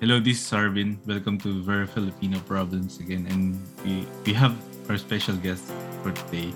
Hello, 0.00 0.18
this 0.18 0.40
is 0.40 0.48
Arvin. 0.52 0.96
Welcome 1.06 1.36
to 1.44 1.60
Very 1.62 1.86
Filipino 1.86 2.40
Problems 2.48 2.98
again. 3.00 3.26
And 3.28 3.60
we, 3.84 4.06
we 4.24 4.32
have 4.32 4.56
our 4.88 4.96
special 4.96 5.36
guest 5.36 5.64
for 6.02 6.12
today, 6.12 6.52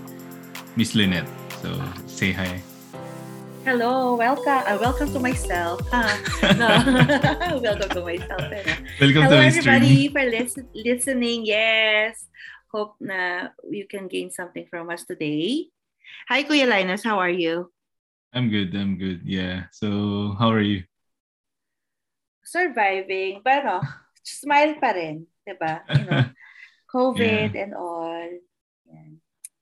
Miss 0.76 0.94
Lynette. 0.94 1.28
So 1.60 1.76
say 2.06 2.32
hi. 2.32 2.62
Hello, 3.64 4.16
welcome. 4.16 4.64
Uh, 4.64 4.78
welcome 4.80 5.12
to 5.12 5.20
myself. 5.20 5.80
Huh? 5.92 6.08
No. 6.56 7.60
welcome 7.64 7.90
to 7.92 8.00
myself. 8.04 8.40
Eh. 8.48 8.64
Welcome 9.00 9.22
Hello, 9.28 9.36
to 9.40 9.46
everybody, 9.46 10.08
stream. 10.08 10.12
for 10.12 10.24
lis- 10.24 10.64
listening. 10.74 11.44
Yes. 11.44 12.24
Hope 12.72 12.96
na 13.00 13.52
you 13.68 13.86
can 13.86 14.08
gain 14.08 14.30
something 14.32 14.66
from 14.72 14.88
us 14.90 15.04
today. 15.04 15.68
Hi, 16.28 16.42
Kuya 16.44 16.68
Linus. 16.68 17.04
How 17.04 17.18
are 17.20 17.30
you? 17.32 17.70
I'm 18.32 18.48
good, 18.50 18.74
I'm 18.74 18.96
good. 18.98 19.20
Yeah. 19.24 19.68
So 19.70 20.34
how 20.40 20.48
are 20.50 20.64
you? 20.64 20.82
Surviving. 22.44 23.40
Pero, 23.42 23.80
smile 24.22 24.76
pa 24.78 24.92
rin. 24.92 25.26
Diba? 25.42 25.82
You 25.90 26.04
know, 26.04 26.24
COVID 26.94 27.52
and 27.56 27.72
all. 27.74 28.30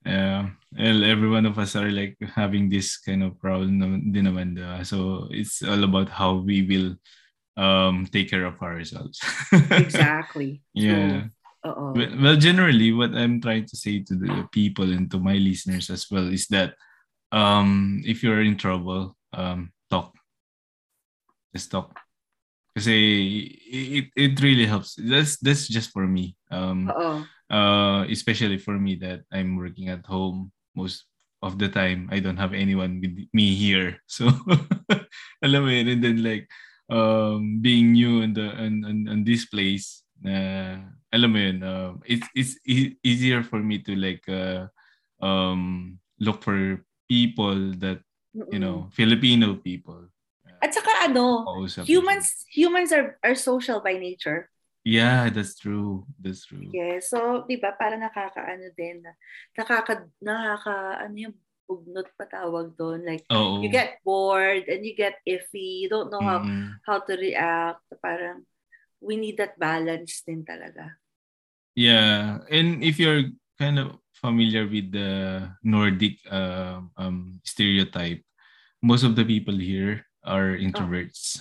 Yeah. 0.05 0.51
Well, 0.75 1.03
every 1.03 1.29
one 1.29 1.45
of 1.45 1.57
us 1.57 1.75
are 1.75 1.89
like 1.89 2.17
having 2.35 2.67
this 2.67 2.99
kind 2.99 3.23
of 3.23 3.39
problem 3.39 3.79
din 4.11 4.27
naman. 4.27 4.59
diba? 4.59 4.83
So 4.85 5.27
it's 5.31 5.63
all 5.63 5.83
about 5.83 6.11
how 6.11 6.43
we 6.43 6.61
will 6.67 6.99
um 7.55 8.05
take 8.11 8.29
care 8.29 8.45
of 8.45 8.59
ourselves. 8.61 9.19
Exactly. 9.71 10.61
yeah. 10.73 11.31
Well, 11.63 11.95
well, 11.95 12.35
generally, 12.35 12.91
what 12.91 13.15
I'm 13.15 13.39
trying 13.39 13.63
to 13.71 13.77
say 13.79 14.03
to 14.03 14.15
the 14.19 14.49
people 14.51 14.91
and 14.91 15.07
to 15.11 15.19
my 15.19 15.39
listeners 15.39 15.87
as 15.89 16.11
well 16.11 16.27
is 16.27 16.47
that 16.51 16.75
um, 17.31 18.03
if 18.05 18.21
you're 18.21 18.43
in 18.43 18.57
trouble, 18.57 19.15
um, 19.31 19.71
talk. 19.89 20.11
Just 21.55 21.71
talk. 21.71 22.02
Kasi 22.73 23.53
it, 23.69 24.05
it 24.17 24.33
really 24.41 24.65
helps. 24.65 24.97
That's 24.97 25.37
that's 25.37 25.67
just 25.69 25.93
for 25.93 26.07
me. 26.09 26.35
Um, 26.49 26.89
uh, 27.53 28.05
especially 28.09 28.57
for 28.57 28.77
me 28.81 28.95
that 29.05 29.21
I'm 29.31 29.57
working 29.57 29.89
at 29.89 30.05
home 30.05 30.51
most 30.75 31.05
of 31.43 31.59
the 31.59 31.69
time. 31.69 32.09
I 32.11 32.19
don't 32.19 32.39
have 32.41 32.53
anyone 32.53 32.97
with 33.03 33.13
me 33.33 33.53
here. 33.53 33.99
So, 34.07 34.31
alam 35.45 35.67
mo 35.67 35.69
yun. 35.69 35.87
And 35.91 36.01
then 36.01 36.17
like, 36.23 36.47
um, 36.89 37.59
being 37.61 37.93
new 37.93 38.21
in 38.23 38.33
the 38.33 38.47
in, 38.63 38.81
in 38.87 39.21
this 39.23 39.45
place, 39.45 40.01
na 40.23 40.79
alam 41.11 41.29
mo 41.29 41.39
yun, 41.39 41.59
uh, 41.61 41.93
it's 42.07 42.25
it's 42.33 42.53
e- 42.65 42.95
easier 43.03 43.43
for 43.43 43.59
me 43.61 43.83
to 43.83 43.93
like 43.93 44.23
uh, 44.25 44.65
um, 45.21 45.99
look 46.17 46.41
for 46.41 46.81
people 47.11 47.75
that 47.83 48.01
you 48.49 48.57
know 48.57 48.87
Filipino 48.95 49.59
people. 49.59 50.09
At 50.63 50.71
saka 50.71 51.11
ano, 51.11 51.43
Kausap. 51.43 51.83
humans 51.83 52.47
humans 52.47 52.95
are 52.95 53.19
are 53.19 53.35
social 53.35 53.83
by 53.83 53.99
nature. 53.99 54.47
Yeah, 54.87 55.27
that's 55.27 55.59
true. 55.59 56.07
That's 56.23 56.47
true. 56.47 56.71
Yes. 56.71 57.11
So, 57.11 57.43
'di 57.43 57.59
ba, 57.59 57.75
para 57.75 57.99
nakakaano 57.99 58.71
din 58.71 59.03
na 59.03 59.11
nakaka 59.59 60.07
nakaka 60.23 61.03
ano 61.03 61.15
yung 61.19 61.35
bugnot 61.67 62.07
pa 62.15 62.27
tawag 62.27 62.75
doon 62.75 63.03
like 63.07 63.23
Oo. 63.31 63.63
you 63.63 63.71
get 63.71 63.99
bored 64.03 64.67
and 64.67 64.83
you 64.83 64.95
get 64.95 65.19
iffy, 65.27 65.83
you 65.83 65.89
don't 65.91 66.11
know 66.11 66.23
how 66.23 66.39
Mm-mm. 66.43 66.79
how 66.87 66.99
to 67.03 67.15
react. 67.19 67.83
Parang 67.99 68.47
we 69.03 69.19
need 69.19 69.35
that 69.35 69.59
balance 69.59 70.23
din 70.23 70.47
talaga. 70.47 70.95
Yeah, 71.75 72.43
and 72.47 72.83
if 72.83 72.99
you're 73.01 73.35
kind 73.59 73.79
of 73.79 73.99
familiar 74.15 74.63
with 74.63 74.93
the 74.95 75.43
Nordic 75.65 76.21
uh, 76.29 76.85
um, 76.95 77.41
stereotype, 77.43 78.21
most 78.79 79.03
of 79.03 79.15
the 79.19 79.25
people 79.25 79.57
here 79.57 80.05
are 80.23 80.55
introverts. 80.55 81.39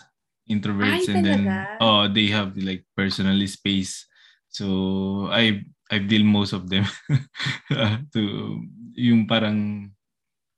Introverts, 0.50 1.06
Ay, 1.06 1.12
and 1.14 1.22
then 1.24 1.42
talaga? 1.46 1.80
oh, 1.80 2.02
they 2.10 2.26
have 2.34 2.54
like 2.58 2.82
personal 2.98 3.38
space. 3.46 4.06
So 4.50 5.28
I 5.32 5.62
I 5.88 6.02
deal 6.02 6.24
most 6.26 6.52
of 6.52 6.68
them 6.68 6.84
to 8.14 8.20
yung 8.98 9.24
parang 9.24 9.88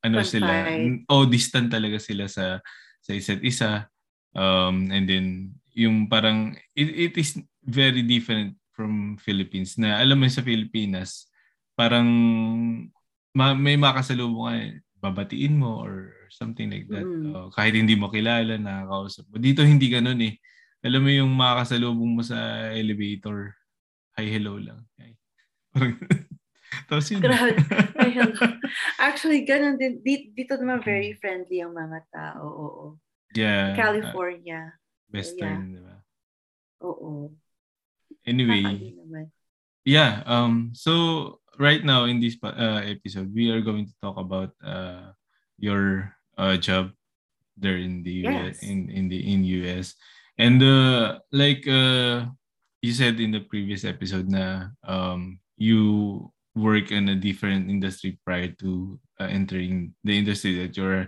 ano 0.04 0.20
sila, 0.24 0.68
Confide. 0.68 1.04
oh 1.08 1.24
distant 1.28 1.68
talaga 1.72 2.00
sila 2.00 2.26
sa 2.28 2.58
sa 3.00 3.12
isa't 3.12 3.44
isa. 3.44 3.86
Um, 4.34 4.90
and 4.90 5.06
then 5.06 5.26
yung 5.74 6.10
parang 6.10 6.58
it, 6.74 7.12
it 7.12 7.14
is 7.20 7.38
very 7.62 8.02
different 8.02 8.58
from 8.74 9.14
Philippines 9.22 9.78
na 9.78 10.02
alam 10.02 10.18
mo 10.18 10.26
sa 10.26 10.42
Pilipinas 10.42 11.30
parang 11.78 12.06
ma- 13.34 13.54
may 13.58 13.78
makasalubong 13.78 14.46
ka 14.46 14.58
babatiin 15.04 15.60
mo 15.60 15.84
or 15.84 16.16
something 16.32 16.72
like 16.72 16.88
that. 16.88 17.04
Mm. 17.04 17.36
Oh, 17.36 17.48
kahit 17.52 17.76
hindi 17.76 17.92
mo 17.92 18.08
kilala, 18.08 18.56
nakakausap 18.56 19.28
mo. 19.28 19.36
Dito 19.36 19.60
hindi 19.60 19.92
ganun 19.92 20.20
eh. 20.24 20.40
Alam 20.80 21.04
mo 21.04 21.10
yung 21.12 21.32
makakasalubong 21.36 22.12
mo 22.16 22.22
sa 22.24 22.72
elevator, 22.72 23.52
hi, 24.16 24.24
hello 24.28 24.56
lang. 24.56 24.80
Hi. 24.96 25.12
Parang- 25.76 26.00
Tapos 26.90 27.06
yun. 27.06 27.22
Grabe. 27.22 27.54
Ay, 28.00 28.10
hello. 28.18 28.34
Actually, 28.98 29.46
ganun 29.46 29.78
din. 29.78 30.02
Dito, 30.02 30.34
dito 30.34 30.52
naman 30.58 30.82
very 30.82 31.14
friendly 31.14 31.62
ang 31.62 31.76
mga 31.76 32.00
tao. 32.10 32.42
Oo. 32.44 32.84
yeah. 33.38 33.72
uh, 33.72 33.78
California. 33.78 34.74
Western, 35.14 35.78
di 35.78 35.80
ba? 35.80 35.96
Oo. 36.82 37.30
Anyway, 38.26 38.90
yeah. 39.86 40.24
Um. 40.26 40.72
So 40.74 41.38
right 41.58 41.84
now 41.84 42.04
in 42.04 42.20
this 42.20 42.36
uh, 42.42 42.82
episode, 42.84 43.32
we 43.34 43.50
are 43.50 43.60
going 43.60 43.86
to 43.86 43.94
talk 44.02 44.16
about 44.18 44.52
uh 44.64 45.12
your 45.58 46.10
uh 46.36 46.56
job 46.58 46.90
there 47.56 47.76
in 47.78 48.02
the 48.02 48.26
US, 48.26 48.58
Yes. 48.58 48.62
in 48.62 48.90
in 48.90 49.08
the 49.08 49.20
in 49.22 49.44
US, 49.62 49.94
and 50.38 50.58
uh 50.62 51.18
like 51.30 51.62
uh 51.68 52.26
you 52.82 52.92
said 52.92 53.20
in 53.20 53.30
the 53.30 53.40
previous 53.46 53.84
episode 53.86 54.28
na 54.28 54.74
um 54.84 55.38
you 55.56 56.28
work 56.54 56.90
in 56.90 57.08
a 57.08 57.16
different 57.18 57.70
industry 57.70 58.18
prior 58.26 58.50
to 58.62 58.98
uh, 59.18 59.26
entering 59.30 59.94
the 60.06 60.14
industry 60.18 60.54
that 60.58 60.76
you're 60.76 61.06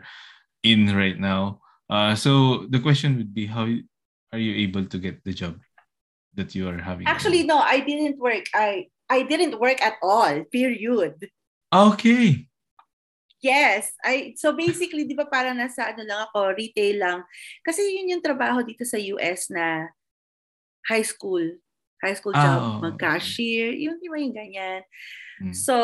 in 0.62 0.90
right 0.94 1.18
now. 1.18 1.60
Uh, 1.90 2.14
so 2.14 2.66
the 2.70 2.80
question 2.82 3.14
would 3.18 3.30
be 3.34 3.46
how 3.46 3.62
are 4.34 4.42
you 4.42 4.54
able 4.66 4.82
to 4.86 4.98
get 4.98 5.22
the 5.22 5.30
job 5.30 5.54
that 6.34 6.54
you 6.54 6.66
are 6.66 6.78
having? 6.82 7.06
Actually, 7.06 7.46
no, 7.46 7.58
I 7.62 7.78
didn't 7.78 8.18
work. 8.18 8.50
I 8.54 8.90
I 9.06 9.22
didn't 9.22 9.58
work 9.58 9.78
at 9.82 9.98
all. 10.02 10.42
Period. 10.50 11.30
Okay. 11.70 12.46
Yes. 13.38 13.94
I 14.02 14.34
so 14.34 14.50
basically, 14.56 15.06
'di 15.06 15.14
ba 15.14 15.28
para 15.28 15.54
nasa 15.54 15.92
ano 15.94 16.02
lang 16.02 16.20
ako, 16.30 16.56
retail 16.58 16.96
lang. 16.98 17.18
Kasi 17.62 17.84
yun 17.84 18.18
yung 18.18 18.24
trabaho 18.24 18.64
dito 18.66 18.82
sa 18.82 18.98
US 18.98 19.52
na 19.52 19.90
high 20.90 21.06
school. 21.06 21.44
High 22.02 22.16
school 22.18 22.36
Ah, 22.36 22.42
job, 22.44 22.60
oo, 22.60 22.78
mag-cashier, 22.84 23.72
yun 23.72 23.96
di 23.96 24.08
ba 24.12 24.20
yung 24.20 24.36
ganyan. 24.36 24.84
Mm. 25.40 25.56
So, 25.56 25.76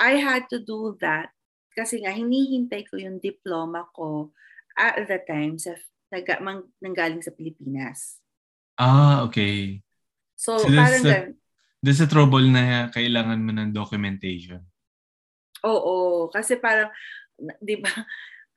I 0.00 0.16
had 0.16 0.48
to 0.48 0.58
do 0.58 0.96
that 1.04 1.28
kasi 1.76 2.00
nga 2.00 2.12
hinihintay 2.12 2.88
ko 2.88 2.96
yung 2.96 3.20
diploma 3.20 3.84
ko 3.92 4.32
at 4.76 4.96
the 5.04 5.20
time 5.28 5.60
sa 5.60 5.76
naga, 6.08 6.40
mang, 6.40 6.68
nanggaling 6.80 7.20
sa 7.24 7.32
Pilipinas. 7.32 8.20
Ah, 8.80 9.24
okay. 9.24 9.80
So, 10.36 10.56
So 10.60 10.72
parang 10.72 11.36
gan- 11.82 11.86
There's 11.86 11.98
a 11.98 12.06
trouble 12.06 12.46
na 12.46 12.86
kailangan 12.94 13.42
mo 13.42 13.50
ng 13.50 13.74
documentation. 13.74 14.62
Oo, 15.66 16.30
kasi 16.30 16.54
parang, 16.54 16.90
na- 17.38 17.58
di 17.58 17.82
ba, 17.82 17.90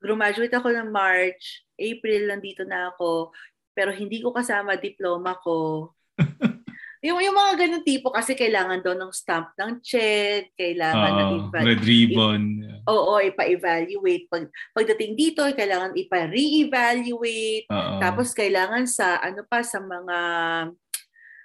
graduate 0.06 0.54
ako 0.54 0.70
ng 0.70 0.90
March, 0.94 1.66
April 1.74 2.30
nandito 2.30 2.62
na 2.62 2.94
ako, 2.94 3.34
pero 3.74 3.90
hindi 3.90 4.22
ko 4.22 4.30
kasama 4.30 4.78
diploma 4.78 5.34
ko. 5.42 5.90
yung, 7.06 7.22
yung 7.22 7.34
mga 7.36 7.54
ganun 7.58 7.84
tipo 7.86 8.14
kasi 8.14 8.38
kailangan 8.38 8.82
daw 8.82 8.94
ng 8.94 9.12
stamp 9.14 9.54
ng 9.58 9.82
check, 9.82 10.54
kailangan 10.54 11.12
ng 11.12 11.30
Oo, 11.30 11.38
iba- 11.50 11.66
red 11.66 11.82
ribbon. 11.82 12.42
Oo, 12.86 13.18
ipa-evaluate. 13.18 14.30
Pag, 14.30 14.54
pagdating 14.78 15.18
dito, 15.18 15.42
kailangan 15.42 15.98
ipa-re-evaluate. 15.98 17.66
Oo. 17.70 17.98
Tapos 17.98 18.34
kailangan 18.34 18.86
sa 18.86 19.18
ano 19.18 19.42
pa 19.46 19.66
sa 19.66 19.82
mga 19.82 20.18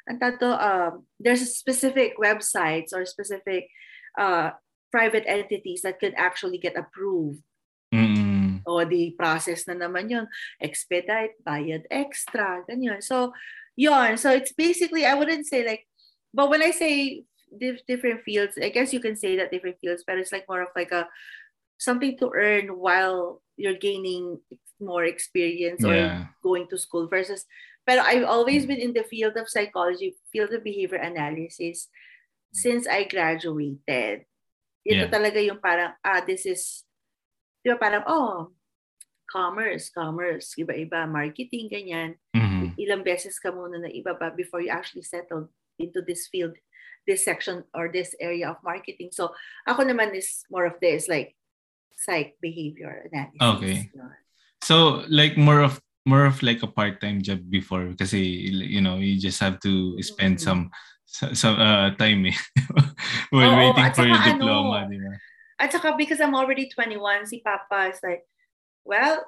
ang 0.08 0.16
tato 0.18 0.56
um 0.56 1.04
there's 1.20 1.44
specific 1.56 2.16
websites 2.16 2.92
or 2.96 3.04
specific 3.04 3.68
uh 4.16 4.50
private 4.90 5.24
entities 5.26 5.82
that 5.82 5.98
could 5.98 6.14
actually 6.18 6.58
get 6.58 6.76
approved. 6.76 7.40
Mm-mm. 7.94 8.60
O 8.66 8.84
the 8.84 9.14
process 9.16 9.66
na 9.66 9.74
naman 9.74 10.10
yun. 10.10 10.26
Expedite, 10.60 11.38
bayad 11.46 11.86
extra, 11.90 12.62
ganyan. 12.66 13.02
So, 13.02 13.32
yon 13.78 14.18
So, 14.18 14.30
it's 14.30 14.52
basically, 14.52 15.06
I 15.06 15.14
wouldn't 15.14 15.46
say 15.46 15.66
like, 15.66 15.86
but 16.34 16.50
when 16.50 16.62
I 16.62 16.70
say 16.70 17.24
dif- 17.50 17.86
different 17.86 18.22
fields, 18.22 18.58
I 18.60 18.68
guess 18.68 18.92
you 18.92 19.00
can 19.00 19.16
say 19.16 19.38
that 19.38 19.50
different 19.50 19.78
fields, 19.80 20.04
but 20.06 20.18
it's 20.18 20.30
like 20.30 20.46
more 20.46 20.62
of 20.62 20.74
like 20.76 20.92
a, 20.92 21.08
something 21.78 22.18
to 22.18 22.30
earn 22.34 22.78
while 22.78 23.42
you're 23.56 23.78
gaining 23.78 24.38
more 24.78 25.04
experience 25.04 25.84
or 25.84 26.28
going 26.42 26.66
to 26.68 26.78
school 26.78 27.08
versus 27.08 27.44
pero 27.90 28.06
I've 28.06 28.22
always 28.22 28.70
been 28.70 28.78
in 28.78 28.94
the 28.94 29.02
field 29.02 29.34
of 29.34 29.50
psychology, 29.50 30.14
field 30.30 30.54
of 30.54 30.62
behavior 30.62 31.02
analysis 31.02 31.90
since 32.54 32.86
I 32.86 33.10
graduated. 33.10 34.30
Ito 34.86 35.06
Yeah. 35.06 35.10
talaga 35.10 35.42
yung 35.42 35.58
parang, 35.58 35.98
ah, 36.06 36.22
this 36.22 36.46
is, 36.46 36.86
di 37.66 37.74
ba 37.74 37.82
parang, 37.82 38.06
oh, 38.06 38.54
commerce, 39.26 39.90
commerce, 39.90 40.54
iba-iba, 40.54 41.10
marketing, 41.10 41.66
ganyan. 41.66 42.14
Mhm. 42.30 42.78
Ilang 42.78 43.02
beses 43.02 43.42
ka 43.42 43.50
muna 43.50 43.82
na 43.82 43.90
ibaba 43.90 44.30
before 44.38 44.62
you 44.62 44.70
actually 44.70 45.02
settle 45.02 45.50
into 45.82 45.98
this 45.98 46.30
field, 46.30 46.54
this 47.10 47.26
section 47.26 47.66
or 47.74 47.90
this 47.90 48.14
area 48.22 48.54
of 48.54 48.62
marketing. 48.62 49.10
So, 49.10 49.34
ako 49.66 49.82
naman 49.82 50.14
is 50.14 50.46
more 50.46 50.70
of 50.70 50.78
this, 50.78 51.10
like, 51.10 51.34
psych 51.98 52.38
behavior 52.38 53.10
analysis. 53.10 53.42
Okay. 53.42 53.76
So 54.62 55.04
like 55.08 55.40
more 55.40 55.64
of 55.64 55.80
more 56.08 56.24
of 56.24 56.40
like 56.42 56.62
a 56.64 56.70
part-time 56.70 57.20
job 57.20 57.40
before 57.52 57.92
kasi 57.98 58.18
you 58.48 58.80
know 58.80 58.96
you 58.96 59.20
just 59.20 59.38
have 59.40 59.60
to 59.60 59.94
spend 60.00 60.40
some 60.40 60.72
some, 61.10 61.58
uh, 61.58 61.90
time 61.98 62.30
eh 62.30 62.36
while 63.34 63.50
Oo, 63.50 63.58
waiting 63.58 63.90
for 63.92 64.06
your 64.06 64.16
saka 64.22 64.30
diploma, 64.38 64.86
ano, 64.86 64.90
di 64.94 64.98
ba? 65.02 65.12
At 65.60 65.68
saka 65.76 65.92
because 65.92 66.22
I'm 66.24 66.32
already 66.32 66.72
21, 66.72 67.28
si 67.28 67.44
Papa 67.44 67.92
is 67.92 68.00
like, 68.00 68.24
well, 68.80 69.20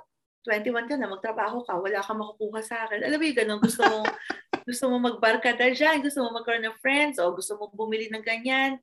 21 0.49 0.89
ka 0.89 0.97
na, 0.97 1.11
magtrabaho 1.11 1.61
ka, 1.69 1.77
wala 1.77 2.01
kang 2.01 2.19
makukuha 2.19 2.65
sa 2.65 2.89
akin. 2.89 3.05
Alam 3.05 3.21
mo 3.21 3.25
yung 3.29 3.37
ganun, 3.37 3.61
gusto 3.61 3.85
mo, 3.85 4.09
gusto 4.69 4.85
mo 4.89 4.97
magbarkada 5.13 5.69
dyan, 5.77 6.01
gusto 6.01 6.25
mo 6.25 6.33
magkaroon 6.41 6.65
ng 6.65 6.81
friends, 6.81 7.21
o 7.21 7.37
gusto 7.37 7.61
mo 7.61 7.69
bumili 7.69 8.09
ng 8.09 8.25
ganyan. 8.25 8.81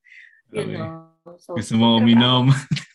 You 0.54 0.70
Okay. 0.70 0.78
know. 0.78 1.10
So, 1.42 1.58
Gusto 1.58 1.74
mo 1.82 1.98
uminom. 1.98 2.54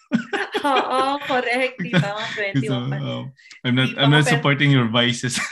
Oo, 0.64 1.00
correct. 1.22 1.76
Di 1.78 1.92
ba? 1.92 2.08
Mga 2.16 2.28
Gusto 2.56 2.74
21 2.80 2.90
pa. 2.90 2.96
um, 2.98 3.24
I'm 3.64 3.74
not 3.76 3.88
Di 3.92 3.98
I'm 4.00 4.10
not 4.12 4.26
supporting 4.26 4.70
your 4.72 4.88
vices. 4.88 5.36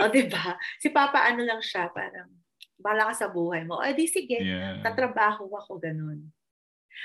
O, 0.00 0.08
di 0.08 0.24
ba? 0.32 0.56
Si 0.80 0.88
Papa, 0.88 1.28
ano 1.28 1.44
lang 1.44 1.60
siya, 1.60 1.92
parang, 1.92 2.32
bahala 2.80 3.12
ka 3.12 3.20
sa 3.20 3.28
buhay 3.28 3.68
mo. 3.68 3.76
O, 3.76 3.84
di 3.92 4.08
sige, 4.08 4.40
yeah. 4.40 4.80
tatrabaho 4.80 5.44
ako, 5.44 5.76
ganun. 5.76 6.32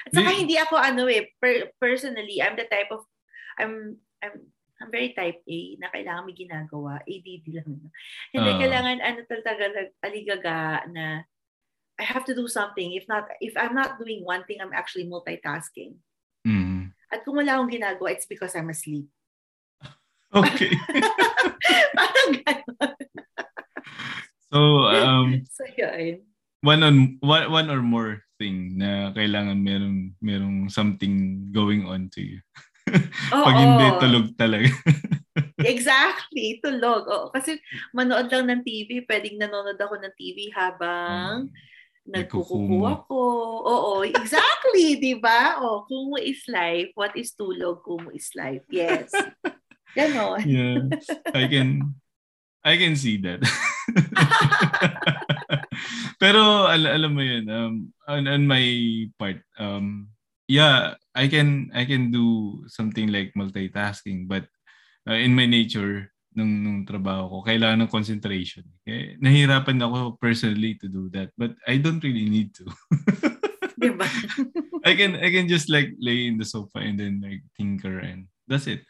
At 0.07 0.15
saka 0.15 0.31
Di- 0.31 0.39
hindi 0.39 0.55
ako 0.55 0.79
ano 0.79 1.03
eh, 1.11 1.35
per- 1.35 1.75
personally, 1.75 2.39
I'm 2.39 2.55
the 2.55 2.63
type 2.71 2.87
of, 2.95 3.03
I'm, 3.59 3.99
I'm, 4.23 4.47
I'm 4.79 4.91
very 4.95 5.11
type 5.11 5.43
A 5.43 5.59
na 5.75 5.91
kailangan 5.91 6.23
may 6.23 6.39
ginagawa. 6.39 7.03
ADD 7.03 7.45
lang. 7.51 7.91
Hindi 8.31 8.51
Ah. 8.55 8.59
kailangan 8.63 8.97
ano 9.03 9.19
talaga 9.27 9.65
aligaga 9.99 10.87
na 10.87 11.27
I 11.95 12.03
have 12.03 12.23
to 12.27 12.35
do 12.35 12.47
something. 12.47 12.91
If 12.95 13.07
not, 13.07 13.27
if 13.39 13.55
I'm 13.55 13.71
not 13.71 13.95
doing 13.99 14.23
one 14.23 14.43
thing, 14.47 14.59
I'm 14.59 14.75
actually 14.75 15.07
multitasking. 15.07 15.95
At 17.11 17.23
kung 17.23 17.37
wala 17.37 17.57
akong 17.57 17.73
ginagawa, 17.73 18.13
it's 18.13 18.29
because 18.29 18.53
I'm 18.55 18.69
asleep. 18.69 19.07
Okay. 20.35 20.67
Parang 21.97 22.31
gano'n. 22.43 22.91
so 24.51 24.59
um 24.91 25.27
So, 25.47 25.63
yun. 25.79 26.27
one 26.59 26.81
on 26.83 26.95
one, 27.23 27.47
one 27.47 27.67
or 27.71 27.79
more 27.79 28.19
thing 28.35 28.75
na 28.75 29.15
kailangan 29.15 29.55
meron 29.63 30.11
merong 30.19 30.67
something 30.67 31.47
going 31.55 31.87
on 31.87 32.11
to 32.11 32.19
you. 32.19 32.39
Oo. 33.31 33.45
Pag 33.47 33.55
hindi 33.55 33.87
tulog 34.01 34.25
talaga. 34.35 34.67
Exactly, 35.63 36.59
tulog. 36.59 37.07
Oo, 37.07 37.27
kasi 37.31 37.57
manood 37.95 38.27
lang 38.27 38.51
ng 38.51 38.61
TV, 38.67 39.07
pwedeng 39.07 39.39
nanonood 39.39 39.79
ako 39.79 40.03
ng 40.03 40.13
TV 40.19 40.51
habang 40.51 41.47
nagkukuha 42.05 43.09
ko. 43.09 43.19
Oo, 43.65 43.91
exactly, 44.05 44.97
di 45.03 45.17
ba? 45.17 45.57
Oh, 45.59 45.83
kumu 45.89 46.21
is 46.21 46.45
life. 46.45 46.93
What 46.93 47.17
is 47.17 47.33
tulog? 47.33 47.81
Kumu 47.81 48.13
is 48.13 48.29
life. 48.37 48.61
Yes. 48.69 49.09
Ganon. 49.97 50.43
yeah. 50.43 50.83
I 51.33 51.47
can 51.47 51.95
I 52.65 52.77
can 52.77 52.93
see 52.97 53.17
that. 53.25 53.41
Pero 56.21 56.65
al- 56.65 56.89
alam 56.89 57.11
mo 57.13 57.21
yun, 57.21 57.45
um, 57.51 57.93
on, 58.07 58.25
on 58.25 58.41
my 58.47 58.65
part, 59.19 59.43
um, 59.59 60.09
yeah, 60.47 60.95
I 61.13 61.27
can 61.27 61.69
I 61.75 61.85
can 61.85 62.09
do 62.09 62.63
something 62.67 63.11
like 63.11 63.35
multitasking, 63.37 64.25
but 64.25 64.47
uh, 65.05 65.13
in 65.13 65.35
my 65.35 65.45
nature, 65.45 66.09
nung, 66.35 66.51
nung 66.61 66.79
trabaho 66.83 67.31
ko, 67.31 67.37
kailangan 67.47 67.87
ng 67.87 67.91
concentration. 67.91 68.67
Eh, 68.83 69.15
nahirapan 69.23 69.79
ako 69.81 70.19
personally 70.19 70.75
to 70.75 70.91
do 70.91 71.07
that, 71.15 71.31
but 71.39 71.55
I 71.65 71.79
don't 71.79 72.03
really 72.03 72.27
need 72.27 72.51
to. 72.59 72.67
Di 73.81 73.91
ba? 73.91 74.07
I 74.85 74.93
can 74.95 75.17
I 75.19 75.33
can 75.33 75.49
just 75.49 75.67
like 75.67 75.91
lay 75.99 76.27
in 76.29 76.37
the 76.37 76.47
sofa 76.47 76.79
and 76.79 76.95
then 76.95 77.19
like 77.19 77.43
tinker 77.57 77.99
and 77.99 78.29
that's 78.47 78.67
it. 78.69 78.85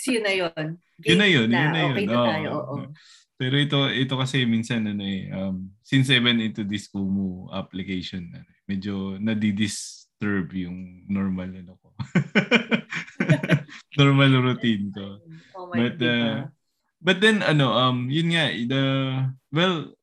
So, 0.00 0.16
yun 0.16 0.24
na 0.24 0.32
yun. 0.32 0.66
Yun 1.04 1.18
na 1.20 1.28
Game 1.28 1.36
yun, 1.36 1.48
yun 1.52 1.70
na 1.72 1.80
yun. 1.84 1.92
Okay 1.96 2.06
na 2.08 2.18
tayo, 2.24 2.48
oo. 2.56 2.76
Pero 3.40 3.56
ito 3.56 3.88
ito 3.88 4.14
kasi 4.20 4.44
minsan 4.44 4.84
ano 4.84 5.00
eh 5.00 5.32
um, 5.32 5.72
since 5.80 6.12
I 6.12 6.20
went 6.20 6.44
into 6.44 6.64
this 6.64 6.92
Kumu 6.92 7.48
application 7.52 8.28
ano, 8.32 8.44
eh, 8.44 8.60
medyo 8.68 9.16
nadi-disturb 9.16 10.52
yung 10.56 11.08
normal 11.08 11.52
ano 11.52 11.80
ko. 11.80 11.88
normal 13.96 14.30
routine 14.42 14.92
ko. 14.94 15.18
Oh 15.54 15.66
my, 15.66 15.88
But 15.88 15.98
uh, 16.02 16.46
but 17.00 17.16
then 17.18 17.42
ano 17.42 17.72
um 17.72 18.10
yun 18.10 18.30
nga 18.36 18.52
the 18.68 18.82
well 19.50 19.94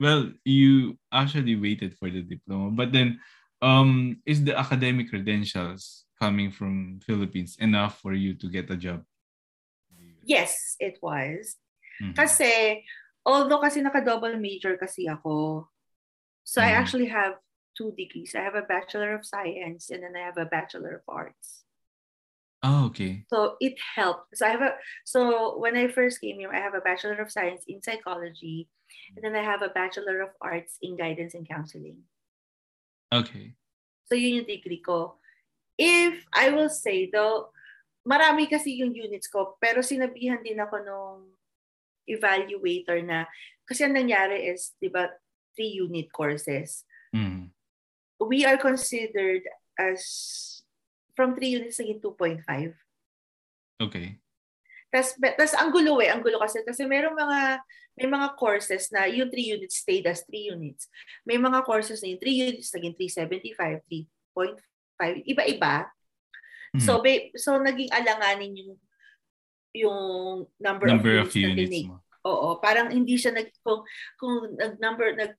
well 0.00 0.32
you 0.44 0.98
actually 1.12 1.54
waited 1.56 1.94
for 1.96 2.10
the 2.10 2.24
diploma 2.24 2.72
but 2.72 2.90
then 2.90 3.20
um 3.62 4.16
is 4.24 4.42
the 4.42 4.56
academic 4.56 5.12
credentials 5.12 6.04
coming 6.20 6.52
from 6.52 7.00
Philippines 7.04 7.56
enough 7.60 8.00
for 8.00 8.12
you 8.12 8.36
to 8.36 8.48
get 8.48 8.68
a 8.68 8.76
job? 8.76 9.00
Yes, 10.20 10.76
it 10.76 11.00
was. 11.00 11.56
Mhm. 11.96 12.12
Kasi, 12.12 12.84
although 13.24 13.60
kasi 13.60 13.80
naka-double 13.80 14.36
major 14.36 14.76
kasi 14.76 15.08
ako, 15.08 15.64
so 16.44 16.60
I 16.60 16.76
Mhm. 16.76 16.80
actually 16.80 17.08
have 17.08 17.40
two 17.72 17.96
degrees. 17.96 18.36
I 18.36 18.44
have 18.44 18.54
a 18.54 18.68
Bachelor 18.68 19.16
of 19.16 19.24
Science 19.24 19.88
and 19.88 20.04
then 20.04 20.12
I 20.12 20.28
have 20.28 20.36
a 20.36 20.44
Bachelor 20.44 21.00
of 21.00 21.08
Arts. 21.08 21.64
Oh, 22.62 22.92
okay. 22.92 23.24
So 23.32 23.56
it 23.60 23.80
helped. 23.96 24.36
So 24.36 24.44
I 24.46 24.50
have 24.50 24.60
a 24.60 24.76
so 25.04 25.56
when 25.56 25.76
I 25.76 25.88
first 25.88 26.20
came 26.20 26.38
here, 26.38 26.52
I 26.52 26.60
have 26.60 26.76
a 26.76 26.84
Bachelor 26.84 27.16
of 27.16 27.32
Science 27.32 27.64
in 27.66 27.80
Psychology, 27.80 28.68
and 29.16 29.24
then 29.24 29.34
I 29.34 29.42
have 29.42 29.62
a 29.62 29.72
Bachelor 29.72 30.20
of 30.20 30.36
Arts 30.40 30.76
in 30.82 30.96
Guidance 30.96 31.32
and 31.32 31.48
Counseling. 31.48 32.04
Okay. 33.08 33.56
So 34.10 34.14
yun 34.14 34.44
yung 34.44 34.50
degree 34.50 34.82
ko. 34.84 35.16
If 35.80 36.26
I 36.36 36.52
will 36.52 36.68
say 36.68 37.08
though, 37.08 37.48
marami 38.04 38.48
kasi 38.48 38.76
yung 38.76 38.92
units 38.92 39.28
ko, 39.28 39.56
pero 39.60 39.80
sinabihan 39.80 40.44
din 40.44 40.60
ako 40.60 40.76
nung 40.84 41.20
evaluator 42.08 43.00
na, 43.04 43.28
kasi 43.64 43.86
ang 43.86 43.94
nangyari 43.94 44.50
is, 44.50 44.74
di 44.82 44.90
ba, 44.90 45.08
three 45.54 45.78
unit 45.78 46.10
courses. 46.10 46.84
Mm. 47.14 47.54
We 48.20 48.44
are 48.44 48.58
considered 48.58 49.46
as, 49.78 50.59
from 51.20 51.36
three 51.36 51.52
units, 51.52 51.76
naging 51.76 52.00
2.5. 52.00 52.72
Okay. 53.76 54.16
Tas, 54.88 55.12
tas 55.20 55.52
ang 55.52 55.68
gulo 55.68 56.00
eh, 56.00 56.08
ang 56.08 56.24
gulo 56.24 56.40
kasi 56.40 56.64
kasi 56.64 56.88
merong 56.88 57.12
mga 57.12 57.60
may 58.00 58.08
mga 58.08 58.32
courses 58.40 58.88
na 58.88 59.04
yung 59.04 59.28
3 59.28 59.60
units 59.60 59.84
stayed 59.84 60.08
as 60.08 60.24
3 60.24 60.56
units. 60.56 60.88
May 61.28 61.36
mga 61.36 61.60
courses 61.68 62.00
na 62.00 62.08
yung 62.08 62.22
3 62.22 62.48
units 62.56 62.72
naging 62.72 62.96
375, 62.96 63.84
3.5, 63.84 65.28
iba-iba. 65.28 65.84
Mm. 66.72 66.80
So 66.80 67.04
ba- 67.04 67.28
so 67.36 67.60
naging 67.60 67.92
alanganin 67.92 68.56
yung 68.56 68.72
yung 69.76 70.00
number, 70.56 70.88
number 70.88 71.20
of 71.20 71.28
of 71.28 71.36
units, 71.36 71.68
units 71.68 71.92
mo. 71.92 72.00
Oo, 72.24 72.56
parang 72.56 72.88
hindi 72.88 73.20
siya 73.20 73.36
nag 73.36 73.52
kung, 73.60 73.84
kung 74.16 74.56
nag-number 74.56 75.14
nag 75.14 75.32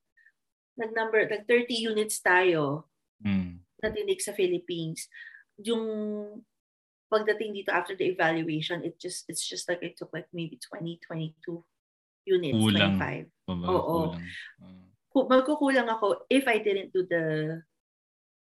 nag-number 0.78 1.28
nag 1.28 1.42
30 1.44 1.92
units 1.92 2.22
tayo 2.22 2.86
Mm. 3.22 3.62
na 3.82 3.88
tinig 3.90 4.18
sa 4.18 4.34
Philippines. 4.34 5.06
Yung 5.62 5.84
pagdating 7.12 7.52
dito 7.52 7.70
after 7.70 7.92
the 7.92 8.08
evaluation, 8.08 8.80
it 8.82 8.96
just 8.96 9.28
it's 9.28 9.44
just 9.44 9.68
like 9.68 9.84
it 9.84 10.00
took 10.00 10.08
like 10.16 10.26
maybe 10.32 10.56
20, 10.56 10.96
22 11.04 11.60
units, 12.24 12.56
Kulang. 12.56 12.96
25. 12.96 13.28
Baba, 13.48 13.64
Oo. 13.68 13.96
kulang. 14.16 14.24
Ku- 15.12 15.28
Magkukulang 15.28 15.88
ako 15.92 16.24
if 16.32 16.48
I 16.48 16.64
didn't 16.64 16.88
do 16.96 17.04
the 17.04 17.60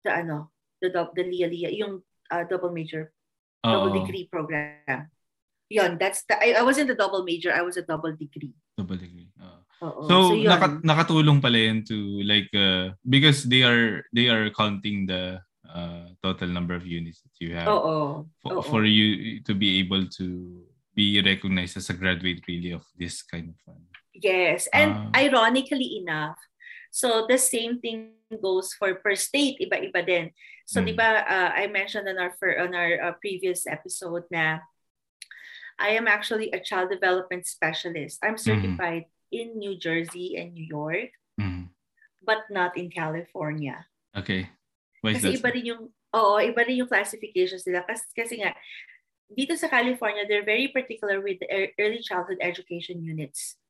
the 0.03 0.11
ano, 0.11 0.51
the 0.83 0.91
the 0.91 1.23
Lia 1.23 1.47
Lia, 1.47 1.71
yung 1.71 2.03
uh, 2.35 2.45
double 2.51 2.75
major, 2.75 3.15
double 3.63 3.95
Oo. 3.95 3.99
degree 4.03 4.27
program. 4.27 5.07
Yon, 5.71 6.01
that's 6.01 6.25
the 6.27 6.35
I, 6.35 6.59
I 6.59 6.65
wasn't 6.65 6.91
a 6.91 6.99
double 6.99 7.23
major, 7.23 7.55
I 7.55 7.63
was 7.63 7.77
a 7.77 7.85
double 7.87 8.17
degree. 8.17 8.57
Double 8.75 8.99
degree. 8.99 9.31
Oo. 9.39 9.61
Oo. 9.79 10.03
So, 10.11 10.15
yun. 10.35 10.51
naka, 10.51 10.83
nakatulong 10.83 11.39
pala 11.39 11.59
yan 11.61 11.87
to 11.87 11.95
like 12.27 12.51
uh, 12.57 12.91
because 13.07 13.47
they 13.47 13.63
are 13.63 14.03
they 14.11 14.27
are 14.27 14.51
counting 14.51 15.07
the 15.07 15.39
uh, 15.69 16.09
total 16.23 16.49
number 16.49 16.75
of 16.75 16.87
units 16.87 17.21
that 17.23 17.37
you 17.41 17.55
have 17.55 17.69
Oo. 17.69 18.27
for, 18.43 18.53
oo. 18.59 18.63
for 18.63 18.83
you 18.85 19.41
to 19.45 19.55
be 19.55 19.79
able 19.79 20.09
to 20.09 20.65
be 20.95 21.21
recognized 21.23 21.77
as 21.77 21.91
a 21.91 21.97
graduate 21.97 22.43
really 22.49 22.73
of 22.73 22.83
this 22.99 23.23
kind 23.23 23.49
of 23.53 23.57
fun. 23.63 23.79
Yes, 24.19 24.67
and 24.75 25.15
Ah. 25.15 25.15
ironically 25.15 26.03
enough, 26.03 26.35
so 26.91 27.29
the 27.31 27.39
same 27.39 27.79
thing 27.79 28.19
goes 28.43 28.75
for 28.75 28.99
per 28.99 29.15
state, 29.15 29.63
iba-iba 29.63 30.03
din. 30.03 30.27
So 30.67 30.83
Mm. 30.83 30.85
'di 30.91 30.95
ba 30.99 31.09
uh, 31.25 31.51
I 31.55 31.65
mentioned 31.71 32.11
on 32.11 32.19
our 32.19 32.35
fir- 32.37 32.61
on 32.61 32.75
our 32.75 32.93
uh, 33.01 33.15
previous 33.23 33.65
episode 33.65 34.27
na 34.29 34.61
I 35.79 35.95
am 35.95 36.11
actually 36.11 36.51
a 36.51 36.59
child 36.59 36.91
development 36.91 37.47
specialist. 37.47 38.19
I'm 38.27 38.35
certified 38.37 39.07
in 39.31 39.55
New 39.55 39.79
Jersey 39.79 40.35
and 40.35 40.51
New 40.53 40.67
York, 40.67 41.15
Mhm. 41.39 41.71
but 42.27 42.51
not 42.51 42.75
in 42.75 42.91
California. 42.91 43.87
Okay. 44.19 44.51
Kasi 45.03 45.39
iba 45.39 45.49
rin 45.53 45.67
yung 45.75 45.83
Oo, 46.17 46.41
iba 46.41 46.65
rin 46.65 46.81
yung 46.81 46.89
classifications 46.89 47.69
nila. 47.69 47.85
Kasi, 47.85 48.05
kasi 48.17 48.35
nga, 48.41 48.57
dito 49.29 49.53
sa 49.61 49.69
California, 49.69 50.25
they're 50.25 50.47
very 50.47 50.73
particular 50.73 51.21
with 51.21 51.37
the 51.41 51.49
early 51.77 52.01
childhood 52.01 52.41
education 52.41 53.05
units 53.05 53.61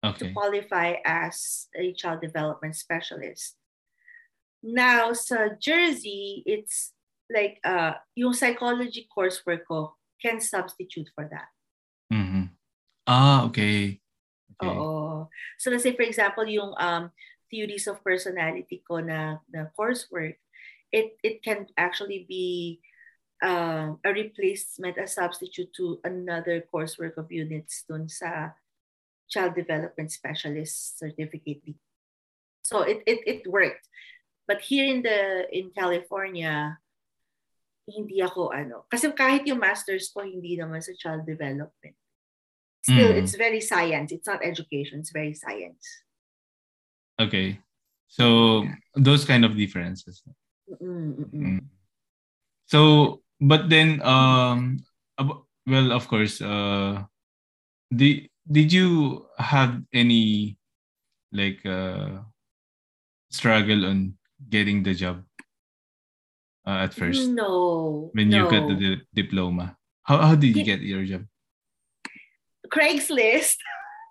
Okay. 0.00 0.32
to 0.32 0.32
qualify 0.32 0.96
as 1.04 1.68
a 1.76 1.92
child 1.92 2.24
development 2.24 2.72
specialist. 2.72 3.60
Now, 4.64 5.12
sa 5.12 5.52
Jersey, 5.60 6.40
it's 6.48 6.96
like 7.28 7.60
uh, 7.68 8.00
yung 8.16 8.32
psychology 8.32 9.04
coursework 9.12 9.68
ko 9.68 9.92
can 10.16 10.40
substitute 10.40 11.12
for 11.12 11.28
that. 11.28 11.52
Mhm. 12.08 12.56
Ah, 13.04 13.44
okay. 13.44 14.00
Okay. 14.56 14.72
Oo. 14.72 15.28
So 15.60 15.68
let's 15.68 15.84
say, 15.84 15.92
for 15.92 16.04
example, 16.08 16.48
yung 16.48 16.72
um, 16.80 17.12
theories 17.52 17.84
of 17.84 18.00
personality 18.00 18.80
ko 18.88 19.04
na, 19.04 19.44
na 19.52 19.68
coursework, 19.76 20.40
it, 20.92 21.16
it 21.22 21.42
can 21.42 21.66
actually 21.76 22.26
be 22.28 22.80
uh, 23.42 23.94
a 24.04 24.10
replacement, 24.12 24.98
a 24.98 25.06
substitute 25.06 25.72
to 25.74 26.00
another 26.04 26.64
coursework 26.72 27.16
of 27.16 27.32
units 27.32 27.84
dun 27.88 28.08
sa 28.08 28.50
child 29.28 29.54
development 29.54 30.10
specialist 30.10 30.98
certificate. 30.98 31.74
So 32.62 32.82
it, 32.82 33.02
it, 33.06 33.20
it 33.26 33.46
worked. 33.46 33.86
But 34.46 34.60
here 34.62 34.84
in 34.84 35.02
the 35.02 35.46
in 35.54 35.70
California, 35.70 36.78
hindi 37.86 38.22
ako 38.22 38.50
ano. 38.50 38.84
Kasi 38.90 39.10
kahit 39.14 39.46
yung 39.46 39.62
master's 39.62 40.10
ko, 40.10 40.22
hindi 40.26 40.58
naman 40.58 40.82
sa 40.82 40.90
child 40.98 41.26
development. 41.26 41.94
Still, 42.82 43.12
Mm. 43.12 43.20
it's 43.22 43.36
very 43.36 43.60
science. 43.60 44.10
It's 44.10 44.26
not 44.26 44.42
education. 44.42 45.00
It's 45.04 45.12
very 45.12 45.34
science. 45.34 45.84
Okay. 47.20 47.60
So 48.08 48.64
those 48.96 49.24
kind 49.28 49.44
of 49.44 49.54
differences. 49.54 50.24
Mm-mm. 50.78 51.30
Mm. 51.34 51.60
So, 52.66 53.22
but 53.40 53.68
then, 53.68 54.00
um, 54.02 54.78
well, 55.66 55.92
of 55.92 56.06
course, 56.06 56.40
uh, 56.40 57.02
did 57.90 58.30
did 58.46 58.72
you 58.72 59.26
have 59.38 59.82
any 59.92 60.56
like 61.32 61.64
uh, 61.66 62.22
struggle 63.30 63.86
on 63.86 64.14
getting 64.48 64.82
the 64.82 64.94
job 64.94 65.22
uh, 66.66 66.86
at 66.86 66.94
first 66.94 67.30
No. 67.30 68.10
when 68.14 68.30
you 68.30 68.46
got 68.50 68.68
the 68.70 68.74
di- 68.78 69.02
diploma? 69.14 69.76
How 70.02 70.18
how 70.18 70.34
did 70.34 70.54
you 70.56 70.64
get 70.64 70.80
your 70.82 71.04
job? 71.04 71.26
Craigslist. 72.70 73.58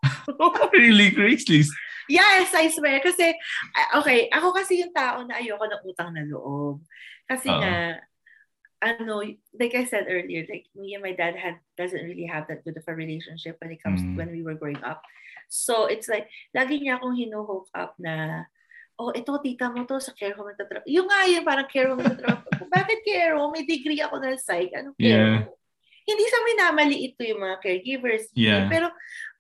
really, 0.76 1.12
Craigslist. 1.12 1.72
Yes, 2.10 2.52
I 2.52 2.68
swear. 2.68 3.00
Kasi, 3.00 3.32
okay, 3.96 4.28
ako 4.34 4.52
kasi 4.52 4.82
yung 4.82 4.92
tao 4.92 5.22
na 5.24 5.38
ayoko 5.38 5.64
ng 5.64 5.84
utang 5.86 6.12
na 6.12 6.26
loob. 6.26 6.82
Kasi 7.30 7.48
Oo. 7.48 7.62
nga, 7.62 8.02
ano, 8.82 9.22
like 9.54 9.76
I 9.76 9.84
said 9.86 10.08
earlier, 10.10 10.48
like 10.50 10.66
me 10.74 10.96
and 10.96 11.04
my 11.04 11.12
dad 11.14 11.36
had 11.36 11.60
doesn't 11.76 12.02
really 12.02 12.26
have 12.26 12.48
that 12.48 12.64
good 12.64 12.80
of 12.80 12.88
a 12.88 12.96
relationship 12.96 13.60
when 13.60 13.76
it 13.76 13.84
comes 13.84 14.00
Mm. 14.02 14.06
to 14.08 14.18
when 14.18 14.32
we 14.32 14.42
were 14.42 14.56
growing 14.56 14.80
up. 14.82 15.04
So 15.52 15.86
it's 15.86 16.08
like, 16.08 16.26
lagi 16.56 16.80
niya 16.80 16.98
akong 16.98 17.18
hino-hook 17.18 17.68
up 17.76 17.94
na, 18.00 18.46
oh, 18.98 19.12
ito, 19.12 19.36
tita 19.44 19.68
mo 19.70 19.84
to, 19.86 20.00
sa 20.00 20.16
care 20.16 20.34
home 20.34 20.52
nagtatrabaho. 20.54 20.88
Yung 20.88 21.08
nga 21.08 21.28
yun, 21.28 21.44
parang 21.44 21.68
care 21.68 21.88
home 21.92 22.02
nagtatrabaho. 22.02 22.66
Bakit 22.76 23.00
care 23.06 23.34
home? 23.36 23.52
May 23.54 23.66
degree 23.68 24.00
ako 24.00 24.18
na 24.20 24.36
psych. 24.40 24.72
Anong 24.74 24.96
care 24.98 25.08
Yeah. 25.08 25.38
home? 25.46 25.56
Hindi 26.10 26.26
sa 26.26 26.40
minamaliit 26.42 27.14
ko 27.18 27.22
yung 27.22 27.42
mga 27.46 27.58
caregivers. 27.62 28.26
Yeah. 28.34 28.66
Pero 28.66 28.90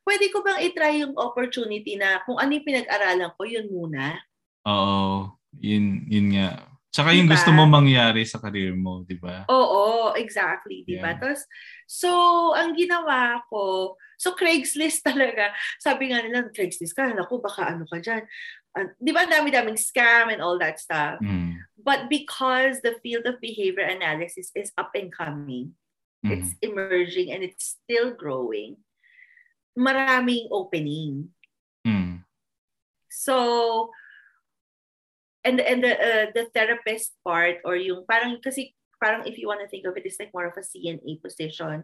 pwede 0.07 0.25
ko 0.33 0.41
bang 0.41 0.59
i-try 0.65 1.03
yung 1.05 1.13
opportunity 1.15 1.95
na 1.95 2.21
kung 2.25 2.37
ano 2.37 2.51
yung 2.55 2.67
pinag-aralan 2.67 3.31
ko, 3.37 3.41
yun 3.45 3.67
muna. 3.69 4.17
Oo. 4.65 5.33
Yun, 5.59 6.05
yun 6.09 6.27
nga. 6.35 6.65
Tsaka 6.89 7.13
yung 7.13 7.29
Diba? 7.29 7.37
gusto 7.37 7.53
mo 7.53 7.69
mangyari 7.69 8.25
sa 8.25 8.41
career 8.41 8.73
mo, 8.73 9.05
di 9.05 9.13
ba? 9.13 9.45
Oo, 9.45 10.17
exactly, 10.17 10.81
di 10.89 10.97
ba? 10.97 11.13
Yeah. 11.13 11.21
Tapos, 11.21 11.45
so, 11.85 12.09
ang 12.57 12.73
ginawa 12.73 13.45
ko, 13.45 13.93
so 14.17 14.33
Craigslist 14.33 15.05
talaga, 15.09 15.53
sabi 15.77 16.09
nga 16.09 16.25
nila, 16.25 16.49
Craigslist 16.49 16.97
ka, 16.97 17.13
naku, 17.13 17.37
baka 17.37 17.77
ano 17.77 17.85
ka 17.85 18.01
dyan. 18.01 18.25
Ah, 18.73 18.89
di 18.97 19.13
ba, 19.13 19.25
dami-daming 19.29 19.77
scam 19.77 20.33
and 20.33 20.41
all 20.41 20.57
that 20.57 20.81
stuff. 20.81 21.21
Mm. 21.21 21.61
But 21.77 22.09
because 22.09 22.81
the 22.81 22.97
field 23.05 23.29
of 23.29 23.37
behavior 23.41 23.85
analysis 23.85 24.49
is 24.57 24.73
up 24.77 24.89
and 24.97 25.13
coming, 25.13 25.77
Mm. 26.19 26.35
it's 26.35 26.51
emerging 26.59 27.31
and 27.31 27.47
it's 27.47 27.79
still 27.79 28.11
growing, 28.11 28.75
maraming 29.77 30.47
opening. 30.51 31.29
Mm. 31.85 32.23
So, 33.09 33.89
and 35.43 35.59
and 35.59 35.83
the 35.83 35.93
uh, 35.93 36.25
the 36.33 36.45
therapist 36.53 37.15
part 37.23 37.61
or 37.65 37.75
yung 37.75 38.05
parang 38.05 38.39
kasi 38.41 38.75
parang 38.99 39.23
if 39.25 39.39
you 39.39 39.47
want 39.47 39.61
to 39.63 39.69
think 39.71 39.87
of 39.87 39.95
it, 39.95 40.05
it's 40.05 40.19
like 40.19 40.33
more 40.33 40.47
of 40.47 40.57
a 40.57 40.65
CNA 40.65 41.21
position, 41.21 41.83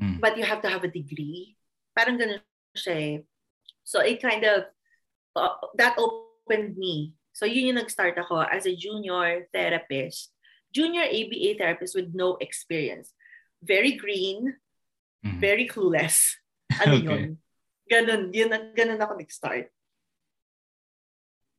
Mm. 0.00 0.24
but 0.24 0.40
you 0.40 0.44
have 0.44 0.64
to 0.64 0.72
have 0.72 0.84
a 0.84 0.90
degree. 0.90 1.52
Parang 1.92 2.16
ganun 2.16 2.40
siya 2.72 2.96
eh. 2.96 3.16
So 3.84 4.00
it 4.00 4.24
kind 4.24 4.40
of 4.40 4.64
uh, 5.36 5.60
that 5.76 6.00
opened 6.00 6.80
me. 6.80 7.12
So 7.36 7.44
yun 7.44 7.72
yung 7.72 7.80
nag-start 7.80 8.16
ako 8.16 8.44
as 8.44 8.64
a 8.64 8.72
junior 8.76 9.48
therapist, 9.52 10.32
junior 10.72 11.04
ABA 11.04 11.60
therapist 11.60 11.92
with 11.92 12.12
no 12.16 12.40
experience. 12.40 13.12
Very 13.60 13.96
green, 14.00 14.56
Mm. 15.22 15.38
very 15.38 15.68
clueless. 15.70 16.34
Ano 16.80 16.94
Okay. 16.96 17.04
yun? 17.04 17.22
Ganun, 17.90 18.22
yun, 18.32 18.48
ganun 18.72 19.00
ako 19.00 19.12
nag-start. 19.20 19.66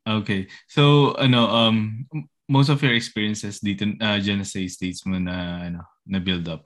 Okay. 0.04 0.48
So, 0.68 1.14
ano, 1.16 1.48
um, 1.48 2.08
most 2.50 2.68
of 2.70 2.82
your 2.84 2.94
experiences 2.94 3.60
dito, 3.64 3.88
uh, 4.02 4.20
dyan 4.20 4.44
sa 4.44 4.60
States 4.68 5.06
mo 5.06 5.16
na, 5.20 5.68
ano, 5.70 5.82
na 6.04 6.20
build 6.20 6.48
up. 6.50 6.66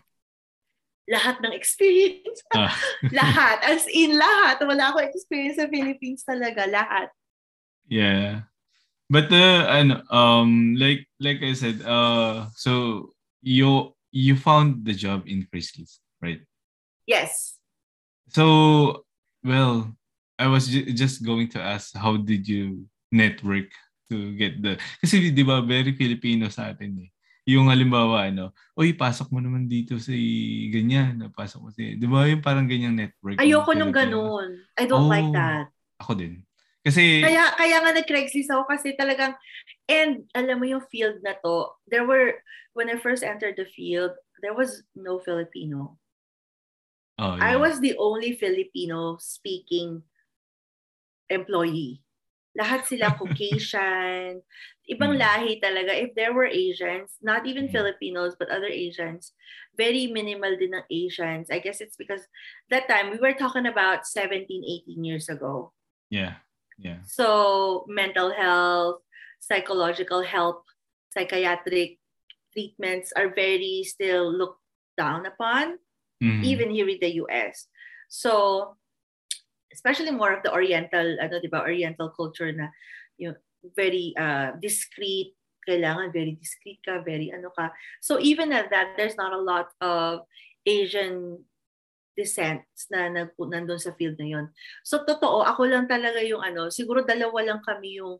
lahat 1.08 1.40
ng 1.40 1.56
experience. 1.56 2.44
Ah. 2.52 2.76
lahat. 3.16 3.64
As 3.64 3.88
in, 3.88 4.20
lahat. 4.20 4.60
Wala 4.60 4.92
akong 4.92 5.08
experience 5.08 5.56
sa 5.56 5.72
Philippines 5.72 6.20
talaga. 6.28 6.68
Lahat. 6.68 7.08
Yeah. 7.88 8.52
But 9.08 9.32
uh, 9.32 9.72
ano, 9.72 10.04
um, 10.12 10.76
like 10.76 11.08
like 11.24 11.40
I 11.40 11.56
said, 11.56 11.80
uh, 11.80 12.52
so 12.60 13.16
you 13.40 13.96
you 14.12 14.36
found 14.36 14.84
the 14.84 14.92
job 14.92 15.24
in 15.32 15.48
Craigslist, 15.48 16.04
right? 16.20 16.44
Yes. 17.08 17.56
So, 18.32 19.06
well, 19.44 19.92
I 20.38 20.48
was 20.48 20.68
ju- 20.68 20.92
just 20.94 21.24
going 21.24 21.50
to 21.56 21.60
ask, 21.60 21.96
how 21.96 22.18
did 22.18 22.48
you 22.48 22.86
network 23.12 23.72
to 24.12 24.36
get 24.36 24.62
the... 24.62 24.78
Kasi 25.02 25.32
di 25.32 25.44
ba, 25.44 25.64
very 25.64 25.96
Filipino 25.96 26.48
sa 26.52 26.72
atin 26.72 27.08
eh. 27.08 27.10
Yung 27.48 27.72
halimbawa, 27.72 28.28
ano, 28.28 28.52
uy, 28.76 28.92
pasok 28.92 29.32
mo 29.32 29.40
naman 29.40 29.72
dito 29.72 29.96
si 30.04 30.14
ganyan, 30.68 31.32
pasok 31.32 31.60
mo 31.64 31.70
si... 31.72 31.96
Di 31.96 32.04
ba 32.04 32.28
yung 32.28 32.44
parang 32.44 32.68
ganyang 32.68 32.92
network? 32.92 33.40
Ayoko 33.40 33.72
nung 33.72 33.96
ganun. 33.96 34.60
I 34.76 34.84
don't 34.84 35.08
Oh. 35.08 35.12
like 35.12 35.32
that. 35.32 35.72
Ako 36.04 36.20
din. 36.20 36.44
Kasi, 36.84 37.24
Kaya, 37.24 37.56
kaya 37.56 37.84
nga 37.84 37.92
nag-Craigslist 37.96 38.52
ako 38.52 38.68
kasi 38.68 38.96
talagang, 39.00 39.36
and 39.88 40.28
alam 40.36 40.60
mo 40.60 40.68
yung 40.68 40.84
field 40.92 41.24
na 41.24 41.36
to, 41.40 41.72
there 41.88 42.04
were, 42.04 42.36
when 42.76 42.92
I 42.92 43.00
first 43.00 43.24
entered 43.24 43.56
the 43.56 43.68
field, 43.68 44.12
there 44.44 44.56
was 44.56 44.84
no 44.96 45.20
Filipino. 45.20 45.96
Oh, 47.20 47.38
I 47.40 47.54
yeah. 47.54 47.62
was 47.62 47.80
the 47.80 47.96
only 47.98 48.34
Filipino 48.36 49.18
speaking 49.20 50.04
employee. 51.30 52.02
Lahat 52.58 52.86
sila 52.90 53.14
Caucasian, 53.20 54.42
ibang 54.90 55.14
Mm. 55.14 55.22
lahi 55.22 55.52
talaga. 55.62 55.94
If 55.94 56.18
there 56.18 56.34
were 56.34 56.50
Asians, 56.50 57.14
not 57.22 57.46
even 57.46 57.70
Mm. 57.70 57.74
Filipinos, 57.76 58.34
but 58.34 58.50
other 58.50 58.70
Asians, 58.72 59.34
very 59.78 60.10
minimal 60.10 60.58
din 60.58 60.74
ng 60.74 60.86
Asians. 60.90 61.54
I 61.54 61.60
guess 61.62 61.82
it's 61.86 61.94
because 62.00 62.26
that 62.74 62.90
time, 62.90 63.14
we 63.14 63.22
were 63.22 63.38
talking 63.38 63.70
about 63.70 64.10
17, 64.10 64.66
18 64.66 65.06
years 65.06 65.30
ago. 65.30 65.74
yeah, 66.10 66.40
yeah. 66.80 67.04
So, 67.06 67.84
mental 67.92 68.32
health, 68.32 69.04
psychological 69.44 70.24
help, 70.24 70.64
psychiatric 71.12 72.00
treatments 72.56 73.12
are 73.14 73.28
very 73.30 73.84
still 73.86 74.32
looked 74.32 74.64
down 74.98 75.28
upon 75.28 75.78
Mhm. 76.24 76.44
even 76.44 76.70
here 76.74 76.90
in 76.90 77.00
the 77.00 77.22
US. 77.22 77.70
So, 78.10 78.74
especially 79.74 80.12
more 80.12 80.34
of 80.34 80.42
the 80.42 80.50
Oriental, 80.54 81.20
ano, 81.22 81.38
di 81.38 81.52
ba, 81.52 81.62
Oriental 81.62 82.10
culture 82.16 82.50
na 82.50 82.74
yung 83.22 83.38
very 83.78 84.14
uh, 84.18 84.58
discreet, 84.58 85.38
kailangan 85.68 86.16
very 86.16 86.34
discreet 86.40 86.80
ka, 86.82 87.04
very 87.04 87.30
ano 87.30 87.52
ka. 87.52 87.70
So 88.00 88.18
even 88.24 88.56
at 88.56 88.72
that, 88.72 88.96
there's 88.96 89.20
not 89.20 89.36
a 89.36 89.42
lot 89.44 89.70
of 89.84 90.24
Asian 90.64 91.44
descents 92.16 92.88
na 92.90 93.12
nag, 93.12 93.36
nandun 93.38 93.78
sa 93.78 93.94
field 93.94 94.18
na 94.18 94.26
yun. 94.26 94.46
So 94.82 95.04
totoo, 95.04 95.44
ako 95.44 95.68
lang 95.70 95.86
talaga 95.86 96.24
yung 96.24 96.42
ano, 96.42 96.72
siguro 96.72 97.04
dalawa 97.04 97.44
lang 97.44 97.62
kami 97.62 98.00
yung 98.00 98.18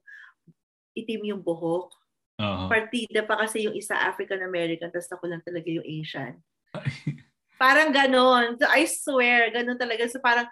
itim 0.94 1.34
yung 1.34 1.42
buhok. 1.42 1.96
Oo. 2.38 2.70
Partida 2.70 3.26
pa 3.26 3.40
kasi 3.40 3.66
yung 3.66 3.74
isa 3.74 3.98
African 3.98 4.44
American, 4.46 4.94
tapos 4.94 5.10
ako 5.10 5.26
lang 5.32 5.42
talaga 5.42 5.72
yung 5.72 5.88
Asian. 5.88 6.38
Parang 7.58 7.90
ganon. 7.90 8.58
So, 8.62 8.66
I 8.70 8.86
swear, 8.86 9.50
ganon 9.50 9.82
talaga. 9.82 10.06
So 10.10 10.22
parang, 10.22 10.46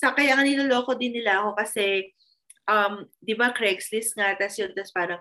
sa, 0.00 0.16
kaya 0.16 0.36
nga 0.36 0.44
niloloko 0.44 0.96
din 0.96 1.16
nila 1.16 1.44
ako 1.44 1.56
kasi 1.56 2.16
um, 2.66 3.06
di 3.22 3.34
ba 3.34 3.54
Craigslist 3.54 4.18
nga, 4.18 4.34
tas 4.34 4.58
yun, 4.58 4.74
tas 4.74 4.90
parang, 4.90 5.18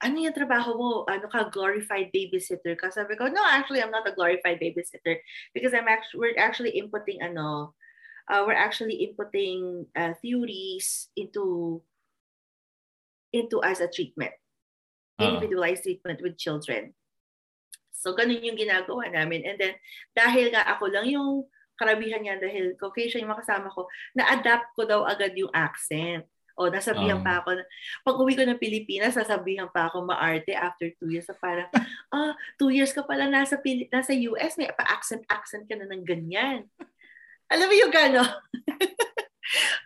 ano 0.00 0.16
yung 0.16 0.34
trabaho 0.34 0.76
mo? 0.78 0.90
Ano 1.10 1.26
ka, 1.26 1.50
glorified 1.50 2.14
babysitter 2.14 2.78
ka? 2.78 2.90
Sabi 2.90 3.18
ko, 3.18 3.26
no, 3.28 3.42
actually, 3.42 3.82
I'm 3.82 3.90
not 3.90 4.06
a 4.06 4.14
glorified 4.14 4.62
babysitter 4.62 5.18
because 5.52 5.74
I'm 5.74 5.90
actually, 5.90 6.20
we're 6.20 6.38
actually 6.38 6.72
inputting, 6.78 7.20
ano, 7.20 7.74
uh, 8.30 8.42
we're 8.46 8.58
actually 8.58 9.02
inputting 9.02 9.86
uh, 9.98 10.14
theories 10.22 11.10
into, 11.16 11.82
into 13.32 13.62
as 13.62 13.80
a 13.80 13.90
treatment. 13.90 14.32
Ah. 15.18 15.34
Individualized 15.34 15.82
treatment 15.82 16.22
with 16.22 16.38
children. 16.38 16.94
So, 18.04 18.12
ganun 18.12 18.44
yung 18.44 18.60
ginagawa 18.60 19.08
namin. 19.08 19.48
And 19.48 19.56
then, 19.56 19.74
dahil 20.12 20.52
nga 20.52 20.68
ako 20.68 20.92
lang 20.92 21.08
yung 21.08 21.48
karamihan 21.74 22.20
niya 22.20 22.36
dahil 22.36 22.76
Caucasian 22.76 23.24
yung 23.24 23.32
makasama 23.32 23.72
ko, 23.72 23.88
na-adapt 24.12 24.76
ko 24.76 24.84
daw 24.84 25.08
agad 25.08 25.32
yung 25.34 25.48
accent. 25.50 26.28
O, 26.54 26.70
nasabihan 26.70 27.18
Ah. 27.18 27.24
pa 27.24 27.32
ako, 27.42 27.58
na- 27.58 27.66
pag 28.06 28.14
uwi 28.14 28.38
ko 28.38 28.46
ng 28.46 28.60
Pilipinas, 28.60 29.18
sasabihan 29.18 29.66
pa 29.66 29.90
ako 29.90 30.06
maarte 30.06 30.54
after 30.54 30.86
two 30.94 31.10
years. 31.10 31.26
So 31.26 31.34
parang, 31.34 31.66
ah, 32.14 32.30
two 32.60 32.70
years 32.70 32.94
ka 32.94 33.02
pala 33.02 33.26
nasa, 33.26 33.58
Pili- 33.58 33.90
nasa 33.90 34.14
US, 34.30 34.54
may 34.54 34.70
pa-accent-accent 34.70 35.66
ka 35.66 35.74
na 35.74 35.90
ng 35.90 36.04
ganyan. 36.06 36.68
Alam 37.50 37.66
mo 37.66 37.74
yung 37.74 37.90
gano'n? 37.90 38.30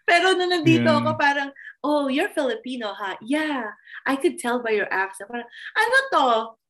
Pero 0.08 0.36
nung 0.36 0.52
nandito 0.52 0.86
Yeah. 0.86 1.00
ako, 1.00 1.10
parang, 1.16 1.50
oh, 1.80 2.06
you're 2.08 2.30
Filipino, 2.30 2.92
ha? 2.92 3.16
Yeah, 3.20 3.72
I 4.04 4.16
could 4.16 4.36
tell 4.36 4.60
by 4.60 4.72
your 4.72 4.88
accent. 4.88 5.28
Parang, 5.28 5.48
ano 5.72 5.96
to? 6.12 6.26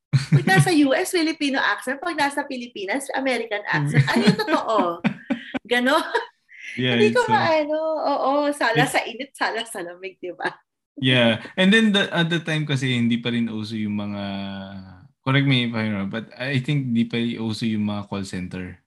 Pag 0.08 0.44
nasa 0.44 0.70
US, 0.72 1.12
Filipino 1.12 1.60
accent. 1.60 2.00
Pag 2.00 2.16
nasa 2.16 2.44
Pilipinas, 2.44 3.08
American 3.12 3.60
accent. 3.68 4.04
Ano 4.08 4.22
yung 4.24 4.40
totoo? 4.40 4.76
Ganon. 5.64 6.04
Yeah, 6.76 7.00
Hindi 7.00 7.16
ko 7.16 7.24
uh, 7.24 7.32
maano. 7.32 7.78
Oo, 7.96 8.30
sala 8.52 8.84
sa 8.84 9.00
init, 9.02 9.32
sala 9.32 9.64
sa 9.64 9.80
lamig, 9.80 10.20
di 10.20 10.32
ba? 10.36 10.52
Yeah. 11.00 11.40
And 11.56 11.72
then 11.72 11.94
the, 11.94 12.10
at 12.12 12.28
the 12.28 12.42
time 12.42 12.66
kasi 12.66 12.92
hindi 12.92 13.16
pa 13.22 13.30
rin 13.30 13.48
uso 13.48 13.78
yung 13.78 13.96
mga 13.96 14.22
correct 15.22 15.46
me 15.46 15.68
if 15.68 15.72
I'm 15.72 15.92
wrong, 15.92 16.10
but 16.10 16.28
I 16.34 16.58
think 16.60 16.92
hindi 16.92 17.04
pa 17.04 17.16
rin 17.20 17.38
uso 17.38 17.68
yung 17.68 17.84
mga 17.86 18.08
call 18.08 18.24
center. 18.24 18.80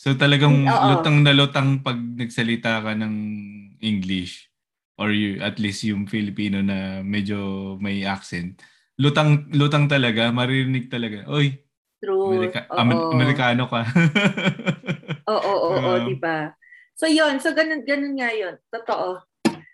So 0.00 0.16
talagang 0.16 0.64
Mm, 0.64 0.72
oo. 0.72 0.86
lutang 0.96 1.16
na 1.20 1.32
lutang 1.36 1.84
pag 1.84 1.96
nagsalita 1.96 2.80
ka 2.80 2.92
ng 2.96 3.14
English 3.80 4.48
or 4.96 5.12
you, 5.12 5.40
at 5.40 5.56
least 5.60 5.84
yung 5.84 6.04
Filipino 6.08 6.60
na 6.60 7.00
medyo 7.00 7.76
may 7.80 8.04
accent. 8.04 8.60
Lutang 9.00 9.48
lutang 9.56 9.88
talaga, 9.88 10.28
maririnig 10.28 10.92
talaga. 10.92 11.24
Oy, 11.32 11.56
True. 12.00 12.28
Amerika, 12.28 12.68
Oo. 12.68 12.76
Amer- 12.80 13.08
Amerikano 13.12 13.64
ka. 13.68 13.80
Oo, 15.28 15.40
oo, 15.40 15.68
oo, 15.76 15.92
Um, 16.00 16.08
di 16.08 16.16
ba? 16.20 16.52
So, 16.96 17.08
yun. 17.08 17.40
So, 17.40 17.52
ganun, 17.56 17.84
ganun 17.84 18.16
nga 18.16 18.28
yun. 18.32 18.60
Totoo. 18.68 19.24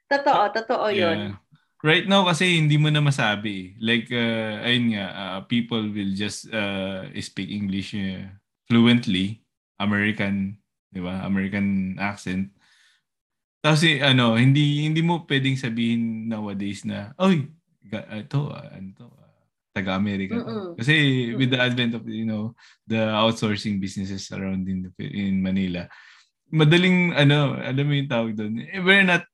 Totoo, 0.06 0.42
totoo 0.54 0.86
yun. 0.94 1.18
Yeah. 1.18 1.34
Right 1.82 2.06
now 2.06 2.26
kasi 2.26 2.58
hindi 2.58 2.78
mo 2.78 2.90
na 2.90 2.98
masabi. 2.98 3.78
Like 3.78 4.10
uh, 4.10 4.62
ayun 4.64 4.96
nga, 4.96 5.06
uh, 5.14 5.38
people 5.46 5.86
will 5.86 6.14
just 6.18 6.50
uh, 6.50 7.06
speak 7.22 7.46
English 7.52 7.94
uh, 7.94 8.26
fluently, 8.66 9.42
American, 9.78 10.58
'di 10.90 10.98
ba? 11.04 11.22
American 11.22 11.94
accent. 12.00 12.50
Tapos 13.62 13.82
eh, 13.86 14.02
ano, 14.02 14.34
hindi 14.34 14.82
hindi 14.86 15.02
mo 15.02 15.26
pwedeng 15.26 15.54
sabihin 15.58 16.26
nowadays 16.26 16.82
na, 16.86 17.12
oy, 17.18 17.50
ito, 17.92 18.50
uh, 18.50 18.66
ano 18.72 18.88
to, 18.96 19.06
uh, 19.06 19.34
taga-America. 19.76 20.40
to." 20.40 20.44
Mm-mm. 20.44 20.70
Kasi 20.80 20.94
with 21.34 21.50
the 21.52 21.60
advent 21.60 21.94
of, 21.94 22.02
you 22.08 22.26
know, 22.26 22.56
the 22.86 22.98
outsourcing 23.14 23.78
businesses 23.78 24.30
around 24.32 24.66
in 24.66 24.86
the, 24.86 24.90
in 25.04 25.42
Manila, 25.42 25.86
madaling 26.50 27.14
ano, 27.14 27.58
alam 27.58 27.84
mo 27.86 27.92
yung 27.94 28.10
tawag 28.10 28.32
doon. 28.38 28.62
Eh, 28.62 28.82
we're 28.82 29.06
not 29.06 29.26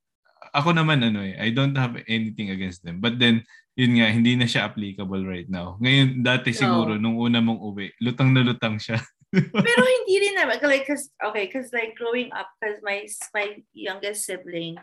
ako 0.52 0.76
naman 0.76 1.00
ano 1.00 1.24
eh, 1.24 1.32
I 1.40 1.48
don't 1.54 1.76
have 1.76 1.96
anything 2.04 2.52
against 2.52 2.84
them. 2.84 3.00
But 3.00 3.16
then 3.16 3.44
yun 3.72 3.96
nga 3.96 4.12
hindi 4.12 4.36
na 4.36 4.44
siya 4.44 4.68
applicable 4.68 5.24
right 5.24 5.48
now. 5.48 5.80
Ngayon 5.80 6.20
dati 6.20 6.52
No. 6.52 6.58
siguro 6.60 7.00
nung 7.00 7.16
una 7.16 7.40
mong 7.40 7.60
uwi, 7.60 7.88
lutang 8.04 8.36
na 8.36 8.44
lutang 8.44 8.76
siya. 8.76 9.00
Pero 9.32 9.80
hindi 9.80 10.14
rin 10.20 10.36
naman. 10.36 10.60
Like, 10.60 10.84
cause, 10.84 11.08
okay, 11.24 11.48
because 11.48 11.72
like 11.72 11.96
growing 11.96 12.28
up, 12.36 12.52
because 12.60 12.84
my, 12.84 13.08
my 13.32 13.64
youngest 13.72 14.28
sibling, 14.28 14.76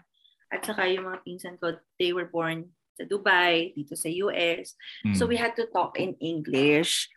at 0.50 0.66
saka 0.66 0.90
yung 0.90 1.06
mga 1.06 1.22
pinsan 1.22 1.62
ko, 1.62 1.78
they 2.02 2.10
were 2.18 2.26
born 2.26 2.74
sa 3.00 3.08
Dubai, 3.08 3.72
dito 3.72 3.96
sa 3.96 4.12
US. 4.28 4.76
Mm. 5.08 5.16
So 5.16 5.24
we 5.24 5.40
had 5.40 5.56
to 5.56 5.72
talk 5.72 5.96
in 5.96 6.20
English 6.20 7.08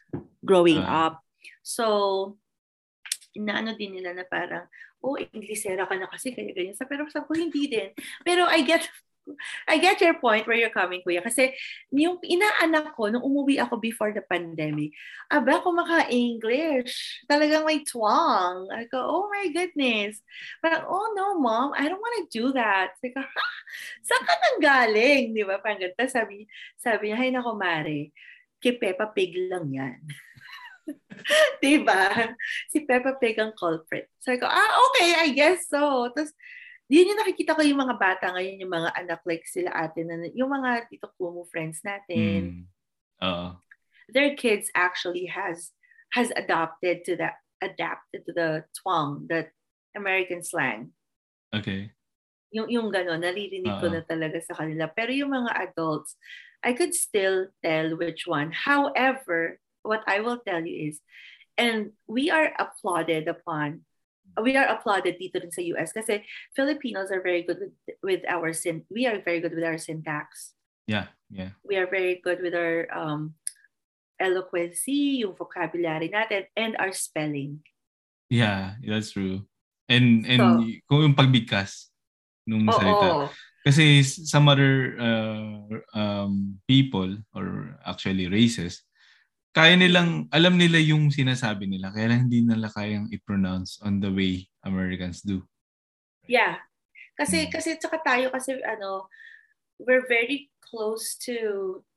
growing 0.47 0.79
Ah. 0.79 1.11
up. 1.11 1.15
So, 1.67 2.39
inaano 3.35 3.75
din 3.75 3.99
nila 3.99 4.15
na 4.15 4.23
parang, 4.23 4.71
oh, 5.03 5.19
Inglesera 5.19 5.83
ka 5.91 5.99
na 5.99 6.07
kasi, 6.07 6.31
kaya 6.31 6.55
ganyan. 6.55 6.79
Sa- 6.79 6.87
Pero 6.87 7.11
sabi 7.11 7.27
ko, 7.27 7.35
hindi 7.35 7.67
din. 7.67 7.91
Pero 8.23 8.47
I 8.47 8.63
get, 8.63 8.87
I 9.71 9.79
get 9.79 10.03
your 10.03 10.19
point 10.19 10.47
where 10.47 10.59
you're 10.59 10.75
coming, 10.75 11.03
kuya. 11.07 11.23
Kasi 11.23 11.55
yung 11.95 12.19
inaanak 12.27 12.99
ko, 12.99 13.07
nung 13.07 13.23
umuwi 13.23 13.63
ako 13.63 13.79
before 13.79 14.11
the 14.11 14.23
pandemic, 14.23 14.91
aba, 15.31 15.63
kumaka-English. 15.63 17.23
Talagang 17.31 17.63
may 17.63 17.87
twang. 17.87 18.67
I 18.75 18.91
go, 18.91 18.99
oh 18.99 19.27
my 19.31 19.47
goodness. 19.55 20.19
Parang, 20.59 20.85
oh 20.91 21.15
no, 21.15 21.39
mom, 21.39 21.71
I 21.79 21.87
don't 21.87 22.03
want 22.03 22.17
to 22.23 22.27
do 22.31 22.51
that. 22.59 22.99
Sabi 22.99 23.15
ha? 23.15 23.47
Saan 24.03 24.23
ka 24.27 24.35
nang 24.35 24.59
galing? 24.59 25.35
Di 25.35 25.43
ba? 25.47 25.63
Parang 25.63 25.79
ganito. 25.79 26.03
Sabi, 26.11 26.45
sabi 26.79 27.11
niya, 27.11 27.17
hay 27.19 27.31
nako, 27.31 27.55
Mare, 27.55 28.11
kay 28.59 28.75
Peppa 28.79 29.11
Pig 29.15 29.35
lang 29.51 29.71
yan. 29.71 30.03
Di 31.63 31.79
ba? 31.79 32.11
Si 32.71 32.83
Peppa 32.83 33.15
Pig 33.19 33.39
ang 33.39 33.55
culprit. 33.55 34.11
Sabi 34.19 34.43
ko, 34.43 34.51
ah, 34.51 34.73
okay, 34.91 35.11
I 35.23 35.29
guess 35.31 35.71
so. 35.71 36.11
Tapos, 36.11 36.35
yun 36.93 37.09
yung 37.09 37.21
nakikita 37.25 37.57
ko 37.57 37.65
yung 37.65 37.81
mga 37.81 37.97
bata 37.97 38.37
ngayon, 38.37 38.61
yung 38.61 38.75
mga 38.77 38.91
anak 38.93 39.21
like 39.25 39.49
sila 39.49 39.73
ate, 39.73 40.05
na, 40.05 40.29
yung 40.37 40.53
mga 40.53 40.93
Tito 40.93 41.09
Kumu 41.17 41.49
friends 41.49 41.81
natin, 41.81 42.69
Mm. 42.69 43.25
Oo. 43.25 43.49
their 44.13 44.37
kids 44.37 44.69
actually 44.77 45.25
has 45.31 45.73
has 46.13 46.29
adopted 46.37 47.01
to 47.09 47.17
that 47.17 47.41
adapted 47.65 48.27
to 48.29 48.33
the 48.37 48.67
twang, 48.77 49.25
that 49.33 49.55
American 49.97 50.45
slang. 50.45 50.93
Okay. 51.55 51.89
Yung 52.53 52.69
yung 52.69 52.93
gano'n, 52.93 53.25
naririnig 53.25 53.81
ko 53.81 53.89
na 53.89 54.05
talaga 54.05 54.37
sa 54.45 54.53
kanila. 54.53 54.91
Pero 54.93 55.09
yung 55.17 55.33
mga 55.33 55.73
adults, 55.73 56.19
I 56.61 56.77
could 56.77 56.93
still 56.93 57.49
tell 57.65 57.97
which 57.97 58.29
one. 58.29 58.53
However, 58.53 59.57
what 59.81 60.05
I 60.05 60.21
will 60.21 60.43
tell 60.45 60.61
you 60.61 60.93
is, 60.93 61.01
and 61.57 61.97
we 62.05 62.29
are 62.29 62.53
applauded 62.61 63.25
upon, 63.31 63.89
we 64.41 64.57
are 64.57 64.65
applauded 64.69 65.21
dito 65.21 65.37
rin 65.41 65.53
sa 65.53 65.61
US 65.77 65.93
kasi 65.93 66.25
Filipinos 66.57 67.13
are 67.13 67.21
very 67.21 67.43
good 67.45 67.61
with, 67.61 67.75
with 68.03 68.23
our 68.29 68.53
syn, 68.53 68.83
we 68.89 69.05
are 69.05 69.21
very 69.21 69.41
good 69.41 69.53
with 69.55 69.65
our 69.65 69.77
syntax. 69.77 70.55
Yeah, 70.89 71.13
yeah. 71.31 71.55
we 71.63 71.77
are 71.79 71.87
very 71.87 72.19
good 72.19 72.43
with 72.43 72.55
our 72.57 72.89
um, 72.91 73.35
eloquency, 74.19 75.23
yung 75.23 75.35
vocabulary 75.35 76.09
natin, 76.11 76.47
and 76.57 76.77
our 76.79 76.93
spelling. 76.93 77.61
Yeah, 78.31 78.79
that's 78.83 79.13
true. 79.13 79.45
And 79.89 80.25
and 80.27 80.41
So- 80.41 80.65
kung 80.89 81.01
yung 81.11 81.17
pagbigkas 81.19 81.91
nung 82.49 82.67
Oo. 82.69 82.75
salita. 82.75 83.09
Kasi 83.63 84.03
s- 84.03 84.27
some 84.27 84.51
other 84.51 84.99
uh, 84.99 85.63
um, 85.95 86.59
people 86.67 87.15
or 87.31 87.79
actually 87.87 88.27
races, 88.27 88.83
kaya 89.53 89.77
nilang, 89.77 90.33
alam 90.33 90.57
nila 90.57 90.81
yung 90.81 91.13
sinasabi 91.13 91.69
nila, 91.69 91.93
kaya 91.93 92.09
lang 92.09 92.29
hindi 92.29 92.41
nila 92.41 92.73
kayang 92.73 93.13
i-pronounce 93.13 93.81
on 93.85 94.01
the 94.01 94.09
way 94.09 94.49
Americans 94.65 95.21
do. 95.21 95.45
Yeah. 96.25 96.57
Kasi, 97.13 97.47
Mm. 97.47 97.51
kasi 97.53 97.77
tsaka 97.77 98.01
tayo 98.01 98.33
kasi 98.33 98.57
ano, 98.65 99.13
we're 99.77 100.09
very 100.09 100.49
close 100.65 101.15
to 101.21 101.37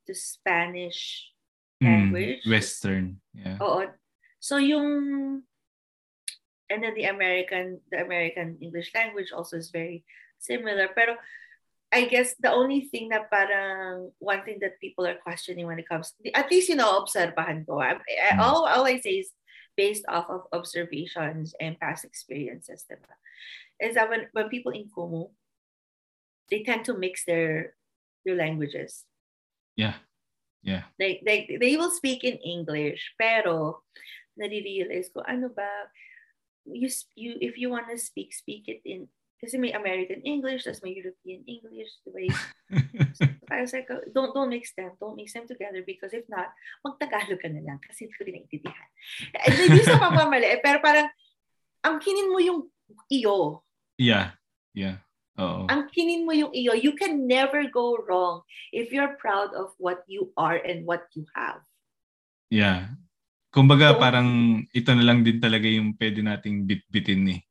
the 0.06 0.14
Spanish 0.14 1.32
Mm, 1.80 2.12
language. 2.12 2.44
Western. 2.48 3.20
Yeah. 3.36 3.60
Oo. 3.60 3.84
So 4.40 4.60
yung, 4.60 4.88
and 6.72 6.80
then 6.84 6.96
the 6.96 7.08
American, 7.08 7.84
the 7.92 8.00
American 8.00 8.56
English 8.64 8.96
language 8.96 9.32
also 9.36 9.60
is 9.60 9.72
very 9.72 10.04
similar. 10.40 10.88
Pero 10.96 11.20
I 11.96 12.12
guess 12.12 12.36
the 12.36 12.52
only 12.52 12.92
thing 12.92 13.08
that 13.16 13.32
parang 13.32 14.12
one 14.20 14.44
thing 14.44 14.60
that 14.60 14.84
people 14.84 15.08
are 15.08 15.16
questioning 15.24 15.64
when 15.64 15.80
it 15.80 15.88
comes, 15.88 16.12
at 16.36 16.52
least 16.52 16.68
you 16.68 16.76
know, 16.76 17.00
obserbahan 17.00 17.64
ko. 17.64 17.80
I, 17.80 17.96
I, 17.96 18.36
Mm. 18.36 18.44
all, 18.44 18.68
all 18.68 18.84
I 18.84 19.00
say 19.00 19.24
is 19.24 19.32
based 19.80 20.04
off 20.12 20.28
of 20.28 20.44
observations 20.52 21.56
and 21.56 21.80
past 21.80 22.04
experiences, 22.04 22.84
diba? 22.84 23.16
Is 23.80 23.96
that 23.96 24.12
when, 24.12 24.28
when 24.36 24.52
people 24.52 24.76
in 24.76 24.92
Kumu, 24.92 25.32
they 26.52 26.68
tend 26.68 26.84
to 26.92 27.00
mix 27.00 27.24
their 27.24 27.80
their 28.28 28.36
languages. 28.36 29.08
Yeah. 29.80 30.04
Yeah. 30.66 30.90
They, 30.98 31.22
they, 31.24 31.58
they 31.62 31.78
will 31.78 31.92
speak 31.92 32.24
in 32.26 32.42
English, 32.42 33.14
pero 33.22 33.86
nare-realize 34.36 35.14
ko, 35.14 35.22
ano 35.22 35.54
ba, 35.54 35.70
you, 36.66 36.90
you, 37.14 37.38
if 37.40 37.56
you 37.62 37.70
want 37.70 37.88
to 37.88 38.02
speak, 38.02 38.34
speak 38.34 38.66
it 38.68 38.82
in, 38.84 39.08
kasi 39.42 39.60
may 39.60 39.76
American 39.76 40.24
English, 40.24 40.64
tas 40.64 40.80
may 40.82 40.96
European 40.96 41.44
English, 41.46 41.92
the 42.08 42.12
way, 42.16 42.28
I 43.52 43.62
was 43.62 43.76
like, 43.76 43.88
don't, 44.16 44.34
don't 44.34 44.50
mix 44.50 44.72
them, 44.74 44.96
don't 44.98 45.16
mix 45.20 45.36
them 45.36 45.46
together 45.46 45.84
because 45.86 46.16
if 46.16 46.26
not, 46.32 46.50
magtagalog 46.82 47.38
ka 47.44 47.52
na 47.52 47.62
lang 47.62 47.78
kasi 47.84 48.08
hindi 48.08 48.16
ko 48.16 48.24
din 48.26 48.36
naintindihan. 48.42 48.90
Eh, 49.36 49.52
Hindi 49.54 49.82
sa 49.84 50.00
pagmamali, 50.00 50.48
eh, 50.50 50.60
pero 50.64 50.80
parang, 50.80 51.08
ang 51.86 52.02
kinin 52.02 52.32
mo 52.32 52.40
yung 52.42 52.66
iyo. 53.12 53.62
yeah. 54.02 54.34
Yeah. 54.76 55.00
Oo. 55.40 55.68
Ang 55.72 55.88
kinin 55.92 56.24
mo 56.28 56.32
yung 56.36 56.52
iyo. 56.52 56.76
You 56.76 56.96
can 56.96 57.28
never 57.28 57.68
go 57.72 57.96
wrong 58.00 58.44
if 58.76 58.92
you're 58.92 59.16
proud 59.20 59.52
of 59.56 59.72
what 59.80 60.04
you 60.08 60.32
are 60.36 60.56
and 60.60 60.84
what 60.88 61.08
you 61.16 61.24
have. 61.36 61.64
Yeah. 62.52 62.96
Kumbaga 63.56 63.96
So- 63.96 64.00
parang 64.04 64.30
ito 64.76 64.92
na 64.92 65.04
lang 65.04 65.24
din 65.24 65.40
talaga 65.40 65.68
yung 65.68 65.96
pwede 65.96 66.20
nating 66.24 66.68
bit-bitin 66.68 67.24
eh. 67.36 67.42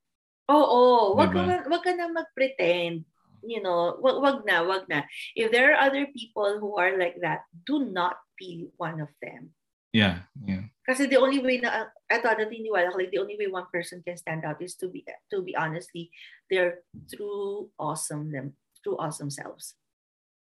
Oo, 0.51 1.17
wag 1.17 1.33
ka, 1.33 1.41
Diba? 1.41 1.49
ma- 1.49 1.67
wag 1.73 1.83
ka 1.85 1.93
na 1.97 2.09
mag-pretend. 2.13 3.05
You 3.45 3.61
know, 3.61 4.01
wag, 4.01 4.21
wag 4.21 4.39
na, 4.49 4.65
wag 4.65 4.85
na. 4.89 5.05
If 5.37 5.53
there 5.53 5.73
are 5.73 5.89
other 5.89 6.09
people 6.09 6.61
who 6.61 6.81
are 6.81 6.97
like 6.97 7.21
that, 7.21 7.45
do 7.69 7.85
not 7.85 8.17
be 8.41 8.73
one 8.81 9.01
of 9.05 9.13
them. 9.21 9.53
Yeah. 9.93 10.27
Yeah. 10.43 10.69
Kasi 10.85 11.07
the 11.07 11.21
only 11.21 11.39
way 11.41 11.61
na, 11.61 11.93
eto, 12.11 12.29
natiniwala 12.29 12.93
ko, 12.93 12.99
like, 12.99 13.13
the 13.13 13.23
only 13.23 13.37
way 13.39 13.47
one 13.49 13.69
person 13.73 14.03
can 14.05 14.17
stand 14.17 14.45
out 14.45 14.61
is 14.61 14.75
to 14.81 14.89
be, 14.89 15.05
to 15.33 15.41
be 15.41 15.55
honestly, 15.57 16.11
their 16.51 16.83
true 17.09 17.71
awesome 17.79 18.33
them, 18.33 18.57
true 18.83 18.97
awesome 18.99 19.31
selves. 19.31 19.77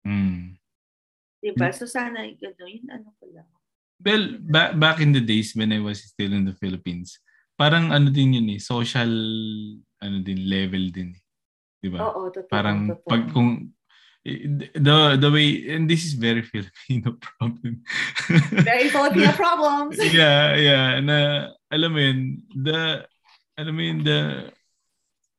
Mm. 0.07 0.57
Diba? 1.41 1.73
So 1.73 1.85
sana, 1.85 2.25
gano, 2.37 2.65
yun 2.69 2.89
ano 2.89 3.13
ko 3.17 3.29
lang. 3.33 3.49
Well, 4.01 4.37
ba- 4.41 4.73
back 4.73 5.01
in 5.01 5.13
the 5.13 5.21
days 5.21 5.53
when 5.53 5.73
I 5.73 5.81
was 5.81 6.01
still 6.05 6.33
in 6.33 6.45
the 6.45 6.57
Philippines, 6.57 7.17
parang 7.57 7.93
ano 7.93 8.09
din 8.09 8.33
yun 8.39 8.49
eh, 8.49 8.61
social 8.61 9.09
ano 10.01 10.19
din 10.25 10.49
level 10.49 10.89
din 10.89 11.13
eh. 11.13 11.23
'Di 11.81 11.87
ba? 11.93 11.99
Oo, 12.09 12.29
totoo. 12.29 12.49
parang 12.49 12.89
totoo. 12.89 13.09
pag 13.09 13.23
kung 13.33 13.73
eh, 14.25 14.45
the 14.77 14.97
the 15.17 15.29
way 15.29 15.69
and 15.73 15.89
this 15.89 16.05
is 16.05 16.13
very 16.13 16.45
Filipino 16.51 17.17
problem. 17.17 17.81
Very 18.65 18.89
Filipino 18.89 19.33
problems. 19.43 19.97
yeah, 20.13 20.57
yeah, 20.57 21.01
na 21.01 21.49
alam 21.73 21.89
mo 21.93 21.99
yun, 22.01 22.19
the 22.53 23.05
alam 23.57 23.73
mo 23.73 23.81
yun, 23.81 23.99
the 24.05 24.19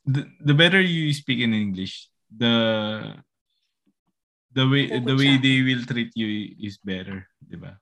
the, 0.07 0.27
the 0.43 0.55
better 0.55 0.83
you 0.83 1.15
speak 1.15 1.39
in 1.39 1.55
English, 1.55 2.11
the 2.27 2.55
the 4.51 4.67
way 4.67 4.91
the 4.91 5.15
way 5.15 5.39
they 5.39 5.63
will 5.63 5.87
treat 5.87 6.11
you 6.19 6.55
is 6.59 6.79
better, 6.83 7.27
'di 7.47 7.59
ba? 7.59 7.79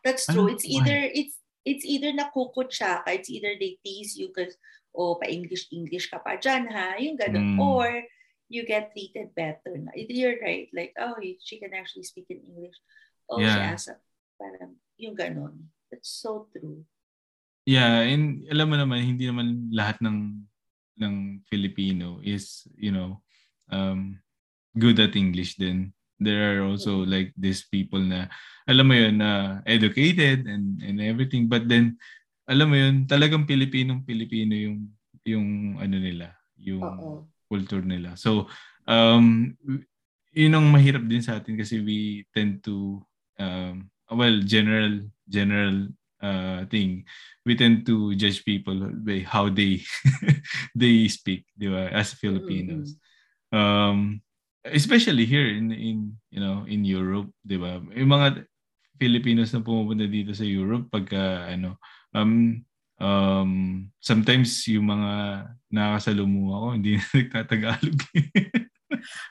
That's 0.00 0.24
true. 0.24 0.48
It's 0.48 0.64
either 0.64 0.96
it's 1.12 1.36
it's 1.68 1.84
either 1.84 2.16
nakukutsa 2.16 3.04
ka, 3.04 3.10
it's 3.12 3.28
either 3.28 3.52
they 3.60 3.76
tease 3.84 4.16
you 4.16 4.32
because 4.32 4.56
oh, 4.94 5.16
pa-English 5.20 5.68
English 5.72 6.08
ka 6.10 6.18
pa 6.22 6.36
dyan 6.40 6.68
ha, 6.72 6.96
yung 7.00 7.16
ganun. 7.18 7.56
Mm. 7.56 7.60
Or 7.60 7.86
you 8.48 8.64
get 8.64 8.92
treated 8.96 9.34
better. 9.36 9.76
Na. 9.76 9.92
You're 9.94 10.40
right. 10.40 10.68
Like, 10.72 10.96
oh, 10.96 11.16
she 11.20 11.60
can 11.60 11.76
actually 11.76 12.08
speak 12.08 12.26
in 12.32 12.40
English. 12.44 12.76
Oh, 13.28 13.38
she 13.38 13.44
Yeah. 13.44 13.76
has 13.76 13.88
a, 13.92 14.00
parang, 14.40 14.80
yung 14.96 15.14
ganun. 15.14 15.68
That's 15.92 16.08
so 16.08 16.48
true. 16.52 16.84
Yeah, 17.68 18.00
and 18.00 18.48
alam 18.48 18.72
mo 18.72 18.76
naman 18.80 19.04
hindi 19.04 19.28
naman 19.28 19.68
lahat 19.68 20.00
ng 20.00 20.40
ng 20.98 21.14
Filipino 21.52 22.18
is, 22.24 22.64
you 22.74 22.88
know, 22.90 23.20
um 23.68 24.16
good 24.72 24.96
at 24.96 25.12
English 25.12 25.60
din. 25.60 25.92
There 26.16 26.56
are 26.56 26.60
also 26.64 27.04
Mm. 27.04 27.12
like 27.12 27.30
these 27.36 27.68
people 27.68 28.00
na 28.00 28.32
alam 28.64 28.88
mo 28.88 28.96
yun 28.96 29.20
na 29.20 29.60
educated 29.68 30.48
and 30.48 30.80
and 30.80 30.98
everything 30.98 31.46
but 31.46 31.68
then 31.68 32.00
alam 32.48 32.66
mo 32.72 32.76
yun 32.80 33.04
talagang 33.04 33.44
Pilipinong 33.44 34.08
Pilipino 34.08 34.56
yung 34.56 34.88
yung 35.28 35.76
ano 35.76 35.96
nila, 36.00 36.32
yung 36.56 36.80
Oo. 36.80 37.28
culture 37.46 37.84
nila. 37.84 38.16
So 38.16 38.48
um 38.88 39.52
yun 40.32 40.56
ang 40.56 40.66
mahirap 40.72 41.04
din 41.04 41.20
sa 41.20 41.36
atin 41.36 41.60
kasi 41.60 41.84
we 41.84 42.24
tend 42.32 42.64
to 42.64 43.04
um 43.36 43.92
well 44.08 44.40
general 44.44 45.04
general 45.28 45.92
uh 46.24 46.64
thing 46.72 47.04
we 47.46 47.54
tend 47.54 47.84
to 47.86 48.16
judge 48.18 48.42
people 48.42 48.74
by 49.04 49.22
how 49.22 49.46
they 49.46 49.78
they 50.78 51.06
speak 51.06 51.46
di 51.54 51.70
ba 51.70 51.92
as 51.94 52.16
Filipinos 52.16 52.98
um 53.54 54.18
especially 54.66 55.28
here 55.28 55.46
in 55.46 55.70
in 55.70 55.98
you 56.32 56.40
know 56.42 56.66
in 56.66 56.82
Europe 56.82 57.30
di 57.46 57.54
ba 57.54 57.78
yung 57.94 58.10
mga 58.10 58.48
Filipinos 58.98 59.54
na 59.54 59.62
pumupunta 59.62 60.04
dito 60.04 60.34
sa 60.34 60.42
Europe 60.44 60.90
pagka 60.90 61.48
ano 61.48 61.78
um 62.12 62.58
um 62.98 63.52
sometimes 64.02 64.50
yung 64.66 64.90
mga 64.90 65.12
nakakasalumuha 65.70 66.54
ko 66.58 66.68
hindi 66.74 66.90
na 66.98 67.06
nagtatagalog 67.14 67.98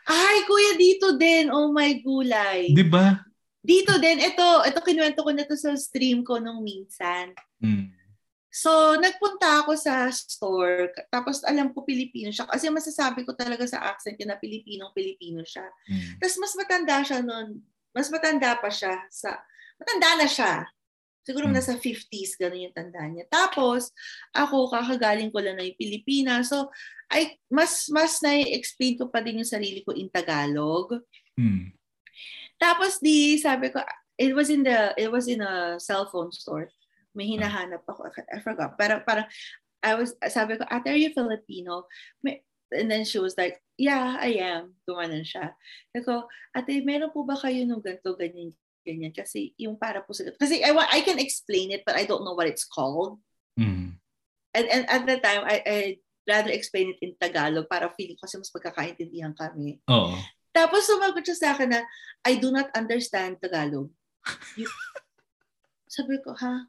Ay, 0.08 0.46
kuya, 0.46 0.78
dito 0.78 1.18
din. 1.18 1.50
Oh 1.50 1.74
my 1.74 1.98
gulay. 2.06 2.72
di 2.72 2.86
ba 2.86 3.18
Dito 3.58 3.98
din. 4.00 4.22
Ito, 4.24 4.64
ito 4.64 4.80
kinuwento 4.80 5.26
ko 5.26 5.32
na 5.34 5.44
to 5.44 5.58
sa 5.60 5.76
stream 5.76 6.24
ko 6.24 6.40
nung 6.40 6.64
minsan. 6.64 7.34
mm. 7.60 7.98
So, 8.48 8.98
nagpunta 8.98 9.62
ako 9.62 9.78
sa 9.78 10.10
store, 10.10 10.90
tapos 11.14 11.46
alam 11.46 11.70
ko 11.78 11.86
Pilipino 11.86 12.34
siya. 12.34 12.50
Kasi 12.50 12.74
masasabi 12.74 13.22
ko 13.22 13.38
talaga 13.38 13.70
sa 13.70 13.86
accent 13.86 14.18
niya 14.18 14.34
na 14.34 14.42
Pilipinong-Pilipino 14.42 15.46
siya. 15.46 15.68
Mm. 15.86 16.18
Tapos 16.18 16.36
mas 16.42 16.54
matanda 16.58 16.96
siya 17.06 17.20
noon. 17.22 17.62
Mas 17.94 18.08
matanda 18.10 18.58
pa 18.58 18.70
siya. 18.74 18.98
sa 19.14 19.38
Matanda 19.78 20.10
na 20.20 20.28
siya. 20.28 20.54
Siguro 21.22 21.52
Hmm. 21.52 21.56
nasa 21.60 21.76
50s, 21.76 22.40
gano'n 22.40 22.72
yung 22.72 22.76
tanda 22.76 23.04
niya. 23.04 23.28
Tapos, 23.28 23.92
ako, 24.32 24.72
kakagaling 24.72 25.28
ko 25.30 25.44
lang 25.44 25.60
na 25.60 25.68
yung 25.68 25.76
Pilipinas. 25.76 26.48
So, 26.48 26.72
ay, 27.12 27.36
mas, 27.52 27.92
mas 27.92 28.20
na-explain 28.24 28.96
ko 28.96 29.12
pa 29.12 29.20
din 29.20 29.44
yung 29.44 29.48
sarili 29.48 29.84
ko 29.84 29.92
in 29.92 30.08
Tagalog. 30.08 31.04
Mm. 31.36 31.76
Tapos 32.58 32.98
di 32.98 33.38
sabi 33.38 33.70
ko 33.70 33.78
it 34.18 34.34
was 34.34 34.50
in 34.50 34.66
the 34.66 34.90
it 34.98 35.14
was 35.14 35.30
in 35.30 35.46
a 35.46 35.78
cell 35.78 36.10
phone 36.10 36.34
store. 36.34 36.74
May 37.14 37.30
hinahanap 37.30 37.86
ako. 37.86 38.10
I 38.34 38.42
forgot. 38.42 38.74
Pero 38.74 39.06
parang 39.06 39.30
I 39.86 39.94
was 39.94 40.18
sabi 40.34 40.58
ko, 40.58 40.66
"Ate, 40.66 40.90
are 40.90 40.98
you 40.98 41.14
Filipino?" 41.14 41.86
May, 42.26 42.42
and 42.74 42.90
then 42.90 43.06
she 43.06 43.22
was 43.22 43.38
like, 43.38 43.62
"Yeah, 43.78 44.18
I 44.18 44.42
am." 44.42 44.74
Gumanon 44.90 45.22
siya. 45.22 45.54
Sabi 45.94 46.02
ko, 46.02 46.26
"Ate, 46.58 46.82
meron 46.82 47.14
po 47.14 47.22
ba 47.30 47.38
kayo 47.38 47.62
nung 47.70 47.86
ganito 47.86 48.18
ganyan 48.18 48.58
ganyan 48.88 49.12
kasi 49.12 49.52
yung 49.60 49.76
para 49.76 50.00
po 50.00 50.16
sa 50.16 50.24
kasi 50.40 50.64
I 50.64 50.72
I 50.72 51.04
can 51.04 51.20
explain 51.20 51.76
it 51.76 51.84
but 51.84 52.00
I 52.00 52.08
don't 52.08 52.24
know 52.24 52.40
what 52.40 52.48
it's 52.48 52.64
called." 52.64 53.20
Mm. 53.60 54.00
And 54.56 54.66
and 54.72 54.84
at 54.88 55.04
the 55.04 55.20
time 55.20 55.44
I 55.44 55.56
I 55.68 55.78
rather 56.28 56.52
explain 56.52 56.96
it 56.96 57.00
in 57.04 57.16
Tagalog 57.20 57.68
para 57.68 57.92
feeling 57.96 58.20
kasi 58.20 58.40
mas 58.40 58.52
magkakaintindihan 58.52 59.36
kami. 59.36 59.80
Oo. 59.88 60.16
Tapos 60.52 60.84
sumagot 60.90 61.24
siya 61.24 61.38
sa 61.38 61.50
akin 61.56 61.70
na, 61.72 61.82
I 62.26 62.36
do 62.42 62.52
not 62.52 62.74
understand 62.76 63.40
Tagalog. 63.40 63.88
You- 64.60 64.68
sabi 65.96 66.20
ko, 66.20 66.36
ha? 66.36 66.68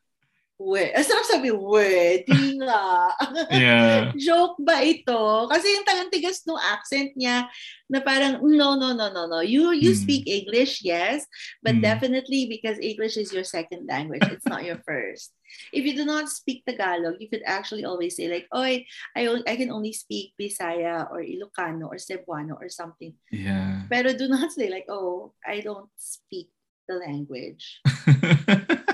We. 0.58 0.90
Ang 0.90 1.06
sarap 1.06 1.22
sabi, 1.30 1.54
we, 1.54 2.26
di 2.26 2.58
nga. 2.58 3.14
Yeah. 3.54 4.10
Joke 4.18 4.58
ba 4.58 4.82
ito? 4.82 5.46
Kasi 5.46 5.70
yung 5.70 5.86
tagantigas 5.86 6.42
ng 6.42 6.58
accent 6.58 7.14
niya 7.14 7.46
na 7.86 8.02
parang, 8.02 8.42
no, 8.42 8.74
no, 8.74 8.90
no, 8.90 9.06
no, 9.06 9.30
no. 9.30 9.38
You 9.38 9.70
you 9.70 9.94
Hmm. 9.94 10.02
speak 10.02 10.26
English, 10.26 10.82
yes, 10.82 11.22
but 11.62 11.78
Hmm. 11.78 11.86
definitely 11.86 12.50
because 12.50 12.74
English 12.82 13.14
is 13.14 13.30
your 13.30 13.46
second 13.46 13.86
language. 13.86 14.26
It's 14.26 14.50
not 14.50 14.66
your 14.66 14.82
first. 14.82 15.30
If 15.70 15.86
you 15.86 15.94
do 15.94 16.02
not 16.02 16.26
speak 16.26 16.66
Tagalog, 16.66 17.22
you 17.22 17.30
could 17.30 17.46
actually 17.46 17.86
always 17.86 18.18
say 18.18 18.26
like, 18.26 18.50
oy, 18.50 18.82
I, 19.14 19.30
I 19.46 19.54
can 19.54 19.70
only 19.70 19.94
speak 19.94 20.34
Bisaya 20.34 21.06
or 21.08 21.22
Ilocano 21.22 21.86
or 21.86 22.02
Cebuano 22.02 22.58
or 22.58 22.66
something. 22.68 23.14
Yeah. 23.30 23.86
Pero 23.86 24.10
do 24.10 24.26
not 24.26 24.50
say 24.50 24.66
like, 24.68 24.90
oh, 24.90 25.38
I 25.46 25.62
don't 25.62 25.88
speak 25.96 26.50
the 26.90 26.98
language. 26.98 27.78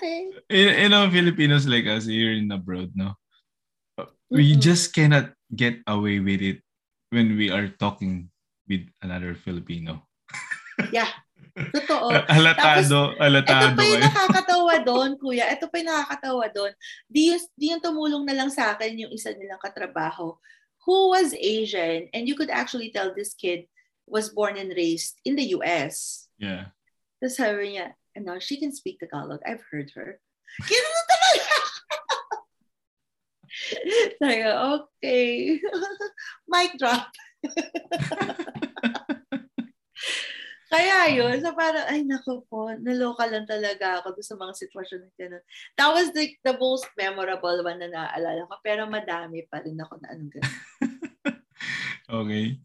Okay. 0.00 0.32
you, 0.48 0.68
you 0.80 0.88
know, 0.88 1.04
Filipinos 1.12 1.68
like 1.68 1.84
us 1.84 2.08
here 2.08 2.32
in 2.32 2.48
abroad, 2.48 2.88
no? 2.96 3.20
We 4.32 4.56
Mm-mm. 4.56 4.64
just 4.64 4.96
cannot 4.96 5.36
get 5.52 5.84
away 5.84 6.24
with 6.24 6.40
it 6.40 6.64
when 7.12 7.36
we 7.36 7.52
are 7.52 7.68
talking 7.68 8.32
with 8.64 8.88
another 9.04 9.36
Filipino. 9.36 10.08
Yeah. 10.88 11.12
Totoo. 11.52 12.08
Halatado, 12.32 13.12
Ito 13.12 13.20
halatado. 13.20 13.76
pa 13.76 13.84
yung 13.84 14.00
nakakatawa 14.00 14.74
doon, 14.88 15.10
kuya. 15.20 15.44
Ito 15.52 15.68
pa 15.68 15.76
yung 15.84 15.92
nakakatawa 15.92 16.44
doon. 16.48 16.72
Di, 17.04 17.36
yung- 17.36 17.50
di 17.52 17.66
yung 17.76 17.84
tumulong 17.84 18.24
na 18.24 18.32
lang 18.32 18.48
sa 18.48 18.72
akin 18.72 18.96
yung 18.96 19.12
isa 19.12 19.36
nilang 19.36 19.60
katrabaho 19.60 20.40
who 20.88 21.12
was 21.12 21.36
Asian 21.36 22.08
and 22.16 22.24
you 22.24 22.32
could 22.32 22.48
actually 22.48 22.88
tell 22.88 23.12
this 23.12 23.36
kid 23.36 23.68
was 24.08 24.32
born 24.32 24.56
and 24.56 24.72
raised 24.72 25.20
in 25.28 25.36
the 25.36 25.52
US. 25.60 26.24
Yeah. 26.40 26.72
Tapos 27.20 27.36
sabi 27.36 27.76
niya, 27.76 27.92
no, 28.16 28.38
she 28.38 28.58
can 28.58 28.72
speak 28.72 28.98
Tagalog. 28.98 29.40
I've 29.46 29.62
heard 29.70 29.90
her. 29.94 30.18
Gano'n 30.66 31.04
talaga. 31.06 31.56
sabi 34.20 34.42
okay. 34.46 35.60
Mic 36.52 36.78
drop. 36.78 37.10
Kaya 40.70 41.10
yun, 41.10 41.34
so 41.42 41.50
parang, 41.58 41.82
ay 41.90 42.06
nako 42.06 42.46
po, 42.46 42.70
naloka 42.78 43.26
lang 43.26 43.42
talaga 43.42 43.98
ako 43.98 44.22
sa 44.22 44.38
mga 44.38 44.54
sitwasyon 44.54 45.02
na 45.02 45.10
gano'n. 45.18 45.42
That 45.74 45.90
was 45.90 46.14
like 46.14 46.38
the 46.46 46.54
most 46.54 46.86
memorable 46.94 47.58
one 47.66 47.82
na 47.82 47.90
naaalala 47.90 48.46
ko. 48.46 48.54
Pero 48.62 48.86
madami 48.86 49.50
pa 49.50 49.66
rin 49.66 49.82
ako 49.82 49.98
na 49.98 50.14
anong 50.14 50.30
gano'n. 50.30 50.54
Okay. 52.10 52.58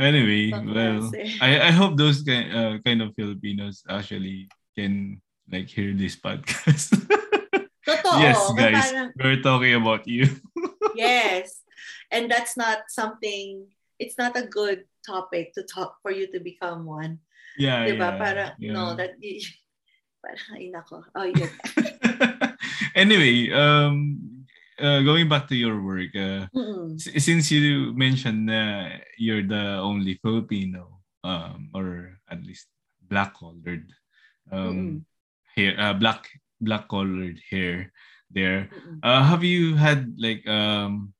Anyway, 0.00 0.48
well. 0.52 1.12
I 1.44 1.68
I 1.68 1.72
hope 1.72 2.00
those 2.00 2.24
kind 2.24 2.48
uh, 2.52 2.80
kind 2.80 3.04
of 3.04 3.12
Filipinos 3.12 3.84
actually 3.88 4.48
can 4.76 5.20
like 5.50 5.68
hear 5.68 5.92
this 5.94 6.16
podcast. 6.16 6.94
Totoo. 7.86 8.20
yes, 8.20 8.38
guys, 8.54 8.92
parang, 8.92 9.10
we're 9.18 9.42
talking 9.42 9.74
about 9.74 10.06
you. 10.06 10.28
yes. 10.94 11.62
And 12.10 12.30
that's 12.30 12.56
not 12.56 12.86
something 12.88 13.66
it's 14.00 14.16
not 14.16 14.36
a 14.36 14.46
good 14.48 14.84
topic 15.04 15.52
to 15.54 15.62
talk 15.62 15.96
for 16.02 16.10
you 16.10 16.26
to 16.32 16.40
become 16.40 16.84
one. 16.88 17.20
Yeah, 17.58 17.84
Diba? 17.84 17.98
yeah. 17.98 18.16
Para, 18.18 18.46
yeah. 18.58 18.72
no, 18.72 18.94
that, 18.96 19.16
parang, 20.24 20.48
ay 20.56 20.72
nako. 20.72 21.04
Oh, 21.14 21.24
yun. 21.28 21.50
anyway, 22.94 23.50
um, 23.52 24.16
uh, 24.80 25.00
going 25.02 25.28
back 25.28 25.48
to 25.48 25.56
your 25.56 25.82
work, 25.82 26.12
uh, 26.16 26.48
Mm-mm. 26.56 26.96
s- 26.96 27.12
since 27.24 27.50
you 27.52 27.92
mentioned 27.92 28.46
na 28.48 28.88
you're 29.18 29.44
the 29.44 29.76
only 29.80 30.16
Filipino, 30.22 31.00
um, 31.24 31.68
or 31.74 32.16
at 32.30 32.40
least 32.44 32.68
black 33.04 33.36
colored, 33.36 33.84
um, 34.52 35.06
hair, 35.56 35.74
uh, 35.78 35.94
black 35.94 36.28
black 36.60 36.88
colored 36.88 37.40
hair 37.50 37.92
there. 38.30 38.68
Mm-mm. 38.70 39.00
Uh, 39.02 39.22
have 39.24 39.42
you 39.42 39.74
had 39.74 40.14
like 40.18 40.46
um, 40.46 41.12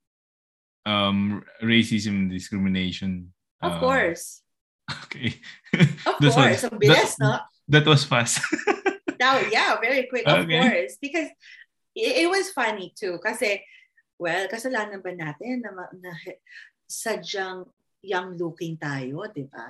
um, 0.87 1.43
racism 1.63 2.27
and 2.27 2.31
discrimination? 2.31 3.33
Of 3.63 3.73
uh, 3.73 3.81
course. 3.81 4.43
Okay. 5.07 5.39
Of 6.03 6.19
This 6.19 6.35
was- 6.35 6.35
course. 6.35 6.63
Ang 6.67 6.79
bilis, 6.83 7.15
that- 7.19 7.23
no? 7.23 7.39
That 7.71 7.87
was 7.87 8.03
fast. 8.03 8.43
Now, 9.23 9.39
yeah, 9.39 9.77
very 9.79 10.09
quick. 10.11 10.27
Of 10.27 10.49
Okay. 10.49 10.59
course. 10.59 10.97
Because 10.99 11.29
it, 11.95 12.25
it 12.25 12.29
was 12.29 12.51
funny 12.51 12.91
too. 12.97 13.21
Kasi, 13.23 13.63
well, 14.19 14.49
kasalanan 14.49 14.99
ba 15.05 15.13
natin 15.15 15.61
na, 15.63 15.71
na 15.93 16.11
sadyang 16.91 17.69
young 18.03 18.35
looking 18.35 18.81
tayo, 18.81 19.29
di 19.31 19.45
ba? 19.47 19.69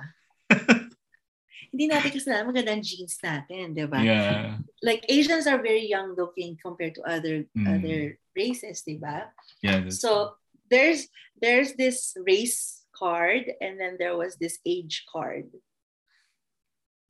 Hindi 1.69 1.85
natin 1.87 2.09
kasalanan 2.09 2.49
magandang 2.49 2.81
jeans 2.81 3.21
natin, 3.21 3.77
di 3.77 3.85
ba? 3.85 4.01
yeah. 4.01 4.57
Like 4.81 5.05
Asians 5.05 5.45
are 5.45 5.61
very 5.61 5.85
young 5.85 6.17
looking 6.17 6.57
compared 6.57 6.97
to 6.97 7.05
other 7.05 7.45
Mm. 7.53 7.67
other 7.69 7.99
races, 8.33 8.81
di 8.81 8.97
ba? 8.97 9.29
Yeah. 9.61 9.85
That's, 9.85 10.01
So 10.01 10.33
there's 10.73 11.05
there's 11.37 11.77
this 11.77 12.17
race 12.25 12.81
card 12.95 13.45
and 13.61 13.77
then 13.77 14.01
there 14.01 14.17
was 14.17 14.37
this 14.41 14.57
age 14.65 15.05
card 15.09 15.51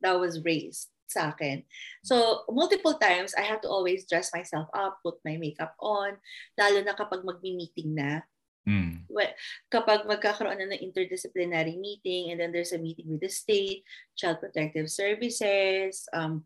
that 0.02 0.18
was 0.18 0.42
raised 0.44 0.90
sa 1.12 1.36
akin. 1.36 1.68
So 2.08 2.48
multiple 2.48 2.96
times 2.96 3.36
I 3.36 3.44
have 3.44 3.60
to 3.68 3.70
always 3.70 4.08
dress 4.08 4.32
myself 4.32 4.72
up, 4.72 5.04
put 5.04 5.20
my 5.28 5.36
makeup 5.36 5.76
on, 5.84 6.16
lalo 6.56 6.80
na 6.82 6.96
kapag 6.96 7.28
magmi-meeting 7.28 7.92
na. 7.92 8.24
Mm, 8.67 9.08
Well, 9.12 9.32
kapag 9.67 10.08
magkakaroon 10.08 10.58
na 10.60 10.71
ng 10.71 10.84
interdisciplinary 10.91 11.76
meeting 11.76 12.32
and 12.32 12.39
then 12.39 12.52
there's 12.56 12.71
a 12.71 12.80
meeting 12.80 13.12
with 13.12 13.21
the 13.21 13.32
state, 13.32 13.84
child 14.15 14.39
protective 14.39 14.88
services, 14.88 16.08
um, 16.13 16.43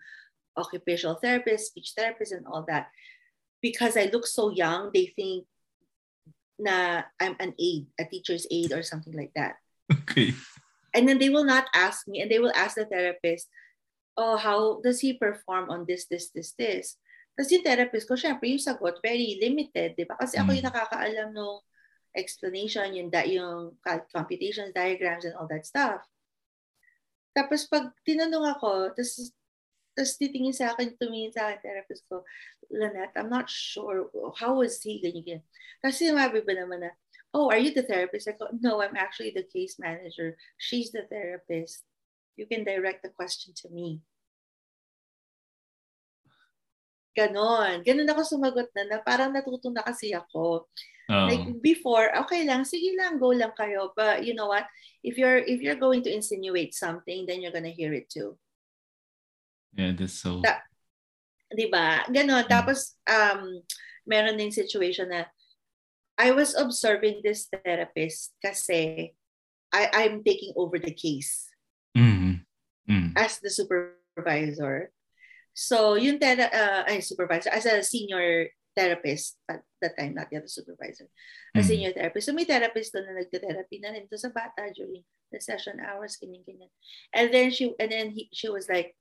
occupational 0.57 1.19
therapist, 1.21 1.75
speech 1.75 1.93
therapist, 1.93 2.31
and 2.33 2.47
all 2.47 2.63
that. 2.65 2.89
Because 3.61 3.97
I 3.97 4.09
look 4.09 4.25
so 4.25 4.49
young, 4.49 4.89
they 4.93 5.11
think 5.13 5.45
na 6.57 7.03
I'm 7.19 7.35
an 7.39 7.53
aide, 7.59 7.87
a 7.99 8.05
teacher's 8.07 8.47
aide 8.49 8.71
or 8.71 8.81
something 8.81 9.13
like 9.13 9.35
that. 9.35 9.59
okay. 9.91 10.33
And 10.95 11.03
then 11.03 11.19
they 11.19 11.27
will 11.27 11.43
not 11.43 11.67
ask 11.75 12.07
me 12.07 12.23
and 12.23 12.31
they 12.31 12.39
will 12.39 12.55
ask 12.55 12.79
the 12.79 12.87
therapist, 12.87 13.51
oh, 14.15 14.37
how 14.39 14.79
does 14.79 15.03
he 15.03 15.11
perform 15.19 15.69
on 15.69 15.83
this, 15.83 16.07
this, 16.07 16.31
this, 16.31 16.55
this? 16.55 16.95
Tapos 17.35 17.51
yung 17.51 17.67
therapist 17.67 18.07
ko, 18.07 18.15
syempre, 18.15 18.47
yung 18.47 18.63
sagot, 18.63 19.03
very 19.03 19.35
limited, 19.43 19.99
di 19.99 20.07
ba? 20.07 20.15
Kasi 20.15 20.39
ako 20.39 20.55
yung 20.55 20.63
Mm. 20.63 20.71
nakakaalam 20.71 21.29
ng 21.35 21.53
explanation, 22.15 22.95
yung, 22.95 23.09
da, 23.11 23.27
yung 23.27 23.75
computations, 24.15 24.71
diagrams, 24.73 25.25
and 25.27 25.35
all 25.35 25.47
that 25.47 25.67
stuff. 25.67 26.01
Tapos 27.35 27.67
pag 27.67 27.91
tinanong 28.07 28.55
ako, 28.55 28.95
tapos, 28.95 29.35
tapos 29.91 30.15
titingin 30.15 30.55
sa 30.55 30.71
akin, 30.71 30.95
tumingin 30.95 31.35
sa 31.35 31.51
akin, 31.51 31.59
therapist 31.59 32.07
ko, 32.07 32.23
Lynette, 32.71 33.15
I'm 33.19 33.29
not 33.29 33.51
sure, 33.51 34.07
how 34.39 34.63
was 34.63 34.79
he, 34.79 35.03
ganyan, 35.03 35.23
ganyan. 35.23 35.43
Kasi 35.83 36.09
sinabi 36.09 36.41
ba 36.41 36.53
naman 36.55 36.87
na, 36.87 36.91
oh, 37.35 37.51
are 37.51 37.59
you 37.59 37.75
the 37.75 37.83
therapist? 37.83 38.31
I 38.31 38.39
go, 38.39 38.47
no, 38.63 38.79
I'm 38.79 38.95
actually 38.95 39.35
the 39.35 39.43
case 39.43 39.75
manager. 39.75 40.39
She's 40.55 40.95
the 40.95 41.03
therapist. 41.11 41.83
You 42.39 42.47
can 42.47 42.63
direct 42.63 43.03
the 43.03 43.11
question 43.11 43.51
to 43.63 43.69
me. 43.69 43.99
Ganon. 47.15 47.81
Ganon 47.87 48.11
ako 48.11 48.21
sumagot 48.27 48.67
na, 48.75 48.83
na 48.91 48.97
parang 48.99 49.31
natuto 49.31 49.71
na 49.71 49.81
kasi 49.81 50.11
ako. 50.11 50.67
Oh, 51.07 51.25
Like 51.29 51.61
before, 51.63 52.11
okay 52.25 52.43
lang, 52.43 52.65
sige 52.67 52.91
lang, 52.97 53.21
go 53.21 53.31
lang 53.31 53.53
kayo. 53.55 53.93
But 53.95 54.27
you 54.27 54.35
know 54.35 54.51
what? 54.51 54.67
If 55.05 55.15
you're 55.15 55.37
if 55.39 55.61
you're 55.63 55.79
going 55.79 56.01
to 56.03 56.11
insinuate 56.11 56.73
something, 56.73 57.23
then 57.29 57.39
you're 57.39 57.53
gonna 57.55 57.71
hear 57.71 57.93
it 57.93 58.09
too. 58.09 58.35
yeah, 59.75 59.91
that's 59.93 60.17
so. 60.17 60.41
Ta- 60.41 60.65
'Di 61.51 61.67
ba? 61.69 62.03
Ganon. 62.09 62.47
Mm. 62.47 62.51
Tapos 62.51 62.97
um 63.05 63.61
meron 64.03 64.35
din 64.39 64.51
situation 64.51 65.13
na 65.13 65.29
I 66.17 66.31
was 66.31 66.55
observing 66.55 67.21
this 67.21 67.45
therapist 67.51 68.33
kasi 68.41 69.11
I 69.69 69.81
I'm 69.93 70.23
taking 70.23 70.55
over 70.55 70.79
the 70.79 70.95
case 70.95 71.51
Mm, 71.95 72.43
mm, 72.89 73.07
as 73.15 73.39
the 73.39 73.51
supervisor. 73.51 74.94
So, 75.55 75.95
yung 75.95 76.19
thera- 76.19 76.51
uh, 76.51 76.83
ay, 76.83 76.99
supervisor, 76.99 77.47
as 77.47 77.63
a 77.63 77.79
senior 77.79 78.51
therapist 78.75 79.39
at 79.47 79.63
that 79.79 79.95
time, 79.95 80.11
not 80.19 80.27
yet 80.27 80.43
a 80.43 80.51
supervisor, 80.51 81.07
a 81.55 81.63
Mm. 81.63 81.63
senior 81.63 81.91
therapist. 81.95 82.27
So, 82.27 82.35
may 82.35 82.43
therapist 82.43 82.91
doon 82.91 83.07
na 83.07 83.23
nagte-therapy 83.23 83.79
na 83.79 83.95
rin 83.95 84.03
to 84.11 84.19
sa 84.19 84.35
bata 84.35 84.67
during 84.75 84.99
the 85.31 85.39
session 85.39 85.79
hours, 85.79 86.19
ganyan, 86.19 86.43
ganyan. 86.43 86.67
And 87.15 87.31
then 87.31 87.55
she, 87.55 87.71
and 87.79 87.87
then 87.87 88.11
he, 88.11 88.27
she 88.35 88.51
was 88.51 88.67
like, 88.67 88.99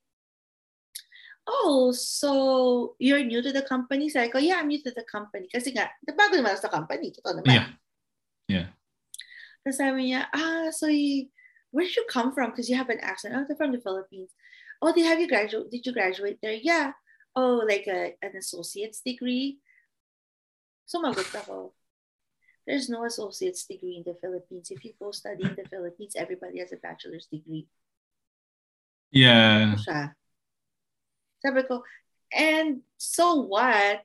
oh, 1.47 1.91
so 1.93 2.95
you're 3.03 3.27
new 3.27 3.43
to 3.43 3.51
the 3.53 3.67
company? 3.67 4.09
So 4.09 4.23
I 4.23 4.31
go, 4.31 4.39
yeah, 4.39 4.63
I'm 4.63 4.69
new 4.71 4.81
to 4.87 4.95
the 4.95 5.05
company. 5.05 5.51
Kasi 5.51 5.75
nga, 5.75 5.91
bago 6.07 6.39
naman 6.39 6.57
sa 6.57 6.71
company. 6.71 7.11
Totoo 7.13 7.43
naman. 7.43 7.51
yeah. 7.53 7.69
Yeah. 8.49 8.69
Tapos 9.67 9.77
sabi 9.81 10.13
niya, 10.13 10.29
ah, 10.33 10.71
so 10.71 10.87
you, 10.87 11.29
where 11.73 11.85
did 11.85 11.97
you 11.97 12.07
come 12.09 12.31
from? 12.33 12.53
Because 12.55 12.71
you 12.71 12.77
have 12.79 12.89
an 12.93 13.01
accent. 13.03 13.35
Oh, 13.37 13.45
they're 13.45 13.59
from 13.59 13.73
the 13.73 13.81
Philippines. 13.83 14.31
Oh, 14.83 14.93
did 14.93 15.07
have 15.07 15.21
you 15.21 15.29
graduate? 15.29 15.71
Did 15.71 15.87
you 15.87 15.93
graduate 15.93 16.39
there? 16.43 16.57
Yeah. 16.57 16.93
Oh, 17.35 17.63
like 17.67 17.87
a, 17.87 18.15
an 18.23 18.37
associate's 18.39 19.01
degree. 19.01 19.59
Sumagot 20.87 21.29
ako. 21.35 21.73
There's 22.67 22.89
no 22.89 23.05
associate's 23.05 23.67
degree 23.67 24.01
in 24.01 24.05
the 24.09 24.17
Philippines. 24.21 24.71
If 24.71 24.85
you 24.85 24.93
go 24.97 25.13
study 25.13 25.45
in 25.45 25.57
the 25.57 25.69
Philippines, 25.69 26.17
everybody 26.17 26.61
has 26.61 26.73
a 26.73 26.81
bachelor's 26.81 27.27
degree. 27.27 27.69
Yeah. 29.13 29.77
Siya? 29.77 30.17
Sabi 31.45 31.63
ko, 31.69 31.85
and 32.33 32.81
so 32.97 33.45
what? 33.45 34.01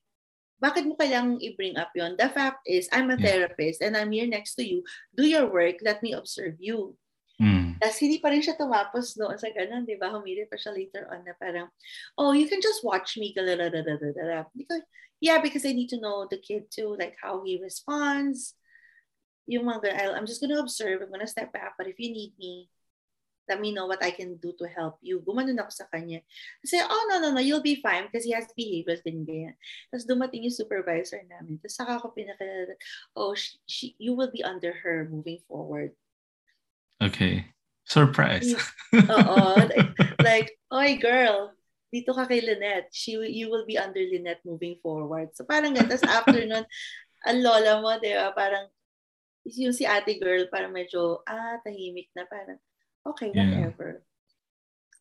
Bakit 0.60 0.92
mo 0.92 1.00
kailangang 1.00 1.40
i-bring 1.40 1.80
up 1.80 1.96
yon? 1.96 2.20
The 2.20 2.28
fact 2.28 2.68
is, 2.68 2.92
I'm 2.92 3.08
a 3.08 3.16
Yeah. 3.16 3.48
therapist 3.48 3.80
and 3.80 3.96
I'm 3.96 4.12
here 4.12 4.28
next 4.28 4.60
to 4.60 4.64
you. 4.68 4.84
Do 5.16 5.24
your 5.24 5.48
work. 5.48 5.80
Let 5.80 6.04
me 6.04 6.12
observe 6.12 6.60
you. 6.60 7.00
Tapos 7.80 7.98
hindi 8.04 8.20
pa 8.20 8.30
rin 8.30 8.44
siya 8.44 8.60
tumapos 8.60 9.16
noon 9.16 9.40
sa 9.40 9.50
ganun, 9.56 9.88
di 9.88 9.96
ba? 9.96 10.12
Humirit 10.12 10.52
pa 10.52 10.60
siya 10.60 10.76
later 10.76 11.08
on 11.08 11.24
na 11.24 11.34
parang, 11.40 11.72
oh, 12.20 12.36
you 12.36 12.46
can 12.46 12.60
just 12.60 12.84
watch 12.84 13.16
me. 13.16 13.32
galadadadadada." 13.32 14.52
Because, 14.52 14.84
yeah, 15.24 15.40
because 15.40 15.64
I 15.64 15.72
need 15.72 15.90
to 15.96 16.02
know 16.04 16.28
the 16.28 16.38
kid 16.38 16.68
too, 16.68 17.00
like 17.00 17.16
how 17.24 17.40
he 17.48 17.58
responds. 17.58 18.54
Yung 19.48 19.66
mga, 19.66 20.14
I'm 20.14 20.28
just 20.28 20.44
gonna 20.44 20.60
observe. 20.60 21.02
I'm 21.02 21.10
gonna 21.10 21.26
step 21.26 21.56
back. 21.56 21.74
But 21.80 21.88
if 21.88 21.98
you 21.98 22.12
need 22.12 22.36
me, 22.38 22.70
let 23.50 23.60
me 23.60 23.74
know 23.74 23.90
what 23.90 24.06
I 24.06 24.14
can 24.14 24.38
do 24.38 24.54
to 24.62 24.70
help 24.70 25.02
you. 25.02 25.26
Gumanon 25.26 25.58
ako 25.58 25.74
sa 25.74 25.90
kanya. 25.90 26.22
Kasi, 26.62 26.86
oh, 26.86 27.04
no, 27.10 27.18
no, 27.18 27.34
no, 27.34 27.42
you'll 27.42 27.66
be 27.66 27.82
fine 27.82 28.06
because 28.06 28.22
he 28.22 28.32
has 28.38 28.46
behaviors 28.54 29.02
din 29.02 29.26
ganyan. 29.26 29.58
Tapos 29.90 30.06
dumating 30.06 30.46
yung 30.46 30.54
supervisor 30.54 31.26
namin. 31.26 31.58
Tapos 31.58 31.74
saka 31.74 31.98
ako 31.98 32.14
pinaka, 32.14 32.46
oh, 33.18 33.34
she, 33.34 33.58
she, 33.66 33.86
you 33.98 34.14
will 34.14 34.30
be 34.30 34.46
under 34.46 34.70
her 34.86 35.10
moving 35.10 35.42
forward. 35.50 35.98
okay. 37.02 37.50
Surprise. 37.90 38.54
Oo. 38.94 39.58
like, 39.58 39.90
like, 40.30 40.50
oy 40.70 40.96
girl, 41.02 41.52
dito 41.90 42.14
ka 42.14 42.30
kay 42.30 42.40
Lynette. 42.40 42.94
She, 42.94 43.18
you 43.18 43.50
will 43.50 43.66
be 43.66 43.82
under 43.82 44.00
Lynette 44.00 44.46
moving 44.46 44.78
forward. 44.80 45.34
So 45.34 45.42
parang 45.44 45.74
ganun. 45.74 45.90
Tapos 45.90 46.06
after 46.06 46.38
nun, 46.46 46.66
ang 47.28 47.40
lola 47.42 47.82
mo, 47.82 47.98
di 47.98 48.14
ba, 48.14 48.30
parang, 48.32 48.70
yung 49.50 49.74
si 49.74 49.90
ate 49.90 50.22
girl, 50.22 50.46
parang 50.54 50.70
medyo, 50.70 51.26
ah, 51.26 51.58
tahimik 51.66 52.14
na, 52.14 52.30
parang, 52.30 52.62
okay, 53.04 53.34
Yeah. 53.34 53.50
whatever. 53.74 54.06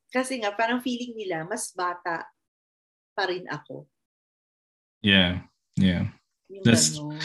Kasi 0.08 0.40
nga, 0.40 0.56
parang 0.56 0.80
feeling 0.80 1.12
nila, 1.12 1.44
mas 1.44 1.68
bata 1.76 2.24
pa 3.12 3.28
rin 3.28 3.44
ako. 3.52 3.84
yeah. 5.04 5.44
Yeah. 5.78 6.10
Yung 6.50 6.64
That's- 6.64 6.96
ganun. 6.96 7.20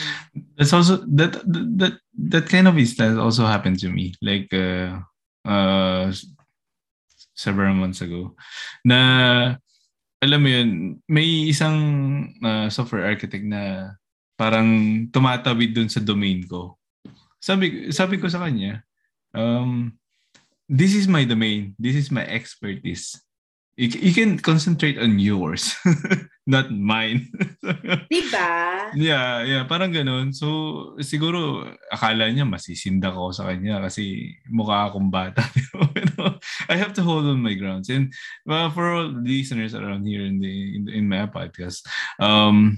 That's 0.60 0.73
also 0.76 1.02
that 1.17 1.34
that 1.80 1.97
that 2.13 2.45
kind 2.45 2.67
of 2.69 2.78
instance 2.78 3.17
also 3.17 3.47
happened 3.49 3.80
to 3.82 3.89
me. 3.89 4.13
Like 4.21 4.52
uh 4.54 5.02
uh 5.43 6.12
several 7.34 7.73
months 7.73 8.01
ago. 8.01 8.36
Na 8.86 8.99
alam 10.23 10.39
mo 10.39 10.49
yun, 10.49 10.69
may 11.10 11.51
isang 11.51 11.77
uh, 12.39 12.71
software 12.71 13.03
architect 13.03 13.43
na 13.43 13.93
parang 14.39 15.03
tumatawid 15.12 15.75
dun 15.75 15.91
sa 15.91 15.99
domain 15.99 16.47
ko. 16.47 16.79
Sabi 17.43 17.91
sabi 17.91 18.15
ko 18.17 18.32
sa 18.32 18.39
kanya, 18.47 18.82
um 19.36 19.91
this 20.71 20.95
is 20.95 21.12
my 21.12 21.27
domain. 21.27 21.75
This 21.75 21.99
is 21.99 22.08
my 22.08 22.23
expertise. 22.23 23.19
You, 23.73 23.89
you 23.89 24.13
can 24.13 24.38
concentrate 24.38 25.01
on 25.01 25.17
yours, 25.17 25.73
not 26.45 26.69
mine. 26.69 27.25
diba? 28.13 28.93
Yeah, 28.93 29.41
yeah, 29.41 29.65
parang 29.65 29.89
ganun. 29.89 30.29
So, 30.29 30.93
siguro, 31.01 31.65
akala 31.89 32.29
niya 32.29 32.45
masisinda 32.45 33.09
ko 33.09 33.33
sa 33.33 33.49
kanya 33.49 33.81
kasi 33.81 34.38
mukha 34.45 34.93
akong 34.93 35.09
bata. 35.09 35.41
Pero, 35.97 36.38
I 36.69 36.77
have 36.77 36.93
to 36.93 37.01
hold 37.01 37.25
on 37.25 37.41
my 37.41 37.57
grounds. 37.57 37.89
And 37.89 38.13
well, 38.45 38.69
for 38.69 38.93
all 38.93 39.09
listeners 39.09 39.73
around 39.73 40.05
here 40.05 40.21
in 40.21 40.38
the 40.38 40.53
in, 40.77 40.83
in 40.93 41.09
my 41.09 41.25
podcast, 41.25 41.81
um, 42.21 42.77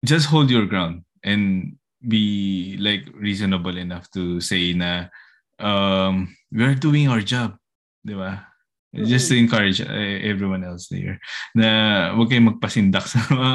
just 0.00 0.32
hold 0.32 0.48
your 0.48 0.64
ground 0.64 1.04
and 1.20 1.76
be 2.00 2.80
like 2.80 3.04
reasonable 3.12 3.76
enough 3.76 4.08
to 4.16 4.40
say 4.40 4.72
na 4.72 5.12
um, 5.60 6.32
we're 6.48 6.72
doing 6.72 7.12
our 7.12 7.20
job. 7.20 7.60
Di 8.00 8.16
ba? 8.16 8.53
Just 9.02 9.26
to 9.30 9.34
encourage 9.34 9.82
uh, 9.82 10.18
everyone 10.22 10.62
else 10.62 10.86
there 10.86 11.18
na 11.50 11.66
huwag 12.14 12.30
kayong 12.30 12.54
magpasindak 12.54 13.02
sa 13.14 13.18
mga, 13.26 13.50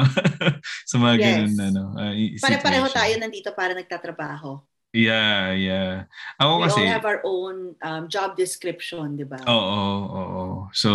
sa 0.84 0.96
mga 1.00 1.14
yes. 1.16 1.24
ganun 1.24 1.56
ano. 1.72 1.82
Uh, 1.96 2.12
Pare-pareho 2.36 2.88
tayo 2.92 3.14
nandito 3.16 3.48
para 3.56 3.72
nagtatrabaho. 3.72 4.60
Yeah, 4.90 5.54
yeah. 5.54 6.10
Ako 6.42 6.52
We 6.58 6.62
kasi, 6.66 6.80
all 6.82 6.90
have 6.98 7.06
our 7.06 7.22
own 7.22 7.78
um, 7.78 8.10
job 8.10 8.34
description, 8.34 9.14
di 9.14 9.22
ba? 9.22 9.38
Oo, 9.46 9.86
oo. 10.10 10.44
So, 10.74 10.90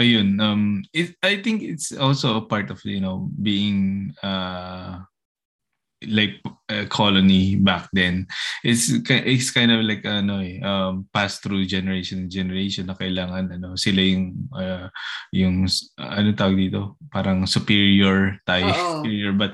ayun. 0.00 0.40
Um, 0.40 0.80
it, 0.96 1.12
I 1.20 1.44
think 1.44 1.60
it's 1.60 1.92
also 1.92 2.40
a 2.40 2.44
part 2.48 2.72
of, 2.72 2.80
you 2.80 3.00
know, 3.00 3.28
being 3.36 4.10
uh, 4.24 5.04
like 6.08 6.40
a 6.68 6.86
colony 6.86 7.56
back 7.56 7.88
then. 7.92 8.26
It's 8.64 8.88
it's 9.08 9.50
kind 9.50 9.68
of 9.68 9.84
like 9.84 10.04
ano 10.08 10.40
eh, 10.40 10.60
um 10.64 11.08
pass 11.12 11.38
through 11.38 11.68
generation 11.68 12.30
generation 12.30 12.88
na 12.88 12.96
kailangan 12.96 13.52
ano 13.52 13.76
sila 13.76 14.00
yung 14.00 14.48
uh, 14.54 14.88
yung 15.34 15.68
uh, 16.00 16.12
ano 16.16 16.32
tawag 16.32 16.56
dito? 16.56 16.96
Parang 17.12 17.44
superior 17.44 18.40
tayo. 18.48 18.72
Superior 19.04 19.32
but 19.36 19.52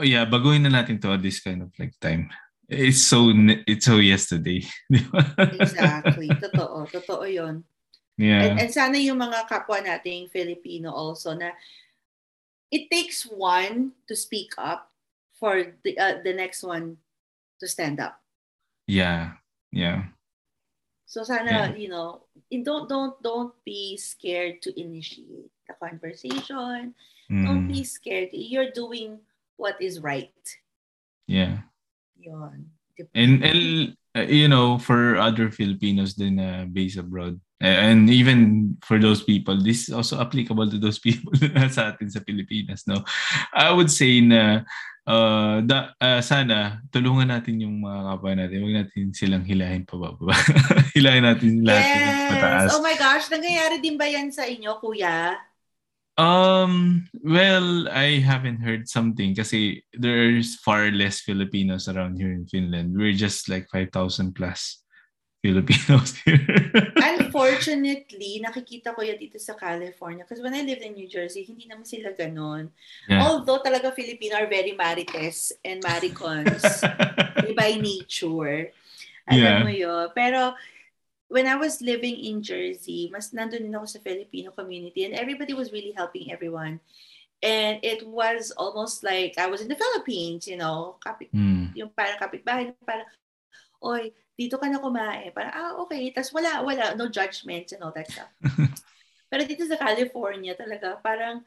oh 0.00 0.06
yeah 0.06 0.24
baguhin 0.24 0.64
na 0.64 0.72
natin 0.72 0.96
to 0.96 1.12
at 1.12 1.20
this 1.20 1.40
kind 1.44 1.60
of 1.60 1.70
like 1.76 1.92
time. 2.00 2.32
It's 2.68 3.00
so 3.00 3.32
it's 3.64 3.88
so 3.88 4.00
yesterday. 4.00 4.60
Exactly. 5.56 6.28
Totoo. 6.28 6.84
Totoo 6.88 7.24
yon 7.24 7.64
yeah. 8.18 8.52
And, 8.52 8.66
and 8.66 8.70
sana 8.72 8.98
yung 9.00 9.20
mga 9.20 9.48
kapwa 9.48 9.80
nating 9.80 10.28
Filipino 10.28 10.92
also 10.92 11.32
na 11.32 11.54
it 12.68 12.92
takes 12.92 13.24
one 13.24 13.96
to 14.04 14.12
speak 14.12 14.52
up 14.60 14.92
for 15.38 15.78
the 15.84 15.98
uh, 15.98 16.18
the 16.22 16.34
next 16.34 16.62
one 16.62 16.98
to 17.60 17.66
stand 17.66 18.00
up. 18.00 18.20
Yeah. 18.86 19.38
Yeah. 19.72 20.10
So 21.06 21.22
sana, 21.22 21.72
yeah. 21.72 21.76
you 21.76 21.88
know, 21.88 22.28
don't 22.50 22.88
don't 22.88 23.16
don't 23.22 23.54
be 23.64 23.96
scared 23.96 24.60
to 24.62 24.70
initiate 24.76 25.48
the 25.66 25.74
conversation. 25.80 26.94
Mm. 27.30 27.44
Don't 27.46 27.68
be 27.68 27.84
scared. 27.84 28.28
You're 28.32 28.72
doing 28.72 29.20
what 29.56 29.80
is 29.80 30.00
right. 30.00 30.32
Yeah. 31.26 31.64
Yon. 32.18 32.70
And, 33.14 33.44
and 33.44 33.96
uh, 34.16 34.26
you 34.26 34.48
know, 34.48 34.78
for 34.78 35.16
other 35.16 35.50
Filipinos 35.50 36.14
then 36.14 36.40
uh, 36.40 36.66
based 36.66 36.98
abroad, 36.98 37.40
and 37.60 38.10
even 38.10 38.76
for 38.82 38.98
those 38.98 39.22
people, 39.22 39.56
this 39.60 39.88
is 39.88 39.94
also 39.94 40.20
applicable 40.20 40.70
to 40.70 40.78
those 40.78 40.98
people 41.06 41.32
sa 41.70 41.94
atin 41.94 42.10
sa 42.10 42.20
Pilipinas, 42.20 42.86
no? 42.86 43.04
I 43.54 43.72
would 43.72 43.90
say 43.90 44.20
na 44.20 44.62
uh, 45.08 45.64
da, 45.64 45.96
uh, 45.96 46.20
sana 46.20 46.84
tulungan 46.92 47.32
natin 47.32 47.64
yung 47.64 47.80
mga 47.80 48.00
kapwa 48.12 48.32
natin. 48.36 48.58
Huwag 48.60 48.76
natin 48.84 49.04
silang 49.16 49.44
hilahin 49.48 49.88
pa 49.88 49.96
ba? 49.96 50.12
hilahin 50.96 51.24
natin 51.24 51.64
lahat 51.64 51.84
yes. 51.88 52.28
pataas. 52.28 52.70
Oh 52.76 52.84
my 52.84 52.96
gosh, 53.00 53.26
nangyayari 53.32 53.80
din 53.80 53.96
ba 53.96 54.04
yan 54.04 54.28
sa 54.28 54.44
inyo, 54.44 54.76
kuya? 54.78 55.40
Um, 56.18 57.06
well, 57.22 57.86
I 57.94 58.18
haven't 58.18 58.58
heard 58.58 58.90
something 58.90 59.38
kasi 59.38 59.86
there's 59.94 60.58
far 60.58 60.90
less 60.90 61.22
Filipinos 61.22 61.86
around 61.86 62.18
here 62.18 62.34
in 62.34 62.42
Finland. 62.50 62.98
We're 62.98 63.14
just 63.14 63.46
like 63.46 63.70
5,000 63.70 64.34
plus. 64.34 64.82
Filipinos 65.38 66.18
here. 66.26 66.42
Unfortunately, 66.98 68.42
nakikita 68.42 68.90
ko 68.90 69.06
yan 69.06 69.22
dito 69.22 69.38
sa 69.38 69.54
California. 69.54 70.26
Because 70.26 70.42
when 70.42 70.54
I 70.54 70.66
lived 70.66 70.82
in 70.82 70.98
New 70.98 71.06
Jersey, 71.06 71.46
hindi 71.46 71.70
naman 71.70 71.86
sila 71.86 72.10
ganon. 72.10 72.74
Yeah. 73.06 73.22
Although 73.22 73.62
talaga 73.62 73.94
Filipino 73.94 74.34
are 74.34 74.50
very 74.50 74.74
marites 74.74 75.54
and 75.62 75.78
maricons 75.78 76.82
by 77.58 77.78
nature. 77.78 78.74
Alam 79.30 79.38
yeah. 79.38 79.62
mo 79.62 79.70
yun. 79.70 80.06
Pero 80.10 80.58
when 81.30 81.46
I 81.46 81.54
was 81.54 81.78
living 81.78 82.18
in 82.18 82.42
Jersey, 82.42 83.06
mas 83.14 83.30
nandun 83.30 83.62
din 83.62 83.78
ako 83.78 83.86
sa 83.86 84.02
Filipino 84.02 84.50
community 84.50 85.06
and 85.06 85.14
everybody 85.14 85.54
was 85.54 85.70
really 85.70 85.94
helping 85.94 86.34
everyone. 86.34 86.82
And 87.38 87.78
it 87.86 88.02
was 88.02 88.50
almost 88.58 89.06
like 89.06 89.38
I 89.38 89.46
was 89.46 89.62
in 89.62 89.70
the 89.70 89.78
Philippines, 89.78 90.50
you 90.50 90.58
know, 90.58 90.98
kapit, 90.98 91.30
mm. 91.30 91.70
yung 91.78 91.94
parang 91.94 92.18
kapitbahay, 92.18 92.74
parang, 92.82 93.06
oy, 93.78 94.10
dito 94.38 94.54
ka 94.54 94.70
na 94.70 94.78
kumain. 94.78 95.34
Parang, 95.34 95.50
ah, 95.50 95.72
okay. 95.82 96.14
Tapos 96.14 96.30
wala, 96.30 96.62
wala, 96.62 96.94
no 96.94 97.10
judgments 97.10 97.74
and 97.74 97.82
all 97.82 97.90
that 97.90 98.06
stuff. 98.06 98.30
Pero 99.28 99.42
dito 99.42 99.66
sa 99.66 99.74
California 99.74 100.54
talaga, 100.54 101.02
parang, 101.02 101.42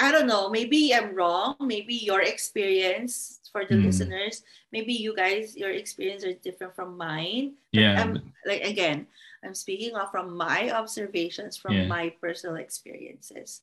I 0.00 0.08
don't 0.08 0.26
know, 0.26 0.48
maybe 0.48 0.96
I'm 0.96 1.12
wrong. 1.12 1.60
Maybe 1.60 1.94
your 2.00 2.24
experience 2.24 3.44
for 3.52 3.68
the 3.68 3.76
mm. 3.76 3.84
listeners, 3.92 4.40
maybe 4.72 4.96
you 4.96 5.12
guys, 5.12 5.52
your 5.52 5.70
experience 5.70 6.24
are 6.24 6.32
different 6.40 6.72
from 6.72 6.96
mine. 6.96 7.60
But 7.70 7.84
yeah. 7.84 8.00
I'm, 8.00 8.32
like, 8.48 8.64
again, 8.64 9.06
I'm 9.44 9.52
speaking 9.52 9.92
of 9.92 10.08
from 10.08 10.32
my 10.32 10.72
observations, 10.72 11.60
from 11.60 11.76
yeah. 11.76 11.86
my 11.86 12.16
personal 12.16 12.56
experiences. 12.56 13.60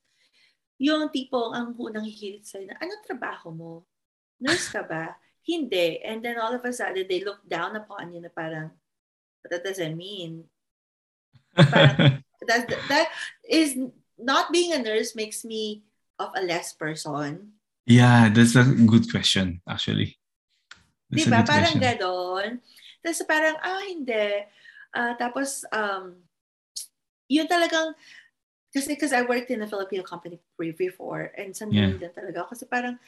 Yung 0.77 1.09
tipong 1.09 1.57
ang 1.57 1.73
unang 1.75 2.05
hihilit 2.05 2.45
sa'yo 2.45 2.69
na, 2.69 2.77
anong 2.77 3.03
trabaho 3.03 3.49
mo? 3.49 3.73
Nurse 4.37 4.69
ka 4.69 4.85
ba? 4.85 5.17
Hindi. 5.49 6.05
And 6.05 6.21
then 6.21 6.37
all 6.37 6.53
of 6.53 6.61
a 6.61 6.69
sudden, 6.69 7.09
they 7.09 7.25
look 7.25 7.41
down 7.49 7.73
upon 7.73 8.13
you 8.13 8.21
na 8.21 8.29
parang, 8.29 8.69
that 9.49 9.65
doesn't 9.65 9.97
mean. 9.97 10.45
Parang, 11.57 12.21
that, 12.45 12.69
that 12.69 13.09
is, 13.49 13.73
not 14.19 14.51
being 14.51 14.75
a 14.75 14.83
nurse 14.83 15.15
makes 15.15 15.47
me 15.47 15.83
of 16.19 16.35
a 16.35 16.43
less 16.43 16.75
person. 16.75 17.55
Yeah, 17.87 18.29
that's 18.29 18.55
a 18.55 18.67
good 18.67 19.09
question, 19.09 19.63
actually. 19.67 20.19
That's 21.09 21.25
diba? 21.25 21.41
Parang 21.47 21.79
question. 21.79 21.97
ganon. 21.97 22.49
Tapos 23.01 23.23
parang, 23.25 23.55
ah, 23.63 23.81
hindi. 23.87 24.45
Uh, 24.93 25.13
tapos, 25.15 25.63
um, 25.71 26.19
yun 27.31 27.47
talagang, 27.47 27.95
kasi 28.69 28.93
because 28.93 29.15
I 29.15 29.25
worked 29.25 29.49
in 29.49 29.63
a 29.63 29.71
Filipino 29.71 30.03
company 30.03 30.37
before 30.59 31.33
and 31.33 31.55
sandali 31.55 31.97
yeah. 31.97 32.05
din 32.05 32.13
talaga. 32.13 32.45
Kasi 32.45 32.69
parang, 32.69 32.99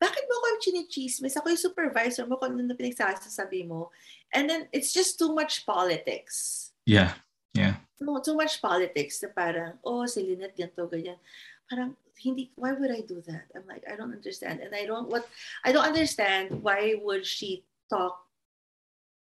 bakit 0.00 0.24
mo 0.24 0.34
ako 0.40 0.46
chinichismis? 0.64 1.36
Ako 1.36 1.52
yung 1.52 1.60
supervisor 1.60 2.24
mo 2.24 2.40
kung 2.40 2.56
ano 2.56 2.64
na 2.64 2.74
pinagsasabi 2.74 3.68
mo. 3.68 3.92
And 4.32 4.48
then, 4.48 4.66
it's 4.72 4.96
just 4.96 5.20
too 5.20 5.36
much 5.36 5.68
politics. 5.68 6.72
Yeah. 6.88 7.20
Yeah. 7.52 7.76
No, 8.00 8.16
too 8.24 8.32
much 8.32 8.64
politics 8.64 9.20
na 9.20 9.28
parang, 9.28 9.76
oh, 9.84 10.08
si 10.08 10.24
Lynette 10.24 10.56
ganito, 10.56 10.88
ganyan. 10.88 11.20
Parang, 11.68 11.92
hindi, 12.16 12.48
why 12.56 12.72
would 12.72 12.88
I 12.88 13.04
do 13.04 13.20
that? 13.28 13.52
I'm 13.52 13.68
like, 13.68 13.84
I 13.84 13.96
don't 13.96 14.16
understand. 14.16 14.64
And 14.64 14.72
I 14.72 14.88
don't, 14.88 15.12
what, 15.12 15.28
I 15.64 15.72
don't 15.72 15.84
understand 15.84 16.64
why 16.64 16.96
would 16.96 17.28
she 17.28 17.68
talk 17.92 18.24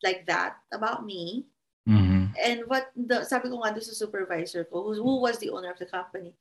like 0.03 0.27
that 0.31 0.63
about 0.71 1.05
me. 1.05 1.47
Mm-hmm. 1.89 2.31
And 2.39 2.63
what, 2.71 2.95
the, 2.95 3.25
sabi 3.25 3.51
ko 3.51 3.59
nga 3.59 3.75
doon 3.75 3.83
sa 3.83 3.99
supervisor 3.99 4.65
ko, 4.65 4.87
who, 4.87 4.95
who 4.95 5.21
was 5.21 5.39
the 5.43 5.51
owner 5.51 5.75
of 5.75 5.83
the 5.83 5.91
company, 5.91 6.35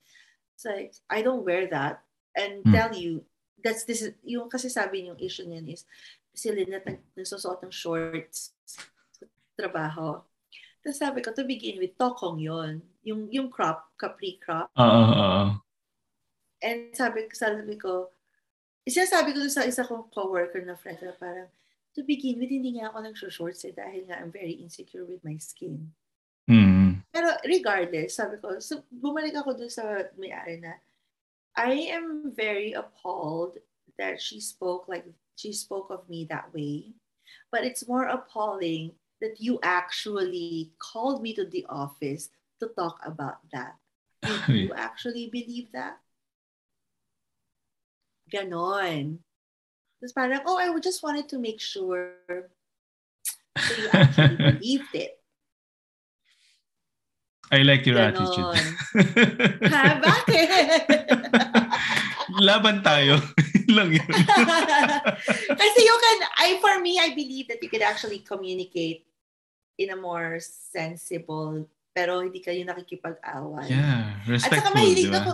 it's 0.54 0.66
like, 0.66 0.94
I 1.10 1.22
don't 1.22 1.46
wear 1.46 1.66
that 1.74 2.04
and 2.38 2.62
mm. 2.64 2.72
tell 2.72 2.94
you 2.94 3.24
that's 3.64 3.84
this 3.84 4.12
yung 4.24 4.48
kasi 4.48 4.68
sabi 4.72 5.08
yung 5.08 5.20
issue 5.20 5.48
niyan 5.48 5.70
is 5.70 5.84
si 6.34 6.48
Lynette 6.54 6.88
nag, 6.88 7.00
nagsusuot 7.20 7.60
ng 7.64 7.74
shorts 7.74 8.56
sa 8.64 8.86
trabaho. 9.60 10.24
Tapos 10.80 10.96
sabi 10.96 11.20
ko, 11.20 11.36
to 11.36 11.44
begin 11.44 11.76
with, 11.84 12.00
tokong 12.00 12.40
yon 12.40 12.80
Yung, 13.04 13.28
yung 13.28 13.52
crop, 13.52 13.92
capri 14.00 14.40
crop. 14.40 14.72
Oo, 14.80 14.84
uh. 14.84 15.12
Uh, 15.12 15.20
uh. 15.20 15.50
And 16.64 16.96
sabi, 16.96 17.28
sabi 17.36 17.76
ko, 17.76 18.12
isa 18.88 19.04
sabi 19.04 19.36
ko 19.36 19.44
sa 19.52 19.68
isa 19.68 19.84
kong 19.84 20.12
coworker 20.12 20.64
na 20.64 20.80
friend 20.80 21.00
na 21.04 21.16
parang, 21.16 21.52
to 21.96 22.04
begin 22.08 22.40
with, 22.40 22.52
hindi 22.52 22.80
nga 22.80 22.92
ako 22.92 22.98
nag-shorts 23.04 23.68
eh 23.68 23.76
dahil 23.76 24.08
nga 24.08 24.20
I'm 24.20 24.32
very 24.32 24.56
insecure 24.60 25.04
with 25.04 25.20
my 25.24 25.36
skin. 25.36 25.92
Mm. 26.48 27.04
Pero 27.12 27.28
regardless, 27.44 28.16
sabi 28.16 28.40
ko, 28.40 28.58
so 28.64 28.88
bumalik 28.88 29.36
ako 29.36 29.60
dun 29.60 29.72
sa 29.72 30.08
may-ari 30.16 30.64
na, 30.64 30.80
I 31.60 31.92
am 31.92 32.32
very 32.32 32.72
appalled 32.72 33.60
that 34.00 34.22
she 34.24 34.40
spoke 34.40 34.88
like 34.88 35.04
she 35.36 35.52
spoke 35.52 35.92
of 35.92 36.08
me 36.08 36.24
that 36.32 36.54
way. 36.56 36.96
But 37.52 37.68
it's 37.68 37.84
more 37.84 38.08
appalling 38.08 38.96
that 39.20 39.44
you 39.44 39.60
actually 39.62 40.72
called 40.80 41.22
me 41.22 41.36
to 41.36 41.44
the 41.44 41.66
office 41.68 42.30
to 42.64 42.72
talk 42.80 43.04
about 43.04 43.44
that. 43.52 43.76
Do 44.48 44.54
you 44.56 44.72
actually 44.72 45.28
believe 45.28 45.68
that? 45.76 46.00
Ganon. 48.32 49.20
Tapos 50.00 50.16
parang, 50.16 50.40
oh, 50.48 50.56
I 50.56 50.72
just 50.80 51.04
wanted 51.04 51.28
to 51.28 51.40
make 51.44 51.60
sure 51.60 52.16
that 52.32 52.48
you 53.76 53.90
actually 53.92 54.36
believed 54.56 54.96
it. 54.96 55.20
I 57.52 57.68
like 57.68 57.84
your 57.84 57.98
Ganon. 57.98 58.16
attitude. 58.16 58.56
ha, 59.74 60.00
bakit? 60.00 61.19
Laban 62.40 62.82
tayo. 62.82 63.20
Lang 63.76 63.94
yun. 63.94 64.10
Kasi 65.62 65.80
you 65.84 65.96
can, 66.02 66.18
I, 66.40 66.58
for 66.58 66.82
me, 66.82 66.98
I 66.98 67.14
believe 67.14 67.48
that 67.50 67.62
you 67.62 67.70
could 67.70 67.86
actually 67.86 68.20
communicate 68.20 69.06
in 69.78 69.92
a 69.92 69.98
more 70.00 70.40
sensible, 70.42 71.70
pero 71.94 72.20
hindi 72.20 72.42
kayo 72.42 72.66
nakikipag-away. 72.66 73.70
yeah, 73.70 74.18
At 74.26 74.42
saka 74.42 74.60
respectful, 74.66 74.76
mahilig 74.76 75.08
ba? 75.12 75.20
ako, 75.22 75.32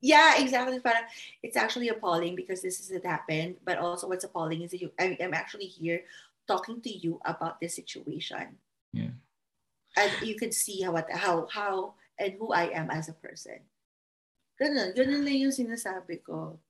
yeah, 0.00 0.40
exactly. 0.40 0.80
Parang, 0.80 1.04
it's 1.42 1.56
actually 1.56 1.88
appalling 1.88 2.36
because 2.36 2.60
this 2.60 2.80
is 2.80 2.90
it 2.90 3.04
happened. 3.04 3.56
But 3.64 3.78
also 3.78 4.08
what's 4.08 4.24
appalling 4.24 4.62
is 4.62 4.70
that 4.72 4.80
you, 4.80 4.92
I, 4.98 5.16
I'm 5.20 5.34
actually 5.34 5.66
here 5.66 6.04
talking 6.46 6.80
to 6.82 6.92
you 6.92 7.20
about 7.24 7.60
this 7.60 7.74
situation. 7.74 8.58
Yeah. 8.92 9.16
And 9.96 10.10
you 10.22 10.36
can 10.36 10.52
see 10.52 10.82
how, 10.82 10.96
how, 11.12 11.48
how, 11.50 11.94
and 12.18 12.34
who 12.38 12.52
I 12.52 12.70
am 12.74 12.90
as 12.90 13.08
a 13.08 13.14
person. 13.14 13.60
Ganun, 14.54 14.94
ganun 14.94 15.22
lang 15.22 15.38
yung 15.40 15.54
sinasabi 15.54 16.22
ko. 16.22 16.62